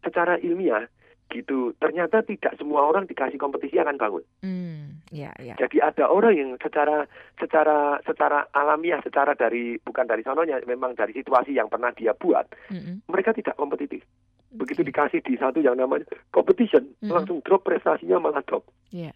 secara 0.00 0.40
ilmiah 0.40 0.88
gitu, 1.28 1.76
ternyata 1.76 2.24
tidak 2.24 2.56
semua 2.56 2.88
orang 2.88 3.04
dikasih 3.04 3.36
kompetisi 3.36 3.76
akan 3.76 4.00
bangun. 4.00 4.24
Hmm, 4.40 5.04
ya 5.12 5.28
ya. 5.36 5.54
Jadi 5.60 5.78
ada 5.78 6.08
orang 6.08 6.34
yang 6.34 6.50
secara 6.56 7.04
secara 7.36 8.00
secara 8.02 8.48
alamiah, 8.56 9.00
secara 9.04 9.36
dari 9.36 9.76
bukan 9.80 10.08
dari 10.08 10.24
sononya, 10.24 10.60
memang 10.64 10.96
dari 10.96 11.12
situasi 11.12 11.52
yang 11.52 11.68
pernah 11.68 11.92
dia 11.92 12.16
buat, 12.16 12.48
Mm-mm. 12.72 13.04
mereka 13.12 13.36
tidak 13.36 13.60
kompetitif. 13.60 14.00
Begitu 14.48 14.80
dikasih 14.80 15.20
di 15.20 15.36
satu 15.36 15.60
yang 15.60 15.76
namanya 15.76 16.08
competition, 16.32 16.88
Mm-mm. 17.04 17.12
langsung 17.12 17.44
drop 17.44 17.60
prestasinya 17.60 18.16
malah 18.16 18.40
drop, 18.42 18.64
Iya. 18.88 19.12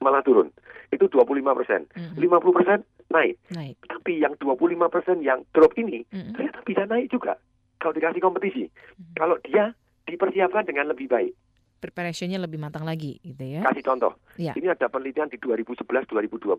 malah 0.00 0.24
turun. 0.24 0.48
Itu 0.88 1.12
25 1.12 1.52
persen. 1.52 1.84
Mm-mm. 1.92 2.16
50 2.16 2.56
persen 2.56 2.78
naik. 3.12 3.36
Naik. 3.52 3.76
Tapi 3.84 4.22
yang 4.22 4.32
25 4.40 4.88
persen 4.88 5.20
yang 5.20 5.44
drop 5.52 5.76
ini 5.76 6.08
Mm-mm. 6.08 6.32
ternyata 6.32 6.60
bisa 6.64 6.82
naik 6.88 7.12
juga 7.12 7.36
kalau 7.76 7.92
dikasih 7.92 8.24
kompetisi. 8.24 8.64
Kalau 9.12 9.36
dia 9.44 9.76
dipersiapkan 10.06 10.64
dengan 10.64 10.88
lebih 10.94 11.10
baik. 11.10 11.34
Preparationnya 11.76 12.40
lebih 12.40 12.56
matang 12.56 12.88
lagi 12.88 13.20
gitu 13.20 13.44
ya. 13.44 13.60
Kasih 13.66 13.84
contoh. 13.84 14.16
Iya. 14.40 14.56
Ini 14.56 14.72
ada 14.72 14.88
penelitian 14.88 15.28
di 15.28 15.36
2011-2012. 15.36 16.56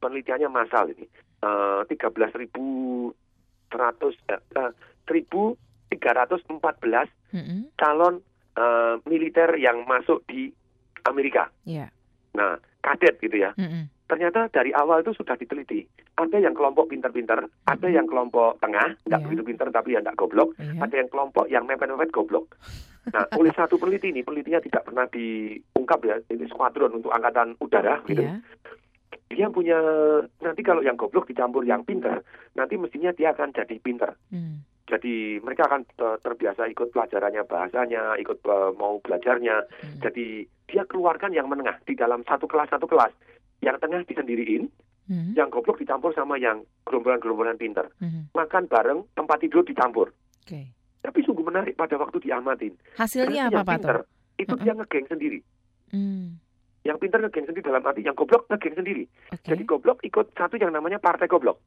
Penelitiannya 0.00 0.48
massal 0.48 0.96
ini. 0.96 1.04
Eh, 1.44 1.84
13.100 1.84 3.12
eh, 4.32 4.40
eh, 4.56 4.72
1.314 5.04 7.36
Mm-mm. 7.36 7.68
calon 7.76 8.24
eh, 8.56 8.96
militer 9.04 9.60
yang 9.60 9.84
masuk 9.84 10.24
di 10.24 10.48
Amerika. 11.04 11.52
Iya. 11.68 11.92
Nah, 12.32 12.56
kadet 12.80 13.20
gitu 13.20 13.36
ya. 13.36 13.52
Mm-mm. 13.60 13.92
Ternyata 14.06 14.46
dari 14.54 14.70
awal 14.70 15.02
itu 15.02 15.10
sudah 15.18 15.34
diteliti. 15.34 15.82
Ada 16.14 16.38
yang 16.38 16.54
kelompok 16.54 16.94
pinter-pinter, 16.94 17.42
ada 17.66 17.88
yang 17.90 18.06
kelompok 18.06 18.62
tengah, 18.62 18.94
nggak 19.02 19.18
Iya. 19.18 19.26
begitu 19.26 19.42
pinter 19.42 19.68
tapi 19.74 19.98
ya 19.98 20.00
nggak 20.00 20.14
goblok, 20.14 20.54
Iya. 20.62 20.78
ada 20.78 20.94
yang 20.94 21.10
kelompok 21.10 21.44
yang 21.50 21.66
mepet-mepet 21.66 22.14
goblok. 22.14 22.54
Nah, 23.10 23.26
oleh 23.42 23.50
satu 23.50 23.74
peneliti 23.82 24.14
ini, 24.14 24.22
penelitinya 24.22 24.62
tidak 24.62 24.86
pernah 24.86 25.10
diungkap 25.10 26.00
ya, 26.06 26.16
ini 26.30 26.46
skuadron 26.46 27.02
untuk 27.02 27.10
angkatan 27.10 27.58
udara 27.58 27.98
gitu. 28.06 28.22
Iya. 28.22 28.38
Dia 29.26 29.50
punya 29.50 29.78
nanti 30.38 30.62
kalau 30.62 30.86
yang 30.86 30.94
goblok 30.94 31.26
dicampur 31.26 31.66
yang 31.66 31.82
pinter, 31.82 32.22
nanti 32.54 32.78
mestinya 32.78 33.10
dia 33.10 33.34
akan 33.34 33.50
jadi 33.50 33.74
pinter. 33.82 34.14
Hmm. 34.30 34.62
Jadi 34.86 35.42
mereka 35.42 35.66
akan 35.66 35.82
ter- 35.98 36.22
terbiasa 36.22 36.70
ikut 36.70 36.94
pelajarannya 36.94 37.42
bahasanya, 37.42 38.14
ikut 38.22 38.38
eh, 38.38 38.70
mau 38.78 39.02
belajarnya. 39.02 39.56
Hmm. 39.66 39.98
Jadi 39.98 40.46
dia 40.70 40.86
keluarkan 40.86 41.34
yang 41.34 41.50
menengah 41.50 41.74
di 41.82 41.98
dalam 41.98 42.22
satu 42.22 42.46
kelas 42.46 42.70
satu 42.70 42.86
kelas. 42.86 43.10
Yang 43.60 43.76
tengah 43.82 44.00
disendiriin, 44.04 44.68
Hmm. 45.06 45.38
yang 45.38 45.54
goblok 45.54 45.78
dicampur 45.78 46.10
sama 46.18 46.34
yang 46.34 46.66
gerombolan-gerombolan 46.82 47.54
pinter. 47.62 47.86
Hmm. 48.02 48.26
Makan 48.34 48.66
bareng, 48.66 49.06
tempat 49.14 49.38
tidur 49.38 49.62
dicampur. 49.62 50.10
Oke. 50.42 50.74
Tapi 50.98 51.18
sungguh 51.22 51.46
menarik 51.46 51.78
pada 51.78 51.94
waktu 51.94 52.18
diamatin. 52.18 52.74
Hasilnya 52.98 53.46
apa, 53.46 53.62
yang 53.62 53.66
pinter, 53.70 53.96
Patung? 54.02 54.34
Itu 54.34 54.54
dia 54.58 54.74
ngegeng 54.74 55.06
sendiri. 55.06 55.38
Hmm. 55.94 56.42
Yang 56.82 56.98
pinter 56.98 57.18
ngegeng 57.22 57.46
sendiri 57.46 57.62
dalam 57.62 57.86
arti 57.86 58.02
yang 58.02 58.18
goblok 58.18 58.50
ngegeng 58.50 58.74
sendiri. 58.74 59.06
Jadi 59.46 59.62
goblok 59.62 60.02
ikut 60.02 60.34
satu 60.34 60.58
yang 60.58 60.74
namanya 60.74 60.98
partai 60.98 61.30
goblok. 61.30 61.62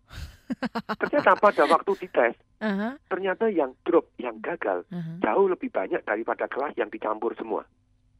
Ternyata 0.99 1.39
pada 1.39 1.63
waktu 1.63 1.91
dites, 1.95 2.35
Aha, 2.59 2.99
ternyata 3.07 3.47
yang 3.47 3.71
drop, 3.87 4.11
yang 4.19 4.35
gagal, 4.43 4.83
aha. 4.91 5.15
jauh 5.23 5.47
lebih 5.47 5.71
banyak 5.71 6.03
daripada 6.03 6.43
kelas 6.51 6.75
yang 6.75 6.91
dicampur 6.91 7.31
semua. 7.39 7.63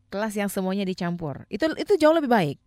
Kelas 0.07 0.31
yang 0.39 0.47
semuanya 0.47 0.87
dicampur. 0.87 1.43
Itu 1.51 1.67
itu 1.75 1.99
jauh 1.99 2.15
lebih 2.15 2.31
baik. 2.31 2.57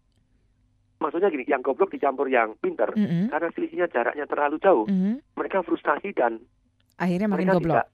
Maksudnya 1.03 1.29
gini, 1.29 1.45
yang 1.45 1.61
goblok 1.61 1.91
dicampur 1.91 2.27
yang 2.27 2.55
pinter, 2.57 2.87
Mm-mm. 2.89 3.27
karena 3.27 3.51
selisihnya 3.51 3.89
jaraknya 3.89 4.25
terlalu 4.25 4.57
jauh, 4.57 4.87
Mhm. 4.87 5.35
mereka 5.35 5.61
frustasi 5.61 6.15
dan 6.15 6.39
Akhirnya 6.97 7.27
makin 7.27 7.51
goblok. 7.51 7.83
tidak. 7.83 7.87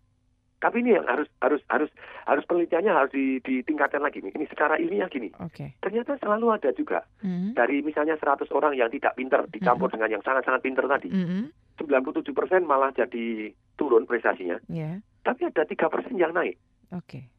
Tapi 0.59 0.83
ini 0.83 0.91
yang 0.91 1.07
harus 1.07 1.31
harus 1.39 1.63
harus 1.67 1.87
harus 2.25 2.43
penelitiannya 2.45 2.91
harus 2.91 3.09
di- 3.09 3.39
ditingkatkan 3.39 4.03
lagi 4.03 4.19
nih. 4.19 4.35
Ini 4.35 4.45
secara 4.45 4.75
ilmiah 4.75 5.07
gini. 5.07 5.31
Oke. 5.39 5.79
Ternyata 5.79 6.19
selalu 6.19 6.51
ada 6.51 6.71
juga 6.73 7.07
Mhm. 7.23 7.55
dari 7.55 7.79
misalnya 7.81 8.19
100 8.19 8.51
orang 8.51 8.75
yang 8.75 8.91
tidak 8.91 9.15
pinter 9.15 9.47
dicampur 9.49 9.87
dengan 9.89 10.11
yang 10.11 10.21
sangat-sangat 10.21 10.61
pinter 10.61 10.85
tadi. 10.85 11.09
Mhm. 11.09 11.55
97% 11.79 12.67
malah 12.67 12.91
jadi 12.91 13.49
turun 13.75 14.03
prestasinya. 14.03 14.59
Ya. 14.67 14.99
Tapi 15.23 15.47
ada 15.47 15.63
3% 15.63 16.19
yang 16.19 16.35
naik. 16.35 16.59
Oke. 16.91 17.31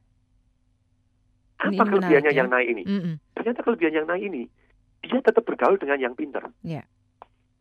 Apa 1.60 1.68
Ini- 1.68 1.78
kelebihannya 1.78 2.08
menarik 2.24 2.32
ya. 2.32 2.40
yang 2.40 2.50
naik 2.50 2.68
ini? 2.70 2.84
Mm-mm. 2.88 3.14
Ternyata 3.36 3.60
kelebihan 3.62 3.94
yang 3.94 4.08
naik 4.08 4.24
ini, 4.24 4.44
dia 5.04 5.20
tetap 5.24 5.44
bergaul 5.44 5.80
dengan 5.80 6.00
yang 6.00 6.14
pinter. 6.16 6.44
Ya. 6.62 6.84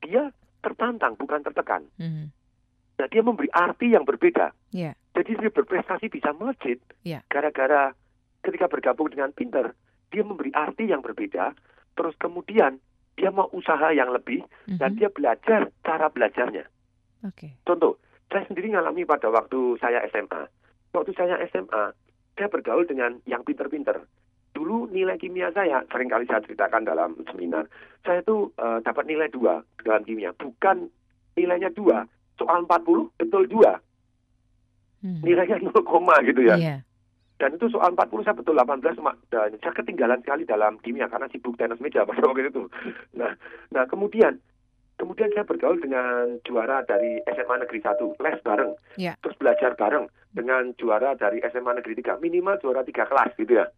Dia 0.03 0.31
tertantang, 0.63 1.15
bukan 1.15 1.43
tertekan. 1.43 1.87
Mhm. 1.99 2.35
Nah, 2.99 3.07
dia 3.07 3.23
memberi 3.23 3.47
arti 3.55 3.95
yang 3.95 4.03
berbeda. 4.03 4.51
Ya. 4.75 4.99
Jadi 5.15 5.39
dia 5.39 5.51
berprestasi 5.51 6.11
bisa 6.11 6.35
melejit 6.35 6.83
Ya. 7.07 7.23
gara-gara 7.31 7.95
ketika 8.43 8.67
bergabung 8.67 9.11
dengan 9.11 9.31
pinter, 9.31 9.75
dia 10.11 10.23
memberi 10.27 10.51
arti 10.55 10.91
yang 10.91 11.03
berbeda. 11.03 11.55
Terus 11.95 12.15
kemudian 12.19 12.79
dia 13.19 13.31
mau 13.35 13.51
usaha 13.51 13.91
yang 13.91 14.11
lebih 14.11 14.43
dan 14.79 14.95
Mhm. 14.95 14.99
dia 14.99 15.09
belajar 15.11 15.71
cara 15.83 16.07
belajarnya. 16.11 16.67
Oke. 17.27 17.59
Contoh, 17.67 17.99
saya 18.31 18.47
sendiri 18.47 18.71
ngalami 18.71 19.03
pada 19.03 19.27
waktu 19.31 19.75
saya 19.83 20.03
SMA. 20.07 20.47
Waktu 20.95 21.11
saya 21.19 21.35
SMA, 21.51 21.95
saya 22.39 22.49
bergaul 22.49 22.87
dengan 22.87 23.19
yang 23.27 23.43
pinter-pinter. 23.43 24.07
Dulu 24.59 24.91
nilai 24.91 25.15
kimia 25.15 25.55
saya, 25.55 25.87
sering 25.87 26.11
kali 26.11 26.27
saya 26.27 26.43
ceritakan 26.43 26.83
dalam 26.83 27.15
seminar, 27.31 27.71
saya 28.03 28.27
tuh 28.27 28.51
eh, 28.59 28.83
dapat 28.83 29.07
nilai 29.07 29.31
dua 29.31 29.63
dalam 29.87 30.03
kimia. 30.03 30.35
Bukan 30.35 30.91
nilainya 31.39 31.71
dua, 31.71 32.03
soal 32.35 32.67
40 32.67 33.15
betul 33.23 33.47
dua. 33.47 33.79
Nilainya 34.99 35.63
0, 35.63 35.71
gitu 36.27 36.43
ya. 36.43 36.59
Hmm. 36.59 36.67
Iya. 36.67 36.77
Dan 37.39 37.55
itu 37.55 37.71
soal 37.71 37.95
40 37.95 38.27
saya 38.27 38.35
betul 38.35 38.59
18 38.59 38.99
Mak. 38.99 39.31
dan 39.31 39.55
saya 39.63 39.71
ketinggalan 39.79 40.19
sekali 40.27 40.43
dalam 40.43 40.75
kimia 40.83 41.07
karena 41.07 41.31
sibuk 41.31 41.55
tenis 41.55 41.79
meja 41.79 42.03
pada 42.03 42.27
waktu 42.27 42.51
itu. 42.51 42.67
Nah, 43.15 43.39
nah 43.71 43.87
kemudian 43.87 44.43
kemudian 44.99 45.31
saya 45.31 45.47
bergaul 45.47 45.79
dengan 45.79 46.43
juara 46.43 46.83
dari 46.83 47.23
SMA 47.31 47.63
Negeri 47.63 47.79
1, 47.79 48.19
les 48.19 48.43
bareng, 48.43 48.75
Ya. 48.99 49.15
terus 49.23 49.39
belajar 49.39 49.79
bareng 49.79 50.11
dengan 50.35 50.75
juara 50.75 51.15
dari 51.15 51.39
SMA 51.47 51.79
Negeri 51.79 52.03
3, 52.03 52.19
minimal 52.19 52.59
juara 52.59 52.83
tiga 52.83 53.07
kelas 53.07 53.31
gitu 53.39 53.63
ya. 53.63 53.71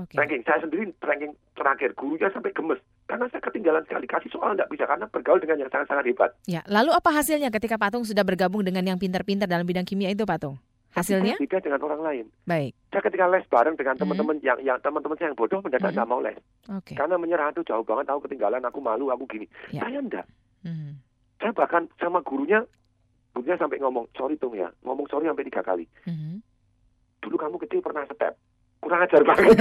Oke. 0.00 0.16
Ranking 0.16 0.42
saya 0.42 0.58
sendiri 0.64 0.88
ranking 0.98 1.32
terakhir, 1.52 1.92
gurunya 1.92 2.32
sampai 2.32 2.50
gemes 2.50 2.80
karena 3.04 3.26
saya 3.28 3.42
ketinggalan 3.42 3.84
sekali 3.84 4.06
kasih 4.06 4.30
soal 4.32 4.56
nggak 4.56 4.70
bisa 4.72 4.88
karena 4.88 5.04
bergaul 5.06 5.40
dengan 5.42 5.60
yang 5.60 5.70
sangat-sangat 5.70 6.04
hebat. 6.08 6.30
Ya, 6.48 6.64
lalu 6.64 6.94
apa 6.94 7.10
hasilnya 7.12 7.52
ketika 7.52 7.76
Patung 7.76 8.06
sudah 8.06 8.24
bergabung 8.24 8.64
dengan 8.64 8.86
yang 8.86 8.96
pintar-pintar 8.96 9.44
dalam 9.44 9.66
bidang 9.66 9.84
kimia 9.84 10.08
itu, 10.08 10.24
Patung? 10.24 10.56
Hasilnya? 10.90 11.38
Saya 11.38 11.46
beda 11.46 11.58
dengan 11.62 11.80
orang 11.86 12.00
lain. 12.02 12.24
Baik. 12.50 12.74
Saya 12.90 13.02
ketika 13.06 13.30
les 13.30 13.46
bareng 13.46 13.78
dengan 13.78 13.94
Hmm. 13.94 14.02
teman-teman 14.02 14.36
yang 14.42 14.58
yang 14.58 14.78
teman-teman 14.82 15.14
saya 15.14 15.30
yang 15.30 15.38
bodoh 15.38 15.62
mendadak 15.62 15.94
nggak 15.94 16.08
mau 16.10 16.18
les. 16.18 16.34
Oke. 16.66 16.98
Karena 16.98 17.14
menyerah 17.14 17.54
itu 17.54 17.62
jauh 17.62 17.86
banget, 17.86 18.10
aku 18.10 18.26
ketinggalan, 18.26 18.58
aku 18.66 18.78
malu, 18.82 19.06
aku 19.14 19.22
gini. 19.30 19.46
Ya. 19.70 19.86
Saya 19.86 20.02
enggak. 20.02 20.26
Mhm. 20.66 20.98
Saya 21.38 21.52
bahkan 21.54 21.86
sama 21.94 22.18
gurunya, 22.26 22.66
gurunya 23.30 23.54
sampai 23.54 23.78
ngomong, 23.78 24.10
sorry 24.18 24.34
Tung 24.34 24.58
ya, 24.58 24.66
ngomong 24.82 25.06
sorry 25.06 25.30
sampai 25.30 25.46
tiga 25.46 25.62
kali. 25.62 25.86
Mhm. 26.10 26.42
Dulu 27.22 27.36
kamu 27.38 27.56
kecil 27.62 27.80
pernah 27.86 28.02
step. 28.10 28.34
Kurang 28.80 29.04
ajar 29.04 29.20
banget. 29.20 29.52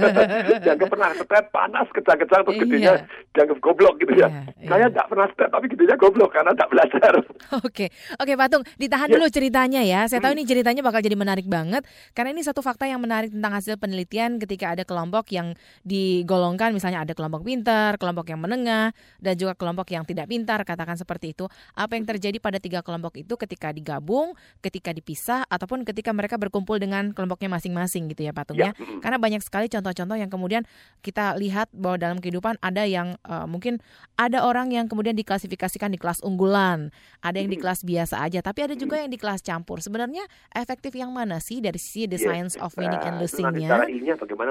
dianggap 0.64 0.88
pernah 0.92 1.10
step, 1.16 1.44
panas, 1.48 1.88
kejang-kejang, 1.88 2.40
terus 2.44 2.52
Iya. 2.52 2.62
gedenya 2.68 2.92
dianggap 3.32 3.58
goblok 3.64 3.94
gitu 3.96 4.12
ya. 4.12 4.28
Saya 4.62 4.92
enggak 4.92 5.08
pernah 5.08 5.26
step, 5.32 5.48
tapi 5.48 5.66
gedenya 5.72 5.96
goblok 5.96 6.30
karena 6.30 6.52
enggak 6.52 6.68
belajar. 6.68 7.12
Oke, 7.64 7.88
oke 8.20 8.32
Patung, 8.36 8.60
ditahan 8.76 9.08
Ya. 9.08 9.14
dulu 9.16 9.26
ceritanya 9.32 9.80
ya. 9.80 10.04
Saya 10.04 10.20
tahu 10.20 10.36
Hmm. 10.36 10.44
ini 10.44 10.44
ceritanya 10.44 10.82
bakal 10.84 11.00
jadi 11.00 11.16
menarik 11.16 11.48
banget 11.48 11.80
karena 12.12 12.36
ini 12.36 12.44
satu 12.44 12.60
fakta 12.60 12.84
yang 12.84 13.00
menarik 13.00 13.32
tentang 13.32 13.56
hasil 13.56 13.80
penelitian 13.80 14.36
ketika 14.36 14.76
ada 14.76 14.84
kelompok 14.84 15.32
yang 15.32 15.56
digolongkan, 15.80 16.76
misalnya 16.76 17.08
ada 17.08 17.16
kelompok 17.16 17.48
pintar, 17.48 17.96
kelompok 17.96 18.28
yang 18.28 18.36
menengah, 18.44 18.92
dan 19.16 19.34
juga 19.34 19.56
kelompok 19.56 19.88
yang 19.88 20.04
tidak 20.04 20.28
pintar, 20.28 20.60
katakan 20.62 21.00
seperti 21.00 21.32
itu. 21.32 21.48
Apa 21.72 21.96
yang 21.96 22.04
terjadi 22.04 22.36
pada 22.36 22.60
tiga 22.60 22.84
kelompok 22.84 23.16
itu 23.16 23.32
ketika 23.40 23.72
digabung, 23.72 24.36
ketika 24.60 24.92
dipisah, 24.92 25.48
ataupun 25.48 25.88
ketika 25.88 26.12
mereka 26.12 26.36
berkumpul 26.36 26.76
dengan 26.76 27.16
kelompoknya 27.16 27.48
masing-masing 27.48 28.12
gitu 28.12 28.28
ya 28.28 28.36
Patung 28.36 28.57
ya? 28.58 28.70
Ya. 28.74 28.98
Karena 28.98 29.18
banyak 29.22 29.40
sekali 29.40 29.70
contoh-contoh 29.70 30.16
yang 30.18 30.28
kemudian 30.28 30.62
kita 31.00 31.38
lihat 31.38 31.70
bahwa 31.70 31.96
dalam 31.96 32.18
kehidupan 32.18 32.58
ada 32.58 32.82
yang 32.84 33.14
eh, 33.22 33.46
mungkin 33.46 33.78
ada 34.18 34.42
orang 34.42 34.74
yang 34.74 34.90
kemudian 34.90 35.14
diklasifikasikan 35.14 35.94
di 35.94 35.98
kelas 35.98 36.18
unggulan, 36.26 36.90
ada 37.22 37.38
yang 37.38 37.48
di 37.48 37.56
kelas 37.56 37.86
biasa 37.86 38.18
aja, 38.20 38.42
tapi 38.42 38.66
ada 38.66 38.74
juga 38.74 38.98
yang 38.98 39.08
di 39.08 39.16
kelas 39.16 39.40
campur. 39.40 39.78
Sebenarnya 39.78 40.26
efektif 40.52 40.92
yang 40.98 41.14
mana 41.14 41.38
sih 41.38 41.62
dari 41.62 41.78
sisi 41.78 42.10
the 42.10 42.18
Yes, 42.18 42.26
science 42.26 42.54
of 42.58 42.74
winning 42.74 42.98
and 42.98 43.16
nah, 43.16 43.22
losing-nya? 43.22 43.68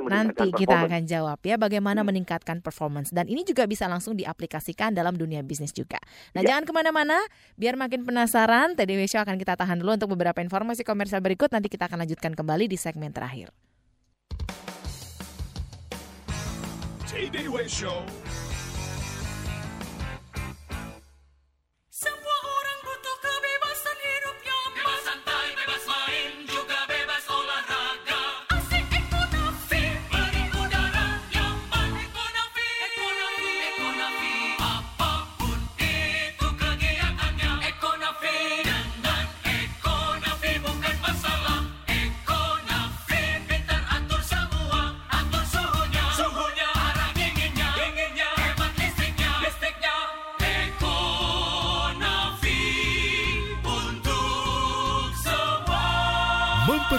Nanti 0.08 0.48
kita. 0.56 0.76
Hmm. 0.78 0.86
akan 0.88 1.04
jawab 1.10 1.40
ya 1.44 1.56
bagaimana 1.58 2.06
meningkatkan 2.06 2.62
performance 2.62 3.10
dan 3.12 3.26
ini 3.28 3.44
juga 3.44 3.66
bisa 3.68 3.90
langsung 3.90 4.14
diaplikasikan 4.16 4.94
dalam 4.94 5.18
dunia 5.18 5.42
bisnis 5.44 5.74
juga. 5.76 5.98
Nah 6.32 6.46
Ya. 6.46 6.54
jangan 6.56 6.64
ke 6.64 6.72
mana-mana, 6.72 7.18
biar 7.60 7.76
makin 7.76 8.06
penasaran, 8.08 8.78
TDW 8.78 9.04
Show 9.10 9.20
akan 9.26 9.36
kita 9.42 9.58
tahan 9.60 9.82
dulu 9.82 9.98
untuk 9.98 10.10
beberapa 10.16 10.40
informasi 10.40 10.86
komersial 10.88 11.20
berikut. 11.20 11.52
Nanti 11.52 11.68
kita 11.68 11.90
akan 11.92 12.08
lanjutkan 12.08 12.38
kembali 12.38 12.70
di 12.72 12.78
segmen 12.78 13.12
terakhir. 13.12 13.52
TDW 17.18 17.68
Show. 17.68 18.27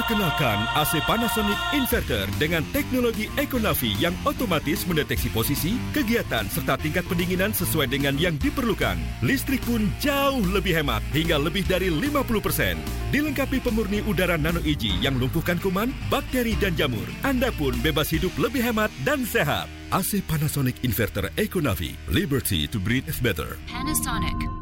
Memperkenalkan 0.08 0.64
AC 0.72 1.04
Panasonic 1.04 1.60
Inverter 1.76 2.24
dengan 2.40 2.64
teknologi 2.72 3.28
Econavi 3.36 3.92
yang 4.00 4.16
otomatis 4.24 4.88
mendeteksi 4.88 5.28
posisi, 5.28 5.76
kegiatan, 5.92 6.48
serta 6.48 6.80
tingkat 6.80 7.04
pendinginan 7.04 7.52
sesuai 7.52 7.92
dengan 7.92 8.16
yang 8.16 8.40
diperlukan. 8.40 8.96
Listrik 9.20 9.60
pun 9.68 9.84
jauh 10.00 10.40
lebih 10.48 10.80
hemat, 10.80 11.04
hingga 11.12 11.36
lebih 11.36 11.68
dari 11.68 11.92
50%. 11.92 12.80
Dilengkapi 13.12 13.60
pemurni 13.60 14.00
udara 14.08 14.40
nano 14.40 14.64
EG 14.64 14.96
yang 15.04 15.20
lumpuhkan 15.20 15.60
kuman, 15.60 15.92
bakteri, 16.08 16.56
dan 16.56 16.72
jamur. 16.72 17.04
Anda 17.20 17.52
pun 17.52 17.76
bebas 17.84 18.08
hidup 18.08 18.32
lebih 18.40 18.64
hemat 18.64 18.88
dan 19.04 19.28
sehat. 19.28 19.68
AC 19.92 20.24
Panasonic 20.24 20.80
Inverter 20.88 21.28
Econavi. 21.36 21.92
Liberty 22.08 22.64
to 22.64 22.80
breathe 22.80 23.12
better. 23.20 23.60
Panasonic. 23.68 24.58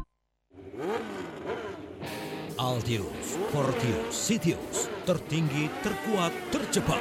Altius, 2.57 3.37
Fortius, 3.53 4.09
Sitius, 4.09 4.86
tertinggi, 5.07 5.71
terkuat, 5.79 6.35
tercepat. 6.51 6.99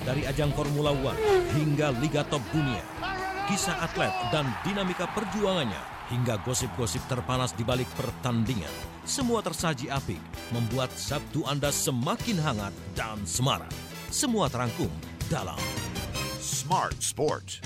Dari 0.00 0.24
ajang 0.24 0.56
Formula 0.56 0.96
One 0.96 1.20
hingga 1.52 1.92
Liga 2.00 2.24
Top 2.24 2.40
Dunia, 2.48 2.80
kisah 3.44 3.76
atlet 3.84 4.10
dan 4.32 4.48
dinamika 4.64 5.04
perjuangannya 5.12 6.08
hingga 6.08 6.40
gosip-gosip 6.42 7.04
terpanas 7.12 7.52
di 7.52 7.62
balik 7.62 7.86
pertandingan, 7.92 8.72
semua 9.04 9.44
tersaji 9.44 9.92
apik, 9.92 10.18
membuat 10.56 10.88
Sabtu 10.96 11.44
Anda 11.44 11.68
semakin 11.68 12.40
hangat 12.40 12.72
dan 12.96 13.20
semarak. 13.28 13.70
Semua 14.08 14.48
terangkum 14.48 14.90
dalam 15.28 15.60
Smart 16.40 16.96
Sport. 16.98 17.60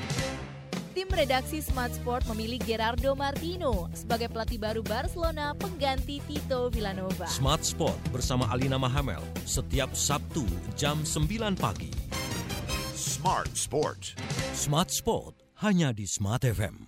Redaksi 1.14 1.62
Smart 1.62 1.94
Sport 1.94 2.26
memilih 2.34 2.58
Gerardo 2.66 3.14
Martino 3.14 3.86
sebagai 3.94 4.26
pelatih 4.34 4.58
baru 4.58 4.82
Barcelona 4.82 5.54
pengganti 5.54 6.18
Tito 6.26 6.66
Villanova. 6.74 7.30
Smart 7.30 7.62
Sport 7.62 7.94
bersama 8.10 8.50
Alina 8.50 8.82
Mahamel 8.82 9.22
setiap 9.46 9.94
Sabtu 9.94 10.42
jam 10.74 11.06
9 11.06 11.54
pagi. 11.54 11.94
Smart 12.98 13.46
Sport. 13.54 14.18
Smart 14.58 14.90
Sport 14.90 15.38
hanya 15.62 15.94
di 15.94 16.02
Smart 16.02 16.42
FM. 16.42 16.82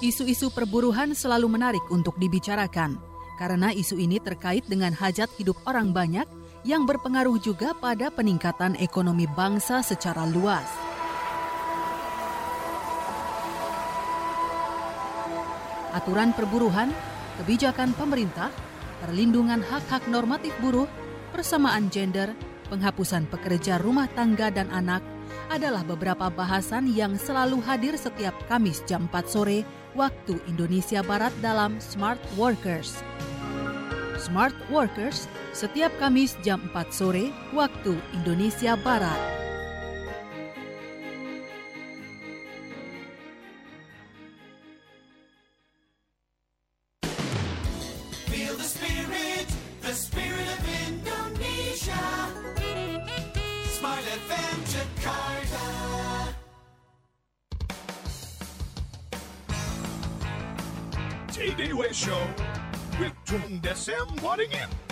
Isu-isu 0.00 0.48
perburuhan 0.48 1.12
selalu 1.12 1.52
menarik 1.52 1.84
untuk 1.92 2.16
dibicarakan 2.16 2.96
karena 3.36 3.68
isu 3.76 4.00
ini 4.00 4.16
terkait 4.16 4.64
dengan 4.64 4.96
hajat 4.96 5.28
hidup 5.36 5.60
orang 5.68 5.92
banyak 5.92 6.24
yang 6.64 6.88
berpengaruh 6.88 7.36
juga 7.44 7.76
pada 7.76 8.08
peningkatan 8.08 8.80
ekonomi 8.80 9.28
bangsa 9.36 9.84
secara 9.84 10.24
luas. 10.24 10.87
Aturan 15.98 16.30
perburuhan, 16.30 16.94
kebijakan 17.42 17.90
pemerintah, 17.98 18.54
perlindungan 19.02 19.58
hak-hak 19.58 20.06
normatif 20.06 20.54
buruh, 20.62 20.86
persamaan 21.34 21.90
gender, 21.90 22.38
penghapusan 22.70 23.26
pekerja 23.26 23.82
rumah 23.82 24.06
tangga 24.14 24.46
dan 24.54 24.70
anak 24.70 25.02
adalah 25.50 25.82
beberapa 25.82 26.30
bahasan 26.30 26.86
yang 26.94 27.18
selalu 27.18 27.58
hadir 27.66 27.98
setiap 27.98 28.36
Kamis 28.46 28.78
jam 28.86 29.10
4 29.10 29.26
sore 29.26 29.66
waktu 29.98 30.38
Indonesia 30.46 31.02
Barat 31.02 31.34
dalam 31.42 31.82
Smart 31.82 32.22
Workers. 32.38 33.02
Smart 34.22 34.54
Workers 34.70 35.26
setiap 35.50 35.90
Kamis 35.98 36.38
jam 36.46 36.62
4 36.70 36.94
sore 36.94 37.34
waktu 37.50 37.98
Indonesia 38.14 38.78
Barat. 38.78 39.18
TDW 61.38 61.94
Show 61.94 62.18
with 62.98 63.12
Tung 63.24 63.60
Desem 63.60 64.08
Waddingin. 64.22 64.87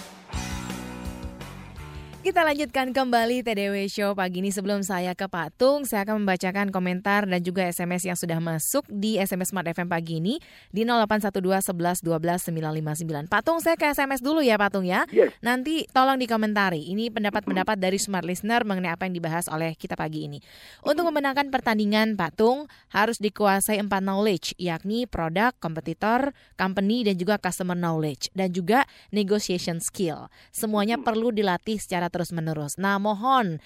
Kita 2.27 2.43
lanjutkan 2.43 2.91
kembali 2.91 3.47
TDW 3.47 3.87
Show 3.87 4.19
pagi 4.19 4.43
ini 4.43 4.51
sebelum 4.51 4.83
saya 4.83 5.15
ke 5.15 5.31
Patung, 5.31 5.87
saya 5.87 6.03
akan 6.03 6.27
membacakan 6.27 6.75
komentar 6.75 7.23
dan 7.23 7.39
juga 7.39 7.63
SMS 7.71 8.03
yang 8.03 8.19
sudah 8.19 8.43
masuk 8.43 8.83
di 8.91 9.15
SMS 9.15 9.55
Smart 9.55 9.71
FM 9.71 9.87
pagi 9.87 10.19
ini 10.19 10.43
di 10.75 10.83
0812 10.83 11.39
11 11.71 12.03
12 12.03 12.51
959. 12.51 13.31
Patung, 13.31 13.63
saya 13.63 13.79
ke 13.79 13.87
SMS 13.95 14.27
dulu 14.27 14.43
ya 14.43 14.59
Patung 14.59 14.83
ya. 14.83 15.07
Yes. 15.15 15.39
Nanti 15.39 15.87
tolong 15.95 16.19
dikomentari. 16.19 16.91
Ini 16.91 17.15
pendapat-pendapat 17.15 17.79
dari 17.79 17.95
Smart 17.95 18.27
Listener 18.27 18.67
mengenai 18.67 18.91
apa 18.91 19.07
yang 19.07 19.15
dibahas 19.15 19.47
oleh 19.47 19.79
kita 19.79 19.95
pagi 19.95 20.27
ini. 20.27 20.43
Untuk 20.83 21.07
memenangkan 21.07 21.47
pertandingan 21.55 22.19
Patung 22.19 22.67
harus 22.91 23.23
dikuasai 23.23 23.79
empat 23.79 24.03
knowledge, 24.03 24.59
yakni 24.59 25.07
produk, 25.07 25.55
kompetitor, 25.63 26.35
company 26.59 27.07
dan 27.07 27.23
juga 27.23 27.39
customer 27.39 27.79
knowledge 27.79 28.35
dan 28.35 28.51
juga 28.51 28.83
negotiation 29.15 29.79
skill. 29.79 30.27
Semuanya 30.51 30.99
perlu 30.99 31.31
dilatih 31.31 31.79
secara 31.79 32.11
terus-menerus. 32.17 32.81
Nah, 32.81 32.97
mohon 32.97 33.61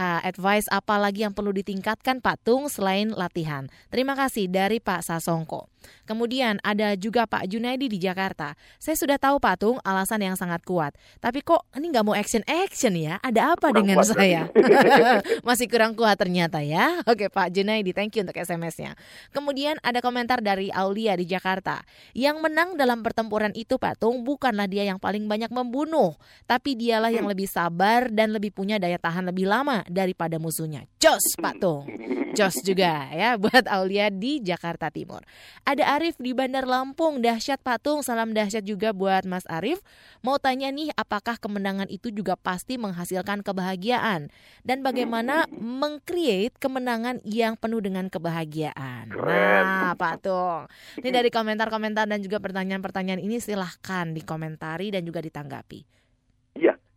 uh, 0.00 0.20
advice 0.24 0.64
apa 0.72 0.96
lagi 0.96 1.28
yang 1.28 1.36
perlu 1.36 1.52
ditingkatkan 1.52 2.24
Pak 2.24 2.48
Tung 2.48 2.72
selain 2.72 3.12
latihan. 3.12 3.68
Terima 3.92 4.16
kasih 4.16 4.48
dari 4.48 4.80
Pak 4.80 5.04
Sasongko. 5.04 5.68
Kemudian 6.04 6.58
ada 6.60 6.94
juga 6.98 7.24
Pak 7.28 7.46
Junaidi 7.46 7.86
di 7.86 7.98
Jakarta. 8.02 8.58
Saya 8.80 8.96
sudah 8.98 9.16
tahu 9.16 9.38
Pak 9.38 9.56
Tung 9.60 9.78
alasan 9.82 10.22
yang 10.24 10.34
sangat 10.34 10.62
kuat. 10.66 10.96
Tapi 11.22 11.44
kok 11.44 11.66
ini 11.76 11.90
nggak 11.90 12.04
mau 12.06 12.16
action-action 12.16 12.94
ya? 12.98 13.18
Ada 13.22 13.54
apa 13.54 13.70
Kurang 13.70 13.86
dengan 13.86 13.96
kuat 14.00 14.10
saya? 14.10 14.42
Masih 15.48 15.66
kurang 15.70 15.92
kuat 15.94 16.18
ternyata 16.18 16.60
ya. 16.64 17.00
Oke 17.06 17.30
Pak 17.30 17.54
Junaidi, 17.54 17.94
thank 17.94 18.14
you 18.16 18.26
untuk 18.26 18.36
SMS-nya. 18.36 18.98
Kemudian 19.30 19.78
ada 19.84 20.02
komentar 20.02 20.42
dari 20.42 20.72
Aulia 20.74 21.14
di 21.14 21.26
Jakarta. 21.28 21.82
Yang 22.16 22.36
menang 22.42 22.74
dalam 22.74 23.04
pertempuran 23.04 23.54
itu 23.54 23.76
Pak 23.78 24.00
Tung 24.02 24.26
bukanlah 24.26 24.66
dia 24.66 24.86
yang 24.86 24.98
paling 24.98 25.26
banyak 25.26 25.52
membunuh. 25.52 26.16
Tapi 26.48 26.74
dialah 26.74 27.14
yang 27.14 27.28
lebih 27.28 27.46
sabar 27.46 28.10
dan 28.10 28.34
lebih 28.34 28.50
punya 28.50 28.80
daya 28.80 28.98
tahan 28.98 29.28
lebih 29.30 29.46
lama 29.46 29.82
daripada 29.86 30.40
musuhnya. 30.40 30.86
Jos 30.98 31.38
Pak 31.38 31.54
Tung. 31.62 31.84
Jos 32.30 32.62
juga 32.62 33.10
ya 33.10 33.34
buat 33.42 33.66
Aulia 33.66 34.08
di 34.08 34.38
Jakarta 34.38 34.88
Timur. 34.88 35.22
Ada 35.70 36.02
Arif 36.02 36.18
di 36.18 36.34
Bandar 36.34 36.66
Lampung, 36.66 37.22
dahsyat 37.22 37.62
Patung, 37.62 38.02
salam 38.02 38.34
dahsyat 38.34 38.66
juga 38.66 38.90
buat 38.90 39.22
Mas 39.22 39.46
Arif. 39.46 39.78
Mau 40.18 40.34
tanya 40.34 40.66
nih, 40.66 40.90
apakah 40.98 41.38
kemenangan 41.38 41.86
itu 41.86 42.10
juga 42.10 42.34
pasti 42.34 42.74
menghasilkan 42.74 43.46
kebahagiaan? 43.46 44.34
Dan 44.66 44.82
bagaimana 44.82 45.46
mengcreate 45.54 46.58
kemenangan 46.58 47.22
yang 47.22 47.54
penuh 47.54 47.78
dengan 47.78 48.10
kebahagiaan? 48.10 49.14
Nah, 49.14 49.94
Patung. 49.94 50.66
Ini 50.98 51.14
dari 51.14 51.30
komentar-komentar 51.30 52.10
dan 52.10 52.18
juga 52.18 52.42
pertanyaan-pertanyaan 52.42 53.22
ini 53.22 53.38
silahkan 53.38 54.10
dikomentari 54.10 54.90
dan 54.90 55.06
juga 55.06 55.22
ditanggapi. 55.22 55.99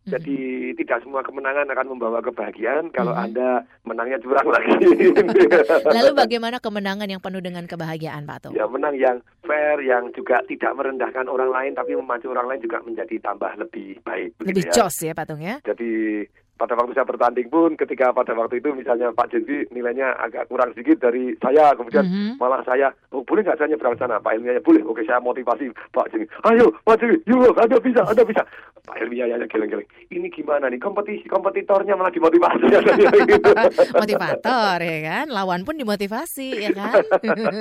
Iya, 0.03 0.19
jadi 0.19 0.37
tidak 0.75 0.99
semua 0.99 1.23
kemenangan 1.23 1.63
akan 1.65 1.87
membawa 1.95 2.19
kebahagiaan 2.19 2.91
kalau 2.91 3.15
Mhm. 3.15 3.23
Anda 3.23 3.47
menangnya 3.87 4.19
curang 4.19 4.47
lagi. 4.51 4.75
Lalu 5.95 6.11
bagaimana 6.27 6.59
kemenangan 6.59 7.07
yang 7.07 7.23
penuh 7.23 7.39
dengan 7.39 7.63
kebahagiaan, 7.63 8.27
Pak 8.27 8.37
Tung? 8.43 8.53
ya 8.53 8.67
menang 8.67 8.99
yang 8.99 9.17
fair, 9.41 9.79
yang 9.79 10.11
juga 10.11 10.43
tidak 10.43 10.75
merendahkan 10.75 11.27
orang 11.27 11.49
lain, 11.49 11.71
tapi 11.71 11.95
memacu 11.95 12.27
orang 12.27 12.51
lain 12.51 12.61
juga 12.61 12.83
menjadi 12.83 13.15
tambah 13.23 13.51
lebih 13.55 14.03
baik. 14.03 14.35
Lebih 14.43 14.63
ya. 14.67 14.71
jos 14.75 14.95
ya, 14.99 15.15
Patung 15.15 15.39
ya? 15.39 15.63
Jadi 15.63 16.23
pada 16.53 16.77
waktu 16.77 16.93
saya 16.93 17.03
bertanding 17.03 17.49
pun, 17.49 17.73
ketika 17.73 18.09
pada 18.09 18.31
waktu 18.31 18.61
itu 18.61 18.71
misalnya 18.71 19.09
Pak 19.09 19.29
Jensi 19.29 19.65
nilainya 19.69 20.13
agak 20.15 20.47
kurang 20.47 20.71
sedikit 20.71 21.01
dari 21.01 21.33
saya, 21.37 21.73
kemudian 21.73 22.05
Mhm. 22.05 22.37
malah 22.37 22.61
saya, 22.61 22.93
oh, 23.09 23.21
boleh 23.21 23.41
nggak 23.41 23.57
saya 23.57 23.73
nyebrang 23.73 23.97
sana? 23.97 24.17
Pak 24.17 24.37
Ilmiahnya 24.37 24.61
boleh. 24.61 24.85
Oke, 24.85 25.01
saya 25.01 25.17
motivasi 25.17 25.67
Pak 25.89 26.13
Jensi. 26.13 26.29
Ayo, 26.45 26.69
Pak 26.81 26.97
Jensi, 26.97 27.17
yuk, 27.25 27.57
Anda 27.57 27.77
bisa, 27.77 28.01
Anda 28.05 28.23
bisa. 28.23 28.43
Pak 28.83 28.99
Ilmiahnya 28.99 29.47
geleng-geleng. 29.47 29.87
Ini 30.07 30.27
gimana 30.29 30.67
nih? 30.67 30.77
Kompetisi, 30.77 31.25
kompetitornya 31.25 31.95
malah 31.95 32.11
dimotivasi. 32.11 32.65
gitu. 33.31 33.51
Motivator 33.93 34.77
ya 34.77 34.99
kan, 35.01 35.25
lawan 35.29 35.63
pun 35.63 35.75
dimotivasi 35.75 36.47
ya 36.59 36.71
kan. 36.71 37.01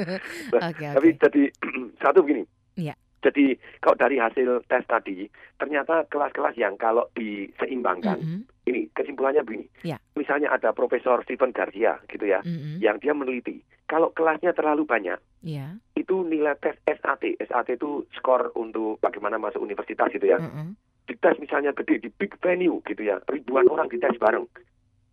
Oke 0.69 0.85
Tapi 0.85 1.09
oke. 1.09 1.19
jadi 1.23 1.43
satu 2.03 2.23
begini. 2.23 2.43
Iya. 2.75 2.95
Jadi 3.23 3.55
kalau 3.79 3.95
dari 3.95 4.19
hasil 4.19 4.67
tes 4.67 4.83
tadi, 4.91 5.31
ternyata 5.55 6.03
kelas-kelas 6.11 6.59
yang 6.59 6.75
kalau 6.75 7.07
diseimbangkan, 7.15 8.19
Mhm. 8.19 8.41
ini 8.67 8.91
kesimpulannya 8.91 9.47
begini. 9.47 9.67
Ya. 9.87 10.03
Misalnya 10.19 10.51
ada 10.51 10.75
Profesor 10.75 11.23
Stephen 11.23 11.55
Garcia 11.55 12.03
gitu 12.11 12.27
ya, 12.27 12.43
Mhm. 12.43 12.83
yang 12.83 12.99
dia 12.99 13.15
meneliti 13.15 13.63
kalau 13.87 14.09
kelasnya 14.11 14.57
terlalu 14.57 14.89
banyak, 14.89 15.21
Iya. 15.45 15.77
itu 15.95 16.25
nilai 16.25 16.57
tes 16.59 16.81
SAT. 16.89 17.37
SAT 17.37 17.77
itu 17.77 18.09
skor 18.17 18.49
untuk 18.57 18.97
bagaimana 19.05 19.37
masuk 19.37 19.61
universitas 19.61 20.09
gitu 20.09 20.27
ya. 20.33 20.41
Mhm. 20.41 20.75
Dites 21.05 21.37
misalnya 21.37 21.77
gede 21.77 22.01
di 22.01 22.09
big 22.09 22.33
venue 22.41 22.81
gitu 22.89 23.05
ya, 23.05 23.21
ribuan 23.29 23.69
orang 23.69 23.93
dites 23.93 24.17
bareng. 24.17 24.49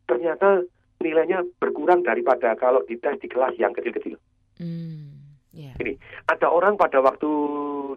Ternyata 0.07 0.63
nilainya 1.03 1.43
berkurang 1.59 2.07
daripada 2.07 2.55
kalau 2.55 2.79
dites 2.87 3.19
di 3.19 3.27
kelas 3.27 3.59
yang 3.59 3.75
kecil-kecil. 3.75 4.15
Hmm. 4.59 5.18
Ya. 5.53 5.73
Ini 5.81 5.97
ada 6.29 6.47
orang 6.49 6.77
pada 6.77 7.01
waktu 7.01 7.29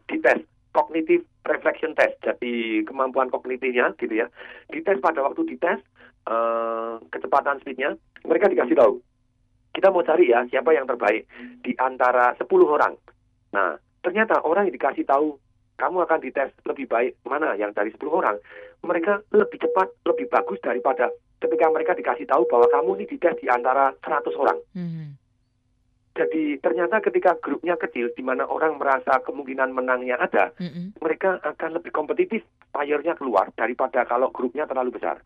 dites 0.09 0.40
cognitive 0.72 1.24
reflection 1.44 1.92
test, 1.92 2.16
jadi 2.24 2.82
kemampuan 2.88 3.28
kognitifnya 3.28 3.92
gitu 4.00 4.24
ya. 4.24 4.26
Dites 4.72 4.98
pada 5.05 5.20
waktu 5.20 5.44
dites 5.44 5.80
eh, 6.28 6.94
kecepatan 7.12 7.61
speednya, 7.61 7.92
mereka 8.24 8.48
dikasih 8.48 8.76
tahu. 8.76 8.94
Kita 9.72 9.88
mau 9.88 10.05
cari 10.05 10.32
ya 10.32 10.44
siapa 10.48 10.72
yang 10.72 10.88
terbaik 10.88 11.28
di 11.64 11.72
antara 11.80 12.36
10 12.36 12.44
orang. 12.64 12.92
Nah, 13.57 13.76
ternyata 14.05 14.44
orang 14.44 14.68
yang 14.68 14.76
dikasih 14.76 15.05
tahu 15.09 15.36
kamu 15.80 16.05
akan 16.05 16.20
dites 16.20 16.53
lebih 16.68 16.86
baik 16.88 17.16
mana 17.24 17.57
yang 17.57 17.72
dari 17.72 17.88
10 17.92 18.00
orang, 18.12 18.36
mereka 18.84 19.24
lebih 19.32 19.59
cepat, 19.61 19.88
lebih 20.05 20.28
bagus 20.28 20.61
daripada 20.61 21.09
ketika 21.42 21.66
mereka 21.72 21.92
dikasih 21.96 22.28
tahu 22.28 22.46
bahwa 22.46 22.70
kamu 22.70 23.03
ini 23.03 23.05
dites 23.09 23.36
di 23.40 23.48
antara 23.50 23.90
100 24.05 24.30
orang. 24.38 24.59
Hmm. 24.76 25.18
Jadi 26.13 26.61
ternyata 26.61 27.01
ketika 27.01 27.41
grupnya 27.41 27.73
kecil, 27.81 28.13
di 28.13 28.21
mana 28.21 28.45
orang 28.45 28.77
merasa 28.77 29.17
kemungkinan 29.25 29.73
menangnya 29.73 30.21
ada, 30.21 30.53
Mhm. 30.61 31.01
mereka 31.01 31.41
akan 31.41 31.81
lebih 31.81 31.89
kompetitif, 31.89 32.45
fire-nya 32.69 33.17
keluar 33.17 33.49
daripada 33.57 34.05
kalau 34.05 34.29
grupnya 34.29 34.69
terlalu 34.69 34.93
besar. 34.93 35.25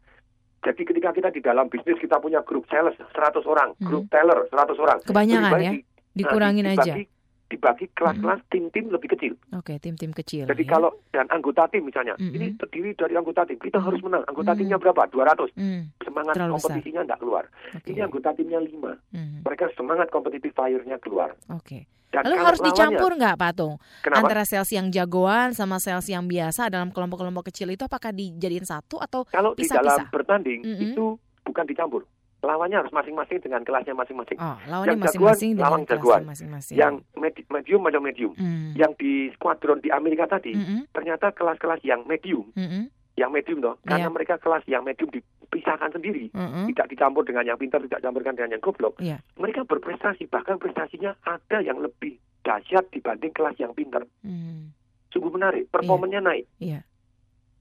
Jadi 0.62 0.82
ketika 0.86 1.10
kita 1.10 1.28
di 1.34 1.42
dalam 1.42 1.66
bisnis 1.66 1.98
kita 1.98 2.22
punya 2.22 2.42
grup 2.46 2.66
sales 2.70 2.94
100 3.14 3.42
orang, 3.46 3.74
Hmm. 3.78 3.86
grup 3.86 4.06
teller 4.10 4.46
100 4.50 4.78
orang. 4.78 4.98
Kebanyakan 5.02 5.58
ya? 5.62 5.72
di- 5.74 5.84
Dikurangin 6.16 6.64
nah, 6.64 6.74
aja. 6.78 6.94
Dibagi, 6.96 7.04
Dibagi 7.46 7.86
kelas-kelas 7.92 8.42
tim-tim 8.46 8.90
lebih 8.90 9.06
kecil. 9.08 9.38
Oke, 9.52 9.78
tim-tim 9.78 10.10
kecil. 10.10 10.44
Jadi 10.44 10.62
ya. 10.62 10.68
kalau 10.68 10.90
dan 11.08 11.30
anggota 11.30 11.70
tim 11.70 11.82
misalnya, 11.82 12.14
Mm-mm. 12.14 12.34
ini 12.34 12.46
terdiri 12.54 12.90
dari 12.92 13.14
anggota 13.14 13.42
tim, 13.42 13.54
kita 13.56 13.78
harus 13.78 14.02
menang. 14.02 14.26
Anggota 14.26 14.50
Mm. 14.50 14.58
timnya 14.58 14.76
berapa? 14.76 15.02
200. 15.06 15.54
Hmm. 15.54 15.86
semangat 16.00 16.34
Terlalu 16.34 16.54
kompetisinya 16.56 17.00
nggak 17.04 17.20
keluar. 17.20 17.44
Ini 17.82 18.00
anggota 18.02 18.28
timnya 18.32 18.58
lima. 18.58 18.92
Mhm. 19.10 19.42
Mereka 19.42 19.64
semangat 19.72 20.08
kompetitif 20.08 20.50
fire-nya 20.50 20.98
keluar. 20.98 21.38
Oke. 21.48 21.86
Dan 22.08 22.22
Lalu 22.24 22.36
harus 22.40 22.58
lawannya- 22.58 22.66
dicampur 22.72 23.10
nggak 23.14 23.36
Patung? 23.36 23.74
Kenapa? 24.00 24.18
Antara 24.22 24.42
sales 24.42 24.70
yang 24.70 24.88
jagoan 24.88 25.52
sama 25.52 25.76
sales 25.76 26.06
yang 26.06 26.24
biasa 26.24 26.66
dalam 26.66 26.88
kelompok-kelompok 26.88 27.46
kecil 27.46 27.68
itu 27.68 27.82
apakah 27.82 28.10
dijadiin 28.10 28.64
satu 28.64 28.96
atau 28.96 29.22
Kalau 29.26 29.52
di 29.52 29.62
dalam 29.62 29.84
pisah-pisah? 29.84 30.06
bertanding 30.10 30.60
Mhm. 30.62 30.82
itu 30.88 31.04
bukan 31.44 31.64
dicampur. 31.64 32.02
Lawannya 32.46 32.78
harus 32.78 32.94
masing-masing 32.94 33.42
dengan 33.42 33.66
kelasnya 33.66 33.92
masing-masing. 33.92 34.38
Oh, 34.38 34.54
yang 34.86 35.02
jagoan, 35.02 35.34
dengan 35.34 35.58
lawan 35.58 35.82
kelasnya 35.82 35.98
jagoan. 35.98 36.22
masing-masing. 36.24 36.76
Yang 36.78 36.94
medi- 37.18 37.46
medium 37.50 37.82
ada 37.82 37.98
medium. 37.98 38.32
Hmm. 38.38 38.70
Yang 38.78 38.92
di 39.02 39.12
skuadron 39.34 39.82
di 39.82 39.90
Amerika 39.90 40.30
tadi, 40.30 40.54
Mhm. 40.54 40.94
ternyata 40.94 41.34
kelas-kelas 41.34 41.82
yang 41.82 42.06
medium, 42.06 42.46
Mhm. 42.54 42.86
yang 43.18 43.34
medium 43.34 43.58
toh, 43.58 43.74
karena 43.82 44.06
Iya. 44.06 44.14
mereka 44.14 44.38
kelas 44.38 44.62
yang 44.70 44.86
medium 44.86 45.10
dipisahkan 45.10 45.90
sendiri, 45.90 46.30
Mhm. 46.30 46.70
tidak 46.70 46.86
dicampur 46.86 47.26
dengan 47.26 47.42
yang 47.42 47.58
pintar, 47.58 47.82
tidak 47.82 47.98
dicampurkan 47.98 48.38
dengan 48.38 48.54
yang 48.54 48.62
goblok. 48.62 48.94
Iya. 49.02 49.18
Mereka 49.34 49.66
berprestasi, 49.66 50.30
bahkan 50.30 50.62
prestasinya 50.62 51.18
ada 51.26 51.58
yang 51.60 51.82
lebih 51.82 52.14
dahsyat 52.46 52.86
dibanding 52.94 53.34
kelas 53.34 53.58
yang 53.58 53.74
pintar. 53.74 54.06
Hmm. 54.22 54.70
Sungguh 55.10 55.34
menarik, 55.34 55.66
performanya 55.72 56.22
naik. 56.22 56.46
Iya. 56.62 56.86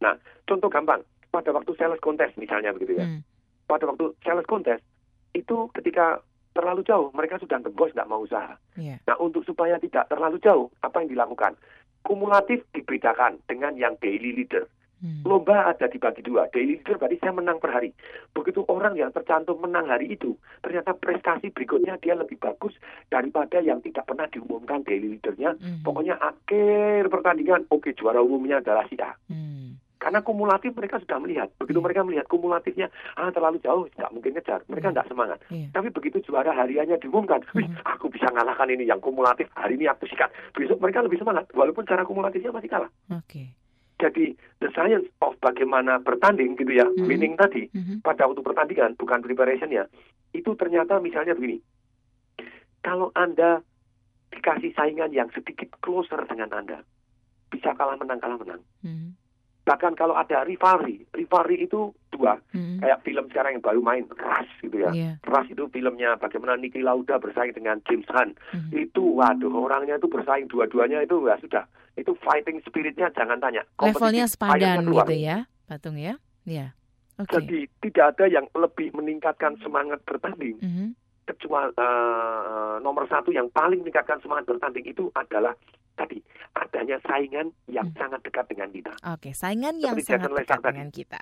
Nah, 0.03 0.13
contoh 0.45 0.69
gampang, 0.69 1.01
pada 1.31 1.51
waktu 1.51 1.71
sales 1.75 1.99
contest 1.99 2.35
misalnya 2.37 2.71
begitu 2.71 2.99
ya. 2.99 3.07
Hmm. 3.07 3.23
Pada 3.65 3.89
waktu 3.89 4.13
sales 4.21 4.45
contest 4.45 4.85
itu 5.33 5.67
ketika 5.75 6.21
terlalu 6.55 6.87
jauh 6.87 7.11
mereka 7.11 7.35
sudah 7.37 7.59
ngebos 7.59 7.91
nggak 7.91 8.07
mau 8.07 8.23
usaha. 8.23 8.55
Iya. 8.79 9.03
Nah, 9.03 9.19
untuk 9.19 9.43
supaya 9.43 9.75
tidak 9.77 10.07
terlalu 10.07 10.39
jauh, 10.39 10.71
apa 10.79 11.03
yang 11.03 11.11
dilakukan? 11.11 11.59
Kumulatif 12.05 12.63
dibedakan 12.71 13.43
dengan 13.49 13.75
yang 13.75 13.99
daily 13.99 14.31
leader. 14.31 14.63
Hmm. 15.03 15.27
Lomba 15.27 15.67
ada 15.67 15.91
dibagi 15.91 16.23
dua. 16.23 16.47
Daily 16.55 16.79
leader 16.79 16.95
berarti 16.95 17.19
saya 17.19 17.35
menang 17.35 17.59
per 17.59 17.75
hari. 17.75 17.91
Begitu 18.31 18.63
orang 18.71 18.95
yang 18.95 19.11
tercantum 19.11 19.59
menang 19.59 19.91
hari 19.91 20.15
itu, 20.15 20.39
ternyata 20.63 20.95
prestasi 20.95 21.51
berikutnya 21.51 21.99
dia 21.99 22.15
lebih 22.15 22.39
bagus 22.39 22.79
daripada 23.11 23.59
yang 23.59 23.83
tidak 23.83 24.07
pernah 24.07 24.25
diumumkan 24.31 24.87
daily 24.87 25.19
leadernya. 25.19 25.59
Hmm. 25.59 25.83
Pokoknya 25.83 26.15
akhir 26.23 27.11
pertandingan, 27.11 27.67
oke 27.67 27.91
juara 27.91 28.23
umumnya 28.23 28.63
adalah 28.63 28.87
si 28.87 28.95
A. 29.03 29.11
Karena 30.05 30.21
kumulatif 30.21 30.69
mereka 30.77 31.01
sudah 31.01 31.17
melihat. 31.17 31.49
Begitu 31.57 31.81
mereka 31.81 32.05
melihat 32.05 32.29
kumulatifnya, 32.29 32.93
ah 33.17 33.33
terlalu 33.33 33.57
jauh, 33.65 33.89
nggak 33.89 34.13
mungkin 34.13 34.37
ngejar. 34.37 34.61
Mereka 34.69 34.93
nggak 34.93 35.09
semangat. 35.09 35.41
Iya. 35.49 35.73
Tapi 35.73 35.89
begitu 35.89 36.21
juara 36.21 36.53
hariannya 36.53 37.01
diumumkan, 37.01 37.41
wih, 37.57 37.65
aku 37.89 38.13
bisa 38.13 38.29
ngalahkan 38.29 38.69
ini 38.69 38.85
yang 38.85 39.01
kumulatif, 39.01 39.49
hari 39.57 39.81
ini 39.81 39.89
aku 39.89 40.05
sikat. 40.05 40.29
Besok 40.53 40.77
mereka 40.77 41.01
lebih 41.01 41.17
semangat, 41.17 41.49
walaupun 41.57 41.89
cara 41.89 42.05
kumulatifnya 42.05 42.53
masih 42.53 42.69
kalah. 42.69 42.93
Oke. 43.09 43.57
Jadi 43.97 44.37
the 44.61 44.69
science 44.77 45.09
of 45.25 45.33
bagaimana 45.41 45.97
bertanding 45.97 46.53
gitu 46.53 46.69
ya, 46.69 46.85
winning 47.01 47.33
tadi 47.33 47.65
pada 48.05 48.29
waktu 48.29 48.45
pertandingan 48.45 48.93
bukan 49.01 49.25
preparationnya, 49.25 49.89
itu 50.37 50.53
ternyata 50.53 51.01
misalnya 51.01 51.33
begini, 51.33 51.65
kalau 52.85 53.09
anda 53.17 53.65
dikasih 54.29 54.69
saingan 54.77 55.09
yang 55.09 55.33
sedikit 55.33 55.73
closer 55.81 56.21
dengan 56.29 56.53
anda, 56.53 56.85
bisa 57.49 57.73
kalah 57.73 57.97
menang 57.97 58.21
kalah 58.21 58.37
menang. 58.37 58.61
Hmm. 58.85 59.17
Bahkan 59.65 59.97
kalau 59.97 60.13
ada 60.13 60.45
rivalry, 60.45 61.01
rivalry 61.17 61.65
itu 61.65 61.89
dua, 62.13 62.37
kayak 62.53 63.01
film 63.01 63.25
sekarang 63.33 63.57
yang 63.57 63.65
baru 63.65 63.81
main, 63.81 64.05
Rush 64.13 64.53
gitu 64.61 64.77
ya. 64.77 64.91
Iya. 64.93 65.11
Rush 65.25 65.49
itu 65.49 65.65
filmnya 65.73 66.13
bagaimana 66.21 66.53
Nicky 66.53 66.85
Lauda 66.85 67.17
bersaing 67.17 67.57
dengan 67.57 67.81
James 67.89 68.05
Hunt. 68.13 68.37
Hmm. 68.53 68.69
Itu 68.69 69.17
waduh 69.17 69.49
orangnya 69.49 69.97
itu 69.97 70.05
bersaing 70.05 70.45
dua-duanya 70.53 71.01
itu 71.01 71.17
ya 71.25 71.35
sudah. 71.41 71.65
Itu 71.97 72.13
fighting 72.21 72.61
spiritnya 72.61 73.09
jangan 73.17 73.41
tanya. 73.41 73.65
Levelnya 73.81 74.29
sepadan 74.29 74.85
keluar. 74.85 75.09
gitu 75.09 75.17
ya, 75.17 75.49
Patung 75.65 75.97
ya? 75.97 76.21
Iya. 76.45 76.77
Oke. 77.17 77.41
Jadi 77.41 77.59
tidak 77.81 78.05
ada 78.15 78.25
yang 78.29 78.45
lebih 78.53 78.93
meningkatkan 78.93 79.57
semangat 79.65 79.97
bertanding. 80.05 80.61
Mhm. 80.61 80.87
Kecuali 81.25 81.73
eh, 81.73 82.75
nomor 82.85 83.09
satu 83.09 83.33
yang 83.33 83.49
paling 83.49 83.81
meningkatkan 83.81 84.21
semangat 84.21 84.45
bertanding 84.45 84.85
itu 84.85 85.09
adalah 85.17 85.57
tadi 85.95 86.19
adanya 86.55 86.99
saingan 87.03 87.51
yang 87.67 87.87
sangat 87.95 88.23
dekat 88.23 88.47
dengan 88.47 88.71
kita. 88.71 88.91
Oke, 89.11 89.35
saingan 89.35 89.75
yang 89.79 89.95
Seperti 89.99 90.07
sangat 90.07 90.29
Jason 90.31 90.35
Lesar 90.35 90.43
dekat 90.45 90.59
tadi. 90.61 90.71
dengan 90.71 90.89
kita. 90.91 91.19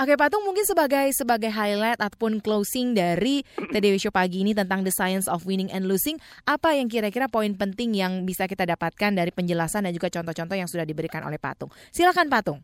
Oke, 0.00 0.12
Patung 0.16 0.44
mungkin 0.44 0.64
sebagai 0.64 1.06
sebagai 1.12 1.50
highlight 1.52 2.00
ataupun 2.00 2.40
closing 2.40 2.96
dari 2.96 3.44
TDW 3.72 4.00
Show 4.00 4.12
pagi 4.12 4.40
ini 4.40 4.56
tentang 4.56 4.84
the 4.84 4.92
science 4.92 5.28
of 5.28 5.44
winning 5.44 5.68
and 5.72 5.84
losing, 5.84 6.16
apa 6.48 6.76
yang 6.76 6.88
kira-kira 6.88 7.28
poin 7.28 7.52
penting 7.52 7.92
yang 7.92 8.24
bisa 8.24 8.48
kita 8.48 8.64
dapatkan 8.64 9.12
dari 9.12 9.32
penjelasan 9.32 9.84
dan 9.84 9.92
juga 9.92 10.08
contoh-contoh 10.08 10.56
yang 10.56 10.68
sudah 10.68 10.88
diberikan 10.88 11.24
oleh 11.24 11.36
Patung? 11.36 11.68
Silakan 11.92 12.32
Patung. 12.32 12.60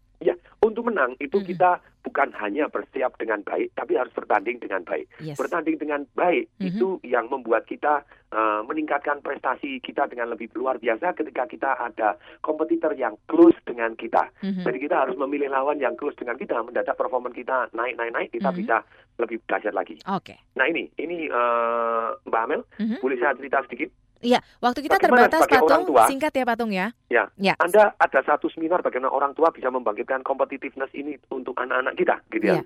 Untuk 0.76 0.92
menang 0.92 1.16
itu 1.16 1.40
kita 1.40 1.80
bukan 2.04 2.36
hanya 2.36 2.68
bersiap 2.68 3.16
dengan 3.16 3.40
baik, 3.40 3.72
tapi 3.72 3.96
harus 3.96 4.12
bertanding 4.12 4.60
dengan 4.60 4.84
baik. 4.84 5.08
Yes. 5.24 5.40
Bertanding 5.40 5.80
dengan 5.80 6.04
baik 6.12 6.52
Mhm. 6.60 6.68
itu 6.68 7.00
yang 7.00 7.32
membuat 7.32 7.64
kita 7.64 8.04
uh, 8.28 8.60
meningkatkan 8.68 9.24
prestasi 9.24 9.80
kita 9.80 10.04
dengan 10.04 10.28
lebih 10.28 10.52
luar 10.52 10.76
biasa 10.76 11.16
ketika 11.16 11.48
kita 11.48 11.80
ada 11.80 12.20
kompetitor 12.44 12.92
yang 12.92 13.16
close 13.24 13.56
dengan 13.64 13.96
kita. 13.96 14.28
Mhm. 14.44 14.68
Jadi 14.68 14.78
kita 14.84 15.08
harus 15.08 15.16
memilih 15.16 15.48
lawan 15.48 15.80
yang 15.80 15.96
close 15.96 16.20
dengan 16.20 16.36
kita, 16.36 16.60
mendadak 16.60 16.92
performa 16.92 17.32
kita 17.32 17.72
naik 17.72 17.96
naik 17.96 18.12
naik, 18.12 18.28
kita 18.28 18.52
Mhm. 18.52 18.58
bisa 18.60 18.76
lebih 19.16 19.40
dahsyat 19.48 19.72
lagi. 19.72 19.96
Oke. 20.12 20.36
Nah 20.60 20.68
ini, 20.68 20.92
ini 21.00 21.32
uh, 21.32 22.12
Mbak 22.28 22.42
Amel, 22.44 22.60
Mhm. 22.76 23.00
boleh 23.00 23.16
saya 23.16 23.32
cerita 23.32 23.64
sedikit? 23.64 23.88
Iya, 24.24 24.40
waktu 24.64 24.80
kita 24.80 24.96
Bagaimana 24.96 25.28
terbatas 25.28 25.44
Patung, 25.44 25.84
tua? 25.92 26.04
singkat 26.08 26.32
ya 26.32 26.44
Patung 26.48 26.72
ya. 26.72 26.86
Ya. 27.12 27.28
Ya. 27.36 27.52
Anda 27.60 27.92
ada 28.00 28.20
satu 28.24 28.48
seminar 28.48 28.80
bagaimana 28.80 29.12
orang 29.12 29.36
tua 29.36 29.52
bisa 29.52 29.68
membangkitkan 29.68 30.24
competitiveness 30.24 30.88
ini 30.96 31.20
untuk 31.28 31.52
anak-anak 31.60 31.94
kita, 32.00 32.16
gitu 32.32 32.44
ya. 32.48 32.54
Iya. 32.60 32.62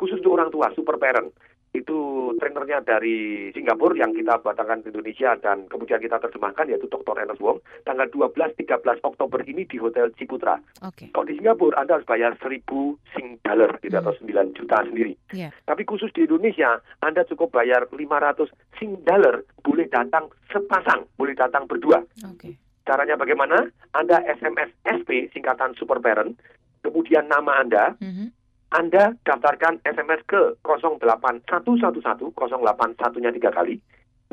Khusus 0.00 0.18
untuk 0.24 0.40
orang 0.40 0.48
tua, 0.48 0.72
super 0.72 0.96
parent. 0.96 1.28
Itu 1.74 2.30
trainernya 2.38 2.86
dari 2.86 3.50
Singapura 3.50 3.98
yang 3.98 4.14
kita 4.14 4.38
batangkan 4.38 4.86
di 4.86 4.94
Indonesia 4.94 5.34
dan 5.42 5.66
kemudian 5.66 5.98
kita 5.98 6.22
terjemahkan 6.22 6.70
yaitu 6.70 6.86
Dr. 6.86 7.18
Ernest 7.18 7.42
Wong 7.42 7.58
tanggal 7.82 8.06
12-13 8.14 9.02
Oktober 9.02 9.42
ini 9.42 9.66
di 9.66 9.82
Hotel 9.82 10.14
Ciputra. 10.14 10.54
Oke. 10.86 11.10
Kalau 11.10 11.26
di 11.26 11.34
Singapura 11.34 11.82
Anda 11.82 11.98
harus 11.98 12.06
bayar 12.06 12.38
1000 12.38 12.62
Sing 13.10 13.42
dollar 13.42 13.74
gitu 13.82 13.90
atau 13.98 14.14
9 14.14 14.54
juta 14.54 14.86
sendiri. 14.86 15.18
Iya. 15.34 15.50
Tapi 15.66 15.82
khusus 15.82 16.14
di 16.14 16.30
Indonesia, 16.30 16.78
Anda 17.02 17.26
cukup 17.26 17.50
bayar 17.50 17.90
500 17.90 18.54
Sing 18.78 19.02
dollar, 19.02 19.42
boleh 19.66 19.90
datang 19.90 20.30
sepasang, 20.54 21.10
boleh 21.18 21.34
datang 21.34 21.66
berdua. 21.66 22.06
Oke. 22.30 22.54
Caranya 22.86 23.18
bagaimana? 23.18 23.66
Anda 23.98 24.22
SMS 24.30 24.70
SP, 24.86 25.26
singkatan 25.34 25.74
Super 25.74 25.98
Parent, 25.98 26.38
kemudian 26.86 27.26
nama 27.26 27.58
Anda, 27.58 27.98
Mhm. 27.98 28.43
Anda 28.74 29.14
daftarkan 29.22 29.86
SMS 29.86 30.26
ke 30.26 30.58
08111 30.66 31.46
081-nya 31.46 33.30
tiga 33.38 33.54
kali, 33.54 33.78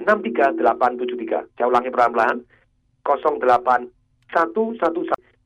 63873. 0.01 1.45
Saya 1.53 1.69
ulangi 1.69 1.93
pelan-pelan, 1.93 2.41
08111 3.05 3.93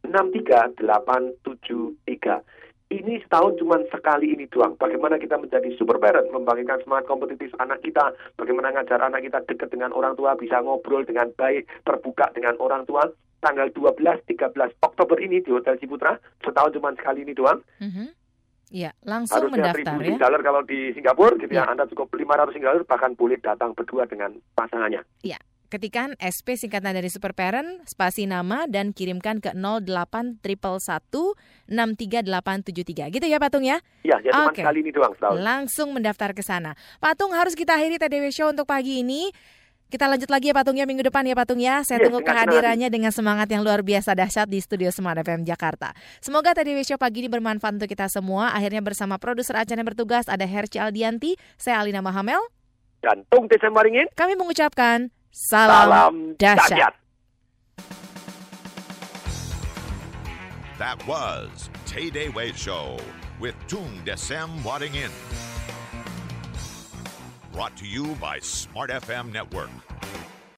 63873. 0.08 2.40
Ini 2.86 3.18
setahun 3.28 3.58
cuma 3.60 3.82
sekali 3.92 4.32
ini 4.32 4.48
doang. 4.48 4.80
Bagaimana 4.80 5.20
kita 5.20 5.36
menjadi 5.36 5.76
super 5.76 6.00
parent, 6.00 6.32
membangkitkan 6.32 6.88
semangat 6.88 7.12
kompetitif 7.12 7.52
anak 7.60 7.84
kita, 7.84 8.16
bagaimana 8.40 8.72
ngajar 8.72 9.04
anak 9.04 9.28
kita 9.28 9.44
dekat 9.44 9.76
dengan 9.76 9.92
orang 9.92 10.16
tua, 10.16 10.40
bisa 10.40 10.64
ngobrol 10.64 11.04
dengan 11.04 11.36
baik, 11.36 11.68
terbuka 11.84 12.32
dengan 12.32 12.56
orang 12.64 12.88
tua. 12.88 13.12
Tanggal 13.44 13.76
12-13 13.76 14.80
Oktober 14.80 15.20
ini 15.20 15.44
di 15.44 15.52
Hotel 15.52 15.76
Ciputra, 15.82 16.16
setahun 16.40 16.80
cuma 16.80 16.96
sekali 16.96 17.28
ini 17.28 17.36
doang. 17.36 17.60
Mhm. 17.84 18.25
Iya, 18.74 18.92
langsung 19.06 19.46
Harusnya 19.46 19.78
mendaftar 19.78 19.96
1000 20.02 20.18
ya. 20.18 20.42
kalau 20.42 20.62
di 20.66 20.90
Singapura, 20.98 21.38
gitu 21.38 21.54
ya. 21.54 21.64
Ya. 21.64 21.70
Anda 21.70 21.86
cukup 21.86 22.10
500 22.18 22.58
dollar, 22.58 22.84
bahkan 22.90 23.14
boleh 23.14 23.38
datang 23.38 23.78
berdua 23.78 24.10
dengan 24.10 24.34
pasangannya. 24.58 25.06
Iya. 25.22 25.38
Ketikan 25.66 26.14
SP 26.22 26.56
singkatan 26.56 26.94
dari 26.94 27.10
Super 27.10 27.34
Parent, 27.34 27.82
spasi 27.90 28.30
nama 28.30 28.70
dan 28.70 28.94
kirimkan 28.94 29.42
ke 29.42 29.58
08111 29.58 31.34
63873. 31.68 33.10
Gitu 33.10 33.26
ya 33.26 33.42
Patung 33.42 33.66
ya? 33.66 33.82
Ya, 34.06 34.22
ya 34.22 34.30
cuma 34.30 34.54
Oke. 34.54 34.62
sekali 34.62 34.86
ini 34.86 34.94
doang 34.94 35.18
setahun. 35.18 35.42
Langsung 35.42 35.90
mendaftar 35.98 36.38
ke 36.38 36.46
sana. 36.46 36.78
Patung 37.02 37.34
harus 37.34 37.58
kita 37.58 37.82
akhiri 37.82 37.98
TDW 37.98 38.30
Show 38.30 38.54
untuk 38.54 38.70
pagi 38.70 39.02
ini. 39.02 39.34
Kita 39.96 40.12
lanjut 40.12 40.28
lagi 40.28 40.52
ya 40.52 40.56
Patungnya 40.60 40.84
minggu 40.84 41.08
depan 41.08 41.24
ya 41.24 41.32
Patung 41.40 41.56
ya. 41.56 41.80
Saya 41.88 42.04
Iya, 42.04 42.12
tunggu 42.12 42.20
kehadirannya 42.20 42.92
dengan 42.92 43.16
semangat 43.16 43.48
yang 43.48 43.64
luar 43.64 43.80
biasa 43.80 44.12
dahsyat 44.12 44.44
di 44.52 44.60
studio 44.60 44.92
Smart 44.92 45.16
FM 45.24 45.48
Jakarta. 45.48 45.96
Semoga 46.20 46.52
TDW 46.52 46.84
Show 46.84 47.00
pagi 47.00 47.24
ini 47.24 47.32
bermanfaat 47.32 47.80
untuk 47.80 47.88
kita 47.88 48.12
semua. 48.12 48.52
Akhirnya 48.52 48.84
bersama 48.84 49.16
produser 49.16 49.56
acara 49.56 49.80
yang 49.80 49.88
bertugas 49.88 50.28
ada 50.28 50.44
Herci 50.44 50.84
Aldianti, 50.84 51.40
saya 51.56 51.80
Alina 51.80 52.04
Mahamel. 52.04 52.44
Dan 53.00 53.24
Tung 53.32 53.48
Desa 53.48 53.72
Maringin, 53.72 54.12
Kami 54.20 54.36
mengucapkan 54.36 55.16
salam, 55.32 55.88
salam 55.88 56.14
dahsyat. 56.36 56.92
dahsyat. 56.92 56.94
That 60.76 61.00
was 61.08 61.72
Tay 61.88 62.12
Day 62.12 62.28
Way 62.28 62.52
Show 62.52 63.00
with 63.40 63.56
Tung 63.72 64.04
Desem 64.04 64.60
Wadding 64.60 65.00
In. 65.00 65.14
Brought 67.56 67.78
to 67.78 67.88
you 67.88 68.08
by 68.16 68.40
Smart 68.40 68.90
FM 68.90 69.32
Network. 69.32 69.70